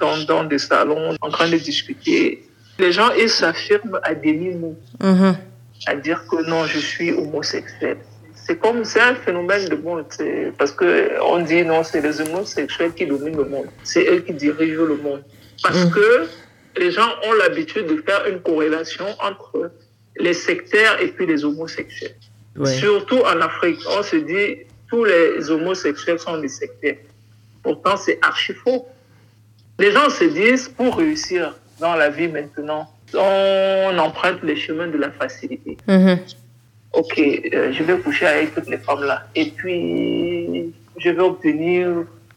[0.00, 2.42] dans, dans des salons en train de discuter,
[2.78, 4.76] les gens, ils s'affirment à demi-mot.
[5.00, 5.34] Mm-hmm.
[5.86, 7.98] À dire que non, je suis homosexuel
[8.46, 10.04] c'est comme c'est un phénomène de monde
[10.58, 13.68] parce que on dit non c'est les homosexuels qui dominent le monde.
[13.84, 15.22] C'est eux qui dirigent le monde.
[15.62, 15.90] Parce mm.
[15.90, 16.26] que
[16.76, 19.70] les gens ont l'habitude de faire une corrélation entre
[20.18, 22.16] les sectaires et puis les homosexuels.
[22.64, 26.98] Surtout en Afrique on se dit tous les homosexuels sont des sectaires.
[27.62, 28.86] Pourtant c'est archi faux.
[29.78, 34.98] Les gens se disent pour réussir dans la vie maintenant on emprunte les chemins de
[34.98, 35.78] la facilité.
[35.88, 36.18] Mm-hmm
[36.94, 39.22] ok, euh, je vais coucher avec toutes les femmes là.
[39.34, 41.88] Et puis, je vais obtenir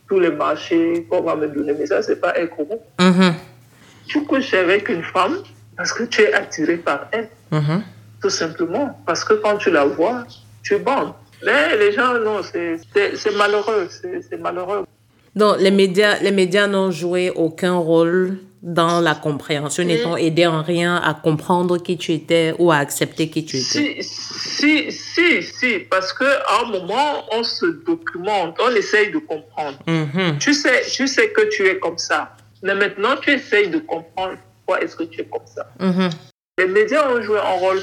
[0.07, 1.73] tous les marchés qu'on va me donner.
[1.77, 2.83] Mais ça, c'est pas être corrompu.
[2.99, 3.33] Mhm.
[4.07, 5.37] Tu couches avec une femme
[5.75, 7.83] parce que tu es attiré par elle, Mhm.
[8.21, 8.97] tout simplement.
[9.05, 10.25] Parce que quand tu la vois,
[10.63, 11.13] tu bandes.
[11.45, 13.87] Mais les gens, non, c'est c'est- c'est malheureux.
[13.89, 14.85] C'est c'est malheureux.
[15.35, 20.61] Donc, les médias, les médias n'ont joué aucun rôle dans la compréhension, n'étant aidé en
[20.63, 24.01] rien à comprendre qui tu étais ou à accepter qui tu étais.
[24.01, 29.77] Si, si, si, si, parce qu'à un moment, on se documente, on essaye de comprendre.
[29.87, 30.37] Mhm.
[30.39, 32.35] Tu sais, tu sais que tu es comme ça.
[32.63, 35.67] Mais maintenant, tu essayes de comprendre pourquoi est-ce que tu es comme ça.
[35.79, 36.09] Mhm.
[36.59, 37.81] Les médias ont joué un rôle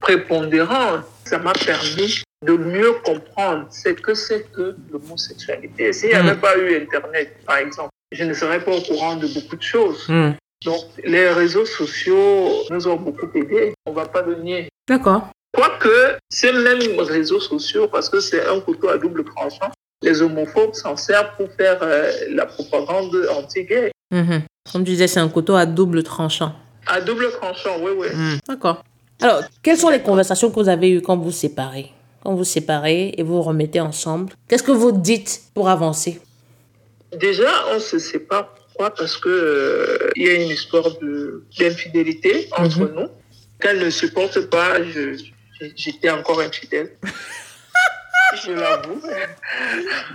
[0.00, 1.00] prépondérant.
[1.24, 5.92] Ça m'a permis de mieux comprendre ce que c'est que l'homosexualité.
[5.92, 6.40] S'il n'y avait Mm.
[6.40, 10.08] pas eu Internet, par exemple, je ne serais pas au courant de beaucoup de choses.
[10.08, 10.34] Mhm.
[10.64, 13.74] Donc, les réseaux sociaux nous ont beaucoup aidés.
[13.86, 14.68] On ne va pas le nier.
[14.88, 15.28] D'accord.
[15.52, 19.70] Quoique, ces mêmes réseaux sociaux, parce que c'est un couteau à double tranchant,
[20.02, 23.90] les homophobes s'en servent pour faire euh, la propagande anti-gay.
[24.10, 24.42] Mhm.
[24.72, 26.52] Comme tu disais, c'est un couteau à double tranchant.
[26.86, 28.06] À double tranchant, oui, oui.
[28.46, 28.82] D'accord.
[29.20, 31.92] Alors, quelles sont les conversations que vous avez eues quand vous vous séparez?
[32.22, 36.20] Quand vous vous séparez et vous vous remettez ensemble, qu'est-ce que vous dites pour avancer?
[37.18, 38.54] Déjà, on se sépare.
[38.54, 40.88] Pourquoi Parce que euh, il y a une histoire
[41.58, 42.94] d'infidélité entre Mhm.
[42.96, 43.08] nous.
[43.60, 44.74] Qu'elle ne supporte pas,
[45.76, 46.90] j'étais encore infidèle.
[48.44, 49.00] je l'avoue.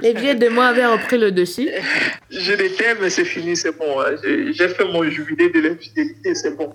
[0.02, 1.70] Les vieux de moi avaient repris le dessus.
[2.30, 4.00] Je l'étais, mais c'est fini, c'est bon.
[4.00, 4.12] hein.
[4.24, 6.72] J'ai j'ai fait mon jubilé de l'infidélité, c'est bon.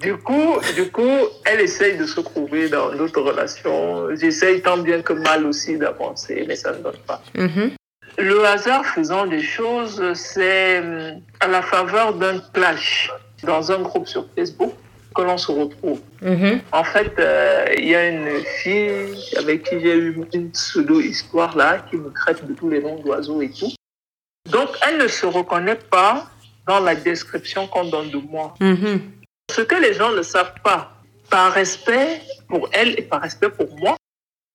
[0.00, 4.08] Du coup, du coup, elle essaye de se trouver dans d'autres relations.
[4.16, 7.22] J'essaye tant bien que mal aussi d'avancer, mais ça ne donne pas.
[7.36, 7.70] Mhm.
[8.18, 13.10] Le hasard faisant des choses, c'est euh, à la faveur d'un clash
[13.42, 14.72] dans un groupe sur Facebook
[15.14, 16.00] que l'on se retrouve.
[16.22, 16.60] Mhm.
[16.72, 21.84] En fait, euh, il y a une fille avec qui j'ai eu une pseudo-histoire là,
[21.88, 23.72] qui me traite de tous les noms d'oiseaux et tout.
[24.50, 26.26] Donc, elle ne se reconnaît pas
[26.66, 28.54] dans la description qu'on donne de moi.
[28.60, 29.00] Mhm.
[29.50, 30.92] Ce que les gens ne savent pas,
[31.30, 33.96] par respect pour elle et par respect pour moi,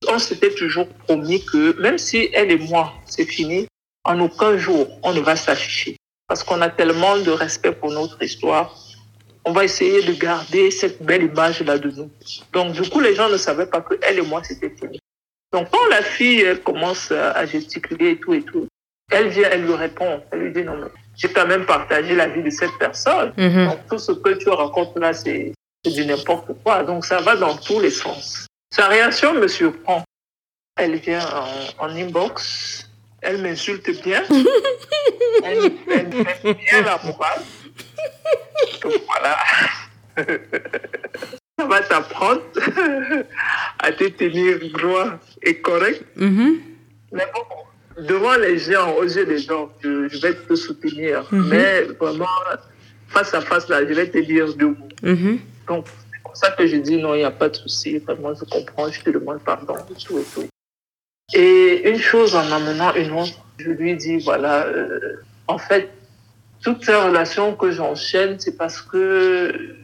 [0.07, 3.67] on s'était toujours promis que même si elle et moi, c'est fini,
[4.03, 5.97] en aucun jour, on ne va s'afficher.
[6.27, 8.75] Parce qu'on a tellement de respect pour notre histoire.
[9.45, 12.11] On va essayer de garder cette belle image-là de nous.
[12.53, 14.99] Donc, du coup, les gens ne savaient pas que elle et moi, c'était fini.
[15.51, 18.67] Donc, quand la fille elle commence à gesticuler et tout et tout,
[19.11, 20.21] elle vient, elle lui répond.
[20.31, 23.33] Elle lui dit non, mais j'ai quand même partagé la vie de cette personne.
[23.37, 23.69] Mhm.
[23.69, 25.53] Donc, tout ce que tu racontes là, c'est
[25.83, 26.83] c'est du n'importe quoi.
[26.83, 28.48] Donc, ça va dans tous les sens.
[28.71, 30.03] Sa réaction me surprend.
[30.77, 31.25] Elle vient
[31.79, 32.89] en, en inbox.
[33.21, 34.23] Elle m'insulte bien.
[35.43, 37.41] elle, elle fait bien la morale.
[38.81, 39.37] Donc, voilà.
[41.59, 42.41] ça va t'apprendre
[43.79, 46.03] à te tenir droit et correct.
[46.15, 46.59] Mhm.
[47.11, 51.25] Mais bon, devant les gens, aux yeux des gens, je, vais te soutenir.
[51.31, 51.49] Mhm.
[51.49, 52.27] Mais vraiment,
[53.09, 54.89] face à face, là, je vais te dire deux mots.
[55.03, 55.39] Mhm.
[55.67, 55.85] Donc,
[56.39, 57.97] ça que je dis non, il n'y a pas de souci.
[57.99, 60.47] Vraiment, je comprends, je te demande pardon, et tout et tout.
[61.33, 65.17] Et une chose en amenant une autre, je lui dis voilà, euh,
[65.47, 65.89] en fait,
[66.61, 69.75] toutes ces relations que j'enchaîne, c'est parce que,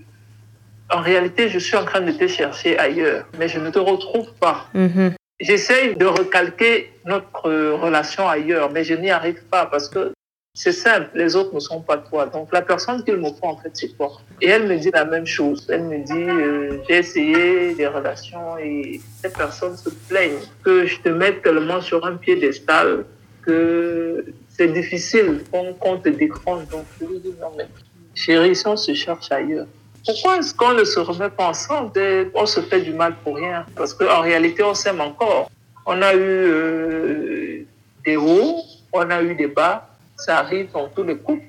[0.89, 4.33] en réalité, je suis en train de te chercher ailleurs, mais je ne te retrouve
[4.39, 4.67] pas.
[4.73, 5.13] Mhm.
[5.39, 10.13] J'essaye de recalquer notre euh, relation ailleurs, mais je n'y arrive pas parce que
[10.57, 12.27] c'est simple, les autres ne sont pas toi.
[12.27, 14.13] Donc la personne qu'il me faut, en fait, c'est toi.
[14.41, 15.67] Et elle me dit la même chose.
[15.69, 21.01] Elle me dit, euh, j'ai essayé des relations et ces personnes se plaignent que je
[21.01, 23.03] te mette tellement sur un piédestal
[23.41, 26.65] que c'est difficile qu'on qu'on te décroche.
[26.71, 27.67] Donc je lui dis, non mais
[28.13, 29.67] chérie, si on se cherche ailleurs,
[30.05, 31.91] pourquoi est-ce qu'on ne se remet pas ensemble
[32.33, 33.65] On se fait du mal pour rien?
[33.75, 35.51] Parce qu'en réalité, on s'aime encore.
[35.85, 37.65] On a eu euh,
[38.05, 38.61] des hauts,
[38.93, 39.89] on a eu des bas.
[40.17, 41.43] Ça arrive dans tous les couples.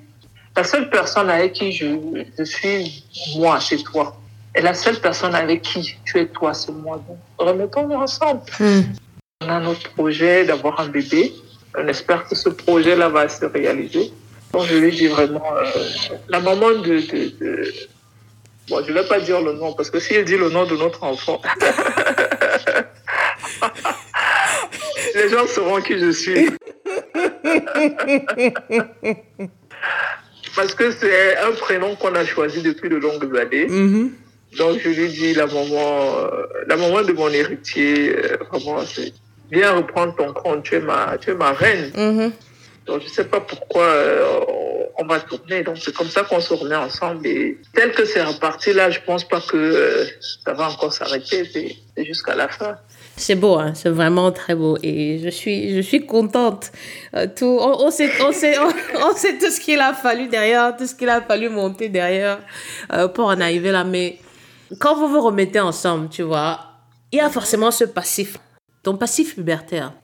[0.56, 1.86] La seule personne avec qui je,
[2.38, 3.04] je suis
[3.36, 4.16] moi, c'est toi.
[4.54, 7.00] Et la seule personne avec qui tu es toi, c'est moi.
[7.06, 8.40] Donc, remettons-nous ensemble.
[8.58, 8.94] Mhm.
[9.42, 11.32] On a notre projet d'avoir un bébé.
[11.76, 14.10] On espère que ce projet-là va se réaliser.
[14.52, 15.64] Donc, je lui dis vraiment, euh,
[16.28, 17.72] la maman de, de, de-
[18.68, 20.64] Bon, je ne vais pas dire le nom, parce que si elle dit le nom
[20.64, 21.40] de notre enfant,
[25.14, 26.48] les gens sauront qui je suis.
[30.56, 33.66] Parce que c'est un prénom qu'on a choisi depuis de longues années.
[33.68, 34.12] Mhm.
[34.58, 39.12] Donc je lui dis la maman, euh, la maman de mon héritier, euh, vraiment, c'est
[39.50, 41.92] viens reprendre ton compte, tu es ma, tu es ma reine.
[41.94, 42.32] Mhm.
[42.86, 44.40] Donc je sais pas pourquoi euh,
[44.98, 45.62] on va tourner.
[45.62, 47.26] Donc c'est comme ça qu'on se remet ensemble.
[47.26, 50.06] Et tel que c'est reparti là, je pense pas que
[50.44, 51.44] ça va encore s'arrêter.
[51.94, 52.78] C'est jusqu'à la fin.
[53.18, 53.72] C'est beau, hein?
[53.74, 56.70] c'est vraiment très beau et je suis, je suis contente.
[57.14, 60.86] Euh, tout, on, sait, on, sait, on, sait tout ce qu'il a fallu derrière, tout
[60.86, 62.40] ce qu'il a fallu monter derrière
[62.92, 63.84] euh, pour en arriver là.
[63.84, 64.18] Mais
[64.78, 66.60] quand vous vous remettez ensemble, tu vois,
[67.10, 68.36] il y a forcément ce passif,
[68.82, 69.94] ton passif libertaire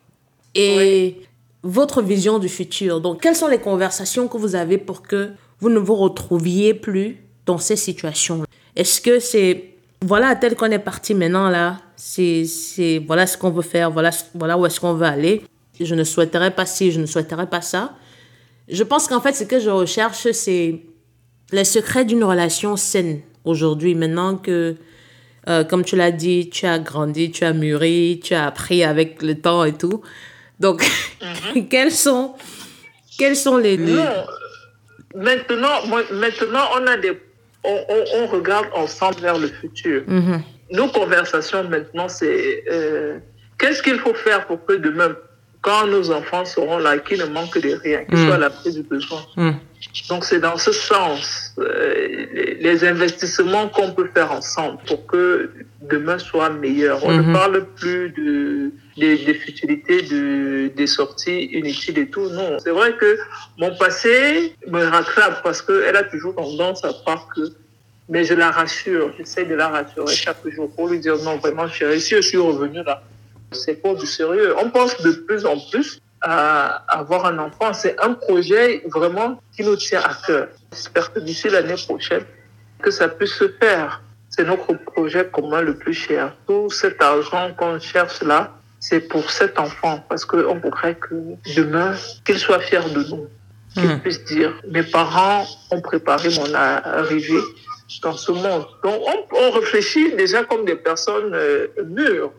[0.55, 1.16] et
[1.62, 3.01] votre vision du futur.
[3.01, 7.18] Donc, quelles sont les conversations que vous avez pour que vous ne vous retrouviez plus
[7.44, 8.44] dans ces situations
[8.74, 9.72] Est-ce que c'est
[10.03, 14.11] voilà, tel qu'on est parti maintenant là, c'est, c'est, voilà ce qu'on veut faire, voilà,
[14.35, 15.43] voilà où est-ce qu'on veut aller.
[15.81, 17.95] Je ne souhaiterais pas ci, je ne souhaiterais pas ça.
[18.69, 20.81] Je pense qu'en fait, ce que je recherche, c'est
[21.51, 23.95] les secrets d'une relation saine aujourd'hui.
[23.95, 24.77] Maintenant que,
[25.49, 29.23] euh, comme tu l'as dit, tu as grandi, tu as mûri, tu as appris avec
[29.23, 30.03] le temps et tout.
[30.61, 30.85] Donc,
[31.55, 31.69] mhm.
[31.70, 32.35] quels sont,
[33.19, 33.77] quels sont les...
[33.77, 34.05] Non.
[35.15, 37.12] Maintenant, maintenant, on a des
[37.64, 40.02] on, regarde ensemble vers le futur.
[40.02, 40.40] Mm-hmm.
[40.72, 43.18] Nos conversations maintenant, c'est euh,
[43.59, 45.14] qu'est-ce qu'il faut faire pour que demain,
[45.62, 48.26] quand nos enfants seront là, qu'ils ne manquent de rien, qu'ils mm.
[48.26, 49.20] soient à l'abri du besoin.
[49.36, 49.52] Mm.
[50.09, 52.26] Donc c'est dans ce sens, euh,
[52.60, 55.51] les, investissements qu'on peut faire ensemble pour que
[55.82, 57.05] demain soit meilleur.
[57.05, 57.32] On ne mm-hmm.
[57.32, 62.28] parle plus de, des, futilités, de, des sorties inutiles et tout.
[62.30, 63.18] Non, c'est vrai que
[63.59, 67.43] mon passé me rattrape parce qu'elle a toujours tendance à croire que
[68.09, 71.68] mais je la rassure, j'essaie de la rassurer chaque jour pour lui dire non, vraiment
[71.68, 73.02] chérie, si je suis revenu là,
[73.53, 74.55] c'est pas du sérieux.
[74.59, 77.73] On pense de plus en plus à avoir un enfant.
[77.73, 80.49] C'est un projet vraiment qui nous tient à cœur.
[80.73, 82.24] J'espère que d'ici l'année prochaine,
[82.81, 84.03] que ça puisse se faire.
[84.31, 86.35] C'est notre projet commun le plus cher.
[86.47, 91.15] Tout cet argent qu'on cherche là, c'est pour cet enfant parce qu'on voudrait que
[91.55, 93.27] demain, qu'il soit fier de nous.
[93.74, 94.01] Qu'il hmm.
[94.01, 97.41] puisse dire, mes parents ont préparé mon arrivée
[98.01, 98.66] dans ce monde.
[98.82, 99.02] Donc,
[99.32, 102.32] on, réfléchit déjà comme des personnes euh, mûres.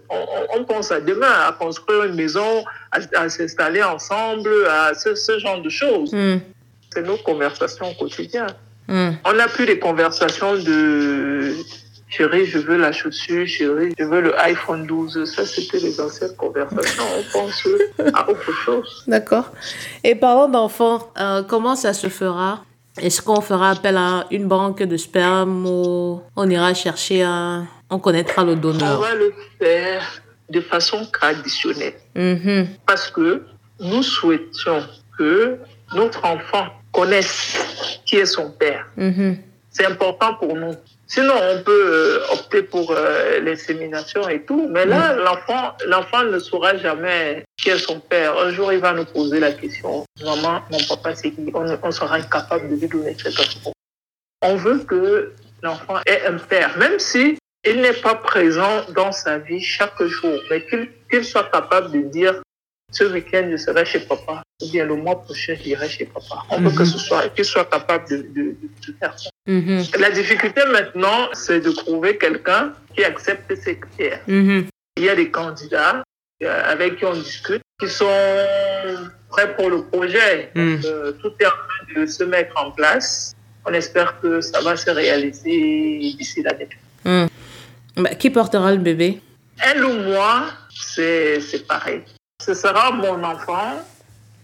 [0.55, 5.69] On, pense à demain, à construire une maison, à, s'installer ensemble, à ce, genre de
[5.69, 6.13] choses.
[6.13, 6.37] Hmm.
[6.93, 8.47] C'est nos conversations au quotidien.
[8.87, 9.11] Hmm.
[9.25, 11.55] On n'a plus des conversations de
[12.09, 15.25] chérie, je veux la chaussure, chérie, je veux le iPhone 12.
[15.25, 17.03] Ça, c'était les anciennes conversations.
[17.17, 17.67] On pense
[18.13, 19.03] à autre chose.
[19.07, 19.51] D'accord.
[20.03, 22.63] Et parlons d'enfants, euh, comment ça se fera?
[22.97, 27.67] Est-ce qu'on fera appel à une banque de sperme ou on ira chercher un...
[27.89, 28.99] On connaîtra le donneur?
[28.99, 30.03] On va le faire
[30.49, 31.95] de façon traditionnelle.
[32.15, 32.67] Mm-hmm.
[32.85, 33.43] Parce que
[33.79, 34.83] nous souhaitions
[35.17, 35.57] que
[35.93, 38.85] notre enfant connaisse qui est son père.
[38.97, 39.37] Mm-hmm.
[39.69, 40.73] C'est important pour nous.
[41.13, 44.67] Sinon, on peut euh, opter pour euh, l'insémination et tout.
[44.71, 45.19] Mais là, mm.
[45.19, 48.35] l'enfant, l'enfant ne saura jamais qui est son père.
[48.39, 50.05] Un jour, il va nous poser la question.
[50.23, 51.51] Maman, mon papa, c'est qui?
[51.53, 53.73] On, sera incapable de lui donner cette réponse.
[54.41, 59.37] On veut que l'enfant ait un père, même si il n'est pas présent dans sa
[59.37, 62.41] vie chaque jour, mais qu'il soit capable de dire
[62.93, 66.43] ce week-end, je serai chez papa, ou bien le mois prochain, j'irai chez papa.
[66.49, 68.55] On veut que ce soit, qu'il soit capable de, de,
[68.99, 69.29] faire ça.
[69.47, 69.99] Mm-hmm.
[69.99, 74.21] La difficulté maintenant, c'est de trouver quelqu'un qui accepte ses critères.
[74.27, 74.65] Mm-hmm.
[74.97, 76.03] Il y a des candidats
[76.43, 78.05] euh, avec qui on discute, qui sont
[79.29, 80.51] prêts pour le projet.
[80.55, 83.33] Euh, tout est en train de se mettre en place.
[83.65, 86.69] On espère que ça va se réaliser d'ici l'année.
[87.95, 89.19] Bah, qui portera le bébé?
[89.63, 92.01] Elle ou moi, c'est pareil
[92.45, 93.81] ce sera mon enfant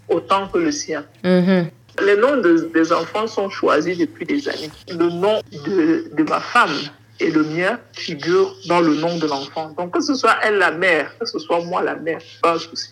[0.07, 1.05] autant que le sien.
[1.23, 1.65] Mm-hmm.
[2.05, 2.38] Les noms
[2.73, 4.71] des enfants sont choisis depuis des années.
[4.89, 6.77] Le nom de, de ma femme
[7.19, 9.73] et le mien figurent dans le nom de l'enfant.
[9.77, 12.59] Donc que ce soit elle la mère, que ce soit moi la mère, pas de
[12.59, 12.91] souci.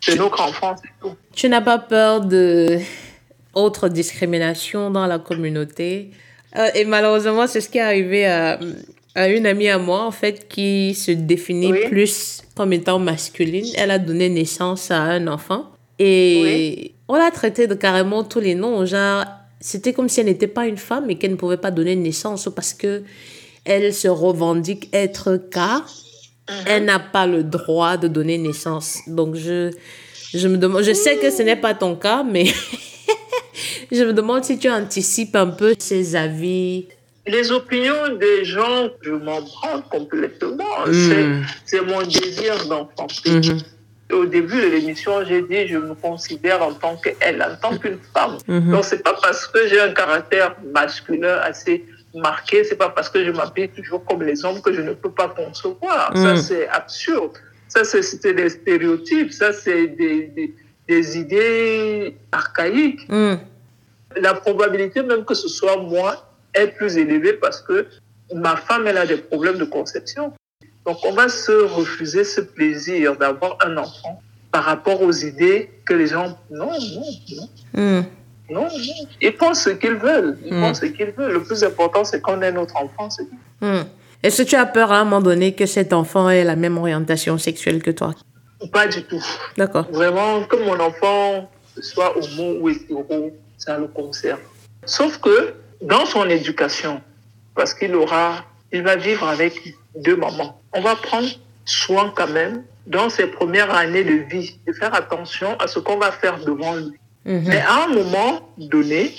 [0.00, 1.14] C'est notre enfant, c'est tout.
[1.32, 2.78] Tu n'as pas peur de
[3.54, 6.10] autre discrimination dans la communauté?
[6.56, 8.58] Euh, Et malheureusement, c'est ce qui est arrivé à,
[9.14, 13.66] à une amie à moi, en fait, qui se définit plus comme étant masculine.
[13.76, 15.70] Elle a donné naissance à un enfant.
[15.98, 18.84] Et on l'a traité de carrément tous les noms.
[18.86, 19.24] Genre,
[19.60, 22.48] c'était comme si elle n'était pas une femme et qu'elle ne pouvait pas donner naissance
[22.54, 23.02] parce que
[23.64, 25.58] elle se revendique être K.
[25.58, 26.56] Mhm.
[26.66, 28.98] Elle n'a pas le droit de donner naissance.
[29.06, 29.70] Donc, je,
[30.34, 32.46] je me demande, je sais que ce n'est pas ton cas, mais
[33.92, 36.86] je me demande si tu anticipes un peu ces avis
[37.26, 40.86] les opinions des gens, je m'en prends complètement.
[40.86, 41.42] Hmm.
[41.64, 43.06] C'est mon désir d'enfant.
[43.26, 43.58] Hmm.
[44.12, 47.98] Au début de l'émission, j'ai dit je me considère en tant qu'elle, en tant qu'une
[48.12, 48.32] femme.
[48.32, 48.70] Donc, hmm.
[48.72, 51.84] Donc c'est pas parce que j'ai un caractère masculin assez
[52.14, 55.12] marqué, c'est pas parce que je m'habille toujours comme les hommes que je ne peux
[55.12, 56.12] pas concevoir.
[56.16, 57.38] Ça c'est absurde.
[57.68, 59.32] Ça c'est des stéréotypes.
[59.32, 60.54] Ça c'est des, des,
[60.88, 63.08] des, idées archaïques.
[64.20, 67.86] La probabilité même que ce soit moi est plus élevée parce que
[68.34, 70.32] ma femme, elle a des problèmes de conception.
[70.86, 74.20] Donc, on va se refuser ce plaisir d'avoir un enfant
[74.50, 76.38] par rapport aux idées que les gens...
[76.50, 77.04] Non, non,
[77.36, 77.48] non.
[77.74, 78.02] Hmm.
[78.50, 78.68] Non, non.
[79.20, 80.38] Ils pensent ce qu'ils veulent.
[80.44, 80.60] Ils Mm.
[80.60, 81.32] pensent ce qu'ils veulent.
[81.32, 83.08] Le plus important, c'est qu'on ait notre enfant.
[83.60, 83.82] Hmm.
[84.22, 86.76] Est-ce que tu as peur à un moment donné que cet enfant ait la même
[86.76, 88.14] orientation sexuelle que toi?
[88.72, 89.24] Pas du tout.
[89.56, 89.86] D'accord.
[89.90, 91.50] Vraiment, que mon enfant
[91.80, 94.38] soit homo ou hétéro, ça le concerne.
[94.84, 97.02] Sauf que dans son éducation,
[97.54, 101.28] parce qu'il aura, il va vivre avec deux mamans, on va prendre
[101.64, 105.98] soin quand même dans ses premières années de vie, de faire attention à ce qu'on
[105.98, 106.98] va faire devant lui.
[107.24, 107.44] Mhm.
[107.46, 109.12] Mais à un moment donné,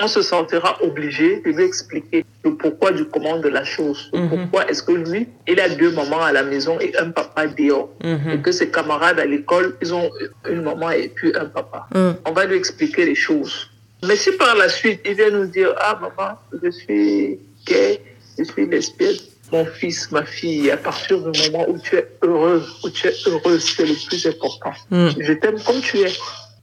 [0.00, 4.10] on se sentira obligé de lui expliquer le pourquoi du comment de la chose.
[4.14, 4.28] Mhm.
[4.28, 7.90] Pourquoi est-ce que lui, il a deux mamans à la maison et un papa dehors.
[8.02, 8.30] Mhm.
[8.30, 10.10] Et que ses camarades à l'école, ils ont
[10.48, 11.86] une maman et puis un papa.
[12.24, 13.71] On va lui expliquer les choses.
[14.06, 18.00] Mais si par la suite, il vient nous dire, ah maman, je suis gay,
[18.36, 19.16] je suis lesbienne,
[19.52, 23.14] mon fils, ma fille, à partir du moment où tu es heureux, où tu es
[23.26, 24.72] heureuse, c'est le plus important.
[24.90, 25.10] Hmm.
[25.18, 26.12] Je t'aime comme tu es.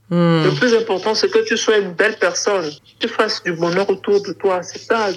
[0.09, 0.43] Hmm.
[0.43, 2.69] Le plus important, c'est que tu sois une belle personne.
[2.99, 4.61] Tu fasses du bonheur autour de toi.
[4.63, 5.09] C'est ça,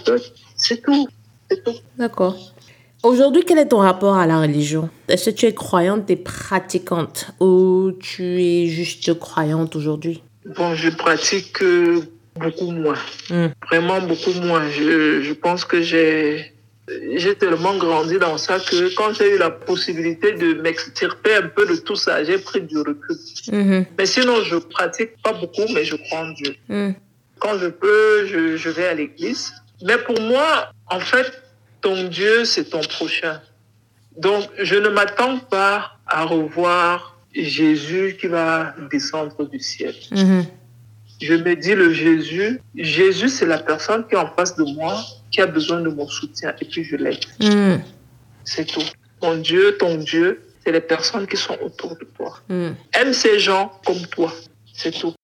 [0.57, 1.09] c'est tout.
[1.51, 1.75] C'est tout.
[1.99, 2.37] D'accord.
[3.03, 4.89] Aujourd'hui, quel est ton rapport à la religion?
[5.09, 7.33] Est-ce que tu es croyante et pratiquante?
[7.41, 10.23] Ou tu es juste croyante aujourd'hui?
[10.45, 12.01] Bon, je pratique euh,
[12.37, 12.99] beaucoup moins.
[13.31, 13.49] Hmm.
[13.69, 14.69] Vraiment beaucoup moins.
[14.71, 16.53] Je, je pense que j'ai
[17.15, 21.67] j'ai tellement grandi dans ça que quand j'ai eu la possibilité de m'extirper un peu
[21.67, 23.17] de tout ça, j'ai pris du recul.
[23.51, 23.87] Mhm.
[23.97, 26.57] Mais sinon, je pratique pas beaucoup, mais je crois en Dieu.
[26.69, 26.91] Hmm.
[27.39, 29.53] Quand je peux, je, je vais à l'église.
[29.85, 31.43] Mais pour moi, en fait,
[31.81, 33.41] ton Dieu, c'est ton prochain.
[34.17, 39.95] Donc, je ne m'attends pas à revoir Jésus qui va descendre du ciel.
[40.11, 40.45] Mhm.
[41.21, 45.01] Je me dis le Jésus, Jésus, c'est la personne qui est en face de moi,
[45.31, 47.25] qui a besoin de mon soutien, et puis je l'aide.
[47.41, 47.77] Hmm.
[48.45, 48.83] C'est tout.
[49.23, 52.41] Mon Dieu, ton Dieu, c'est les personnes qui sont autour de toi.
[52.49, 52.71] Hmm.
[53.01, 54.33] Aime ces gens comme toi.
[54.75, 55.15] C'est tout.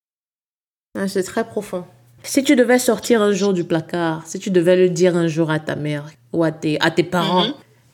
[0.96, 1.84] Ah, C'est très profond.
[2.22, 5.50] Si tu devais sortir un jour du placard, si tu devais le dire un jour
[5.50, 7.46] à ta mère ou à tes, à tes parents,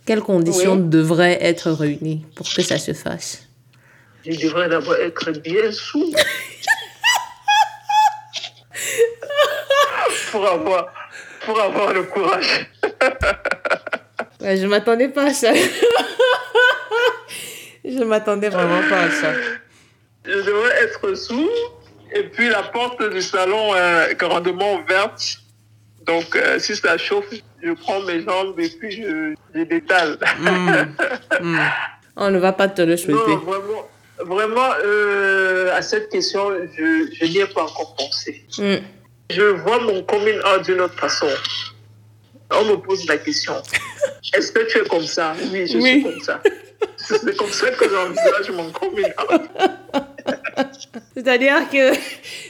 [0.05, 0.89] quelles conditions Oui.
[0.89, 3.44] devraient être réunies pour que ça se fasse?
[4.27, 6.13] Je devrais d'abord être bien sous.
[10.31, 10.87] pour avoir,
[11.45, 12.67] pour avoir le courage.
[14.41, 15.55] Ouais, je m'attendais pas à ça.
[17.85, 19.33] je m'attendais vraiment pas à ça.
[20.27, 21.49] Je devrais être sous.
[22.15, 25.39] Et puis la porte du salon est grandement ouverte.
[26.03, 27.33] Donc euh, si ça chauffe,
[27.63, 30.19] je prends mes jambes et puis je, je détale.
[31.41, 31.57] Hmm.
[32.17, 33.17] On ne va pas te le souhaiter.
[33.17, 33.89] non, vraiment,
[34.21, 38.45] vraiment euh, à cette question, je, je n'y ai pas encore pensé.
[38.59, 38.77] Hmm.
[39.31, 41.29] Je vois mon coming out d'une autre façon.
[42.51, 43.55] On me pose la question.
[44.35, 45.35] Est-ce que tu es comme ça?
[45.53, 45.91] Oui, je Oui.
[45.93, 46.41] suis comme ça.
[46.97, 49.43] C'est comme ça que j'envisage mon coming out.
[51.15, 51.93] C'est-à-dire que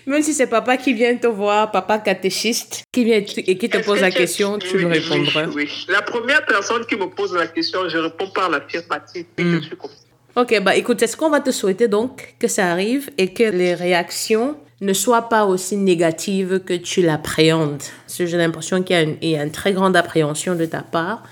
[0.08, 3.78] même si c'est papa qui vient te voir, papa catéchiste, qui vient et qui te
[3.78, 5.46] pose que la question, tu Oui, lui oui, répondras.
[5.54, 9.26] Oui, La première personne qui me pose la question, je réponds par l'affirmative.
[9.38, 9.60] Oui, Mm.
[9.62, 9.96] je suis comme ça.
[10.36, 13.74] Ok, bah écoute, est-ce qu'on va te souhaiter donc que ça arrive et que les
[13.74, 17.82] réactions ne soient pas aussi négatives que tu l'appréhendes?
[18.06, 20.56] Parce que j'ai l'impression qu'il y, a une- il y a une très grande appréhension
[20.56, 21.22] de ta part.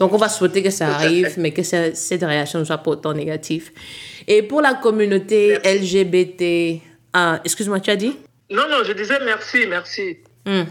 [0.00, 2.92] Donc on va souhaiter que ça arrive, mais que ça- cette réaction ne soit pas
[2.92, 3.70] autant négative.
[4.26, 6.80] Et pour la communauté LGBT...
[7.12, 8.16] Ah, excuse-moi, tu as dit?
[8.50, 10.16] Non, non, je disais merci, merci.
[10.46, 10.62] Hmm.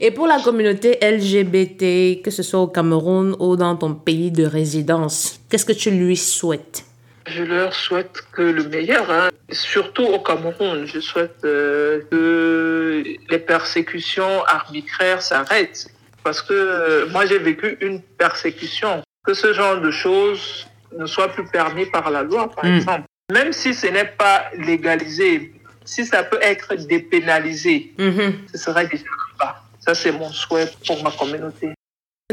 [0.00, 4.44] Et pour la communauté LGBT, que ce soit au Cameroun ou dans ton pays de
[4.44, 6.84] résidence, qu'est-ce que tu lui souhaites?
[7.30, 9.28] Je leur souhaite que le meilleur, hein.
[9.50, 10.86] surtout au Cameroun.
[10.86, 15.88] Je souhaite euh, que les persécutions arbitraires s'arrêtent.
[16.24, 19.02] Parce que euh, moi, j'ai vécu une persécution.
[19.24, 22.76] Que ce genre de choses ne soit plus permis par la loi, par Mm.
[22.76, 23.04] exemple.
[23.32, 25.52] Même si ce n'est pas légalisé,
[25.84, 28.32] si ça peut être dépénalisé, Mhm.
[28.52, 29.04] ce serait déjà
[29.38, 29.62] pas.
[29.80, 31.74] Ça, c'est mon souhait pour ma communauté.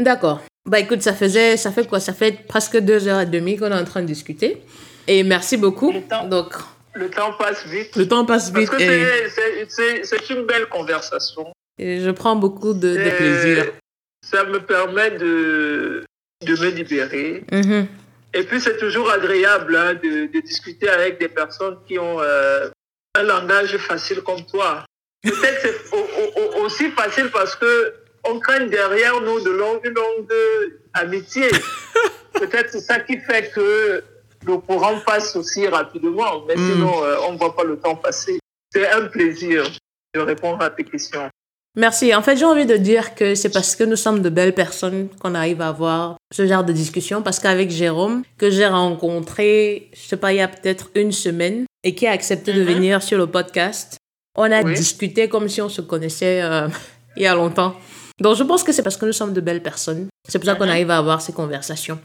[0.00, 0.40] D'accord.
[0.66, 2.00] Bah écoute, ça faisait, ça fait quoi?
[2.00, 4.62] Ça fait presque deux heures et demie qu'on est en train de discuter.
[5.06, 5.92] Et merci beaucoup.
[5.92, 6.26] Le temps.
[6.26, 6.52] Donc,
[6.94, 7.94] Le temps passe vite.
[7.96, 9.28] le temps passe Parce vite que et,
[9.68, 11.52] c'est- une belle conversation.
[11.78, 13.66] et je prends beaucoup de, plaisir.
[14.28, 16.02] Ça me permet de,
[16.44, 17.44] de me libérer.
[17.52, 17.86] Mhm.
[18.34, 22.68] Et puis, c'est toujours agréable hein, de, de discuter avec des personnes qui ont euh,
[23.14, 24.84] un langage facile comme toi.
[25.22, 27.94] Peut-être c'est au- au- au- aussi facile parce que
[28.30, 30.32] on craint derrière nous de longue, une longue
[30.94, 31.48] amitié.
[32.32, 34.02] Peut-être c'est ça qui fait que
[34.46, 36.44] le courant passe aussi rapidement.
[36.46, 36.72] Mais Mm.
[36.72, 38.38] sinon, euh, on ne voit pas le temps passer.
[38.72, 39.66] C'est un plaisir
[40.14, 41.28] de répondre à tes questions.
[41.76, 42.14] Merci.
[42.14, 45.08] En fait, j'ai envie de dire que c'est parce que nous sommes de belles personnes
[45.20, 47.22] qu'on arrive à avoir ce genre de discussion.
[47.22, 51.66] Parce qu'avec Jérôme, que j'ai rencontré, je sais pas, il y a peut-être une semaine,
[51.84, 52.66] et qui a accepté de mhm.
[52.66, 53.98] venir sur le podcast,
[54.36, 56.68] on a discuté comme si on se connaissait euh,
[57.16, 57.76] il y a longtemps.
[58.20, 60.08] Donc, je pense que c'est parce que nous sommes de belles personnes.
[60.28, 60.70] C'est pour ça qu'on mhm.
[60.70, 61.98] arrive à avoir ces conversations.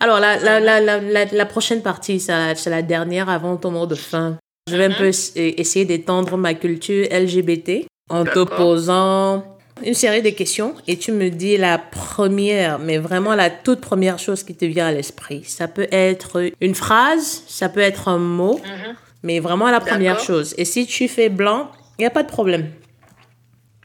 [0.00, 4.36] Alors, la, la, la, la, prochaine partie, c'est la dernière avant ton mot de fin.
[4.70, 4.94] Je vais un mhm.
[4.96, 9.44] peu essayer d'étendre ma culture LGBT en te posant
[9.84, 14.18] une série de questions et tu me dis la première, mais vraiment la toute première
[14.18, 15.42] chose qui te vient à l'esprit.
[15.44, 18.94] Ça peut être une phrase, ça peut être un mot, mhm.
[19.22, 20.54] mais vraiment la première chose.
[20.58, 22.70] Et si tu fais blanc, il n'y a pas de problème.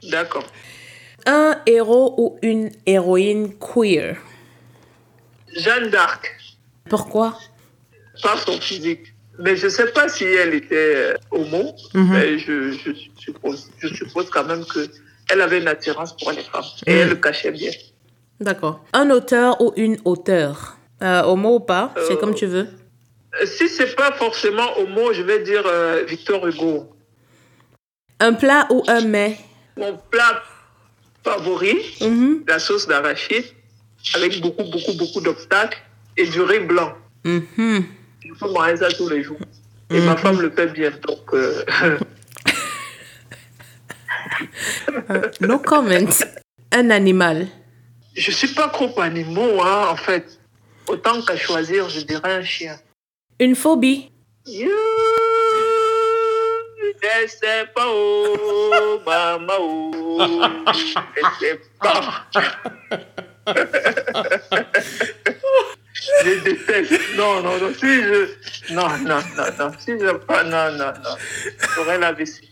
[0.04, 0.44] D'accord.
[1.26, 4.16] Un héros ou une héroïne queer?
[5.56, 6.36] Jeanne d'Arc.
[6.88, 7.38] Pourquoi?
[8.22, 9.14] Par son physique.
[9.38, 12.12] Mais je ne sais pas si elle était euh, homo, mhm.
[12.12, 16.64] mais je, je, suppose, je suppose quand même qu'elle avait une attirance pour les femmes
[16.86, 17.70] et elle le cachait bien.
[18.40, 18.84] D'accord.
[18.92, 20.76] Un auteur ou une auteure?
[21.02, 21.94] Euh, Homo ou pas?
[22.06, 22.66] C'est euh, comme tu veux.
[23.44, 25.62] Si c'est pas forcément homo, je vais dire
[26.08, 26.90] Victor Hugo.
[28.18, 29.38] Un plat ou un mets?
[29.76, 30.42] Mon plat
[31.28, 32.44] favori, mhm.
[32.46, 33.44] la sauce d'arachide,
[34.14, 35.78] avec beaucoup, beaucoup, beaucoup d'obstacles
[36.16, 36.92] et du riz blanc.
[37.24, 37.80] Mm
[38.24, 39.38] il faut manger ça tous les jours.
[39.90, 40.18] Et ma mhm.
[40.18, 41.32] femme le fait bien, donc.
[41.32, 41.64] Euh...
[45.40, 46.14] no comment.
[46.72, 47.48] Un animal.
[48.14, 50.38] Je suis pas trop animaux, hein, en fait.
[50.86, 52.76] Autant qu'à choisir, je dirais un chien.
[53.40, 54.10] Une phobie.
[57.26, 60.32] Sais pas oh, maman oh,
[61.40, 62.26] sais pas.
[66.24, 67.00] je déteste.
[67.16, 67.72] Non, non, non.
[67.74, 68.74] Si je.
[68.74, 69.70] Non, non, non, non.
[69.78, 70.12] Si je.
[70.18, 70.44] Pas...
[70.44, 71.16] Non, non, non.
[71.74, 72.48] J'aurais la vessie.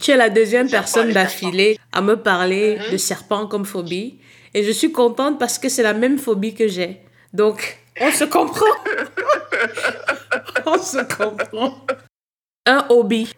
[0.00, 4.18] Tu es la deuxième personne d'affilée à me parler de serpent comme phobie.
[4.54, 7.00] Et je suis contente parce que c'est la même phobie que j'ai.
[7.32, 8.66] Donc, on se comprend.
[10.66, 11.86] on se comprend.
[12.66, 13.32] Un hobby.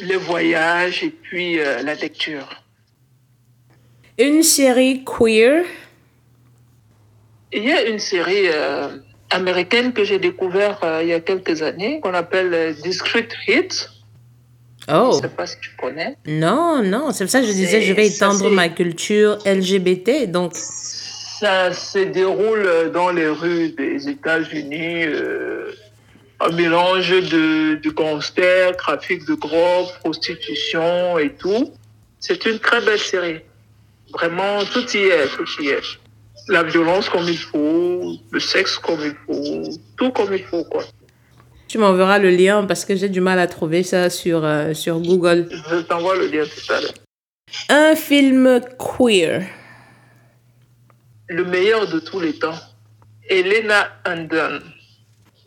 [0.00, 2.64] Le voyage et puis euh, la lecture.
[4.18, 5.64] Une série queer.
[7.52, 8.88] Il y a une série euh,
[9.30, 13.86] américaine que j'ai découverte euh, il y a quelques années qu'on appelle euh, Discreet Hits.
[14.88, 15.10] Oh.
[15.12, 16.16] Je ne sais pas si tu connais.
[16.26, 20.30] Non, non, c'est pour ça que je disais je vais étendre ma culture LGBT.
[20.30, 20.52] Donc.
[21.40, 25.04] Ça se déroule dans les rues des États-Unis.
[26.40, 31.72] un mélange de, de gangsters, trafic de drogue, prostitution et tout.
[32.20, 33.40] C'est une très belle série.
[34.12, 35.98] Vraiment, tout y est, tout y est.
[36.48, 39.62] La violence comme il faut, le sexe comme il faut,
[39.96, 40.84] tout comme il faut, quoi.
[41.66, 45.00] Tu m'enverras le lien parce que j'ai du mal à trouver ça sur, euh, sur
[45.00, 45.48] Google.
[45.70, 46.94] Je t'envoie le lien tout à l'heure.
[47.68, 49.42] Un film queer.
[51.28, 52.58] Le meilleur de tous les temps.
[53.28, 54.62] Elena Undone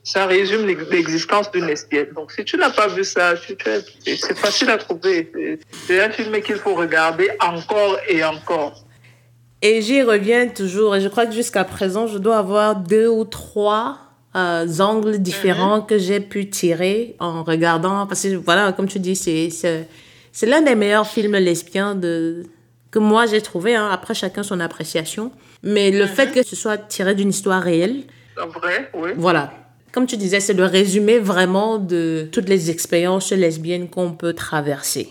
[0.08, 2.08] ça résume l'existence d'une lesbienne.
[2.16, 5.60] Donc, si tu n'as pas vu ça, c'est facile à trouver.
[5.86, 8.86] C'est un film qu'il faut regarder encore et encore.
[9.62, 10.95] Et j'y reviens toujours.
[10.95, 13.98] Et je crois que jusqu'à présent, je dois avoir deux ou trois
[14.38, 15.88] euh, angles différents mhm.
[15.88, 18.08] que j'ai pu tirer en regardant.
[18.08, 19.88] Parce que, voilà, comme tu dis, c'est
[20.44, 22.44] l'un des meilleurs films lesbiens de,
[22.91, 23.76] que moi j'ai trouvé.
[23.76, 23.89] Hein.
[23.91, 25.31] Après, chacun son appréciation.
[25.64, 26.09] Mais le mhm.
[26.09, 28.03] fait que ce soit tiré d'une histoire réelle.
[28.35, 29.11] Vrai, oui.
[29.15, 29.51] Voilà
[29.97, 35.09] comme tu disais, c'est le résumé vraiment de toutes les expériences lesbiennes qu'on peut traverser.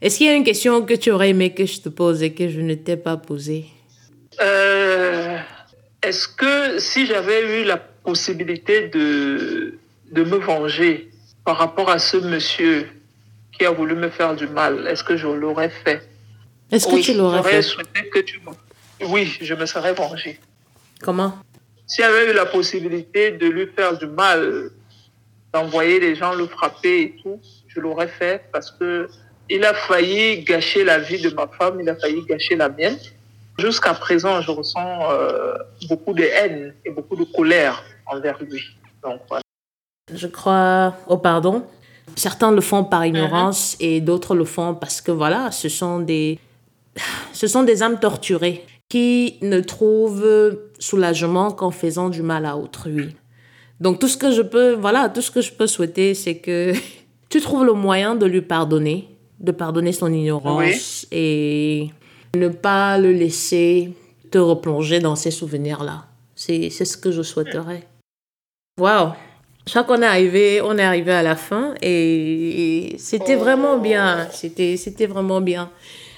[0.00, 2.34] Est-ce qu'il y a une question que tu aurais aimé que je te pose et
[2.34, 3.66] que je ne t'ai pas posée?
[4.40, 5.38] Euh,
[6.02, 9.78] Est-ce que si j'avais eu la possibilité de,
[10.10, 11.08] de me venger
[11.44, 12.88] par rapport à ce monsieur
[13.56, 16.02] qui a voulu me faire du mal, est-ce que je l'aurais fait?
[16.72, 17.62] Est-ce que tu l'aurais fait?
[18.10, 18.40] que tu...
[19.06, 20.40] Oui, je me serais vengé.
[21.02, 21.34] Comment?
[21.86, 24.70] Si j'avais eu la possibilité de lui faire du mal,
[25.52, 27.38] d'envoyer les gens le frapper et tout,
[27.68, 29.08] je l'aurais fait parce que
[29.50, 32.96] il a failli gâcher la vie de ma femme, il a failli gâcher la mienne.
[33.58, 35.54] Jusqu'à présent, je ressens euh,
[35.88, 38.62] beaucoup de haine et beaucoup de colère envers lui.
[39.02, 39.42] Donc, voilà.
[40.14, 41.66] Je crois au pardon.
[42.16, 46.38] Certains le font par ignorance et d'autres le font parce que voilà, ce sont des,
[47.32, 53.16] ce sont des âmes torturées qui ne trouvent soulagement qu'en faisant du mal à autrui.
[53.80, 56.72] Donc tout ce que je peux, voilà, tout ce que je peux souhaiter, c'est que
[57.28, 59.08] tu trouves le moyen de lui pardonner,
[59.40, 61.90] de pardonner son ignorance et
[62.36, 63.92] ne pas le laisser
[64.30, 66.06] te replonger dans ces souvenirs-là.
[66.34, 67.86] C'est ce que je souhaiterais.
[68.80, 69.12] Waouh!
[69.66, 74.28] Je crois qu'on est arrivé, on est arrivé à la fin et, c'était vraiment bien.
[74.32, 75.70] C'était, c'était vraiment bien.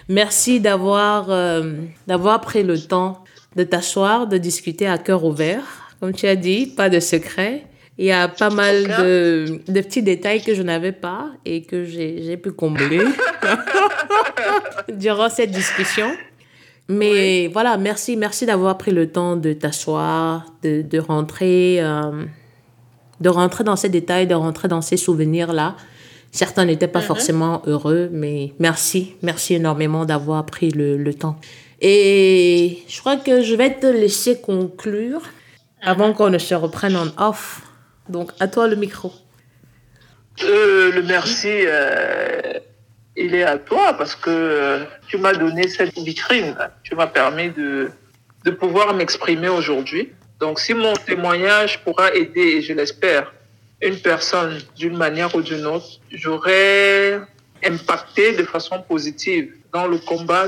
[0.09, 1.73] Merci d'avoir, euh,
[2.07, 3.25] d'avoir pris le temps
[3.57, 5.63] de t'asseoir, de discuter à cœur ouvert.
[6.01, 7.65] Comme tu as dit, pas de secret.
[7.97, 11.85] Il y a pas mal de, de petits détails que je n'avais pas et que
[11.85, 13.01] j'ai pu combler
[14.93, 16.11] durant cette discussion.
[16.89, 22.25] Mais voilà, merci, merci d'avoir pris le temps de t'asseoir, de, de, rentrer, euh,
[23.21, 25.77] de rentrer dans ces détails, de rentrer dans ces souvenirs-là.
[26.35, 27.07] Certains n'étaient pas mhm.
[27.07, 31.39] forcément heureux, mais merci, merci énormément d'avoir pris le, le, temps.
[31.81, 35.23] Et je crois que je vais te laisser conclure
[35.81, 37.61] avant qu'on ne se reprenne en off.
[38.09, 39.13] Donc, à toi le micro.
[40.43, 42.55] Euh, le merci, euh,
[43.17, 46.57] il est à toi parce que euh, tu m'as donné cette vitrine.
[46.83, 47.93] Tu m'as permis de,
[48.45, 50.11] de pouvoir m'exprimer aujourd'hui.
[50.41, 53.33] Donc, si mon témoignage pourra aider, et je l'espère,
[53.83, 57.21] une personne d'une manière ou d'une autre, j'aurais
[57.65, 60.47] impacté de façon positive dans le combat.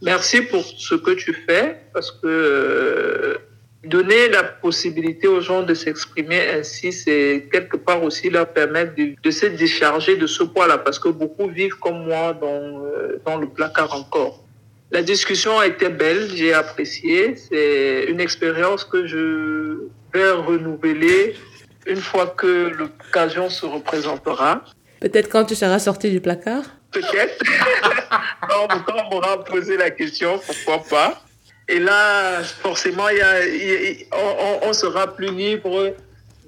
[0.00, 3.38] Merci pour ce que tu fais parce que
[3.84, 9.30] donner la possibilité aux gens de s'exprimer ainsi, c'est quelque part aussi leur permettre de,
[9.30, 13.48] se décharger de ce poids-là, parce que beaucoup vivent comme moi dans, euh, dans le
[13.48, 14.44] placard encore.
[14.92, 17.34] La discussion a été belle, j'ai apprécié.
[17.34, 21.34] C'est une expérience que je vais renouveler
[21.86, 24.62] une fois que l'occasion se représentera.
[25.00, 27.42] Peut-être quand tu seras sorti du placard Peut-être.
[28.48, 31.22] quand on m'aura posé la question, pourquoi pas
[31.68, 33.36] et là, forcément, y a,
[34.12, 35.94] on, on, sera plus libre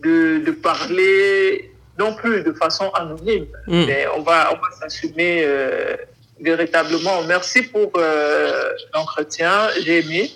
[0.03, 3.85] de, de, parler, non plus de façon anonyme, hmm.
[3.87, 5.97] mais on va, on va s'assumer euh,
[6.41, 7.23] véritablement.
[7.23, 10.33] Merci pour euh, l'entretien, j'ai aimé.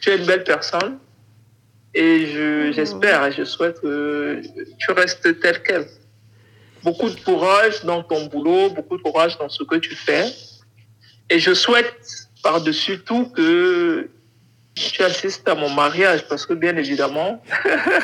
[0.00, 0.98] Tu es une belle personne
[1.94, 4.40] et j'espère et je souhaite que
[4.78, 5.86] tu restes tel quel.
[6.82, 10.26] Beaucoup de courage dans ton boulot, beaucoup de courage dans ce que tu fais.
[11.30, 14.10] Et je souhaite par-dessus tout que
[14.74, 17.42] tu assistes à mon mariage parce que bien évidemment,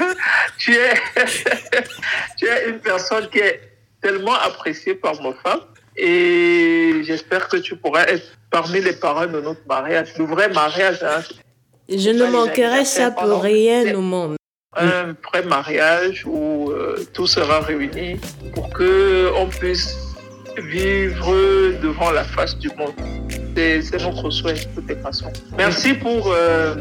[0.59, 0.95] tu, es,
[2.39, 3.61] tu es une personne qui est
[4.01, 5.61] tellement appréciée par ma femme
[5.97, 11.03] et j'espère que tu pourras être parmi les parents de notre mariage, le vrai mariage.
[11.03, 11.23] Hein.
[11.91, 14.37] Je ne manquerai ça pour rien au monde.
[14.77, 18.17] Un vrai mariage où euh, tout sera réuni
[18.55, 19.97] pour que on puisse
[20.57, 21.33] vivre
[21.83, 22.95] devant la face du monde.
[23.57, 25.33] C'est notre souhait de toutes les façons.
[25.59, 26.77] Merci pour euh,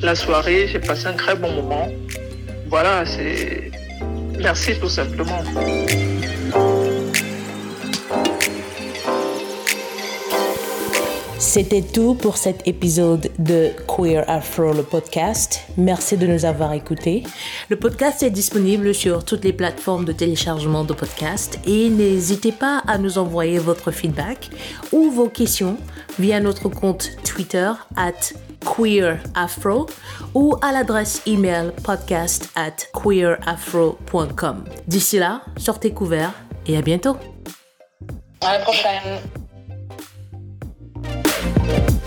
[0.00, 0.68] la soirée.
[0.68, 1.88] J'ai passé un très bon moment.
[2.68, 3.70] Voilà, c'est.
[4.38, 5.42] Merci tout simplement.
[11.38, 15.62] C'était tout pour cet épisode de Queer Afro, le podcast.
[15.76, 17.22] Merci de nous avoir écoutés.
[17.68, 22.82] Le podcast est disponible sur toutes les plateformes de téléchargement de podcasts et n'hésitez pas
[22.88, 24.50] à nous envoyer votre feedback
[24.90, 25.76] ou vos questions
[26.18, 29.86] via notre compte Twitter at queerafro
[30.34, 34.64] ou à l'adresse email podcast at queerafro.com.
[34.88, 36.34] D'ici là, sortez couverts
[36.66, 37.16] et à bientôt.
[38.40, 39.20] À la prochaine.
[41.68, 41.97] Bye.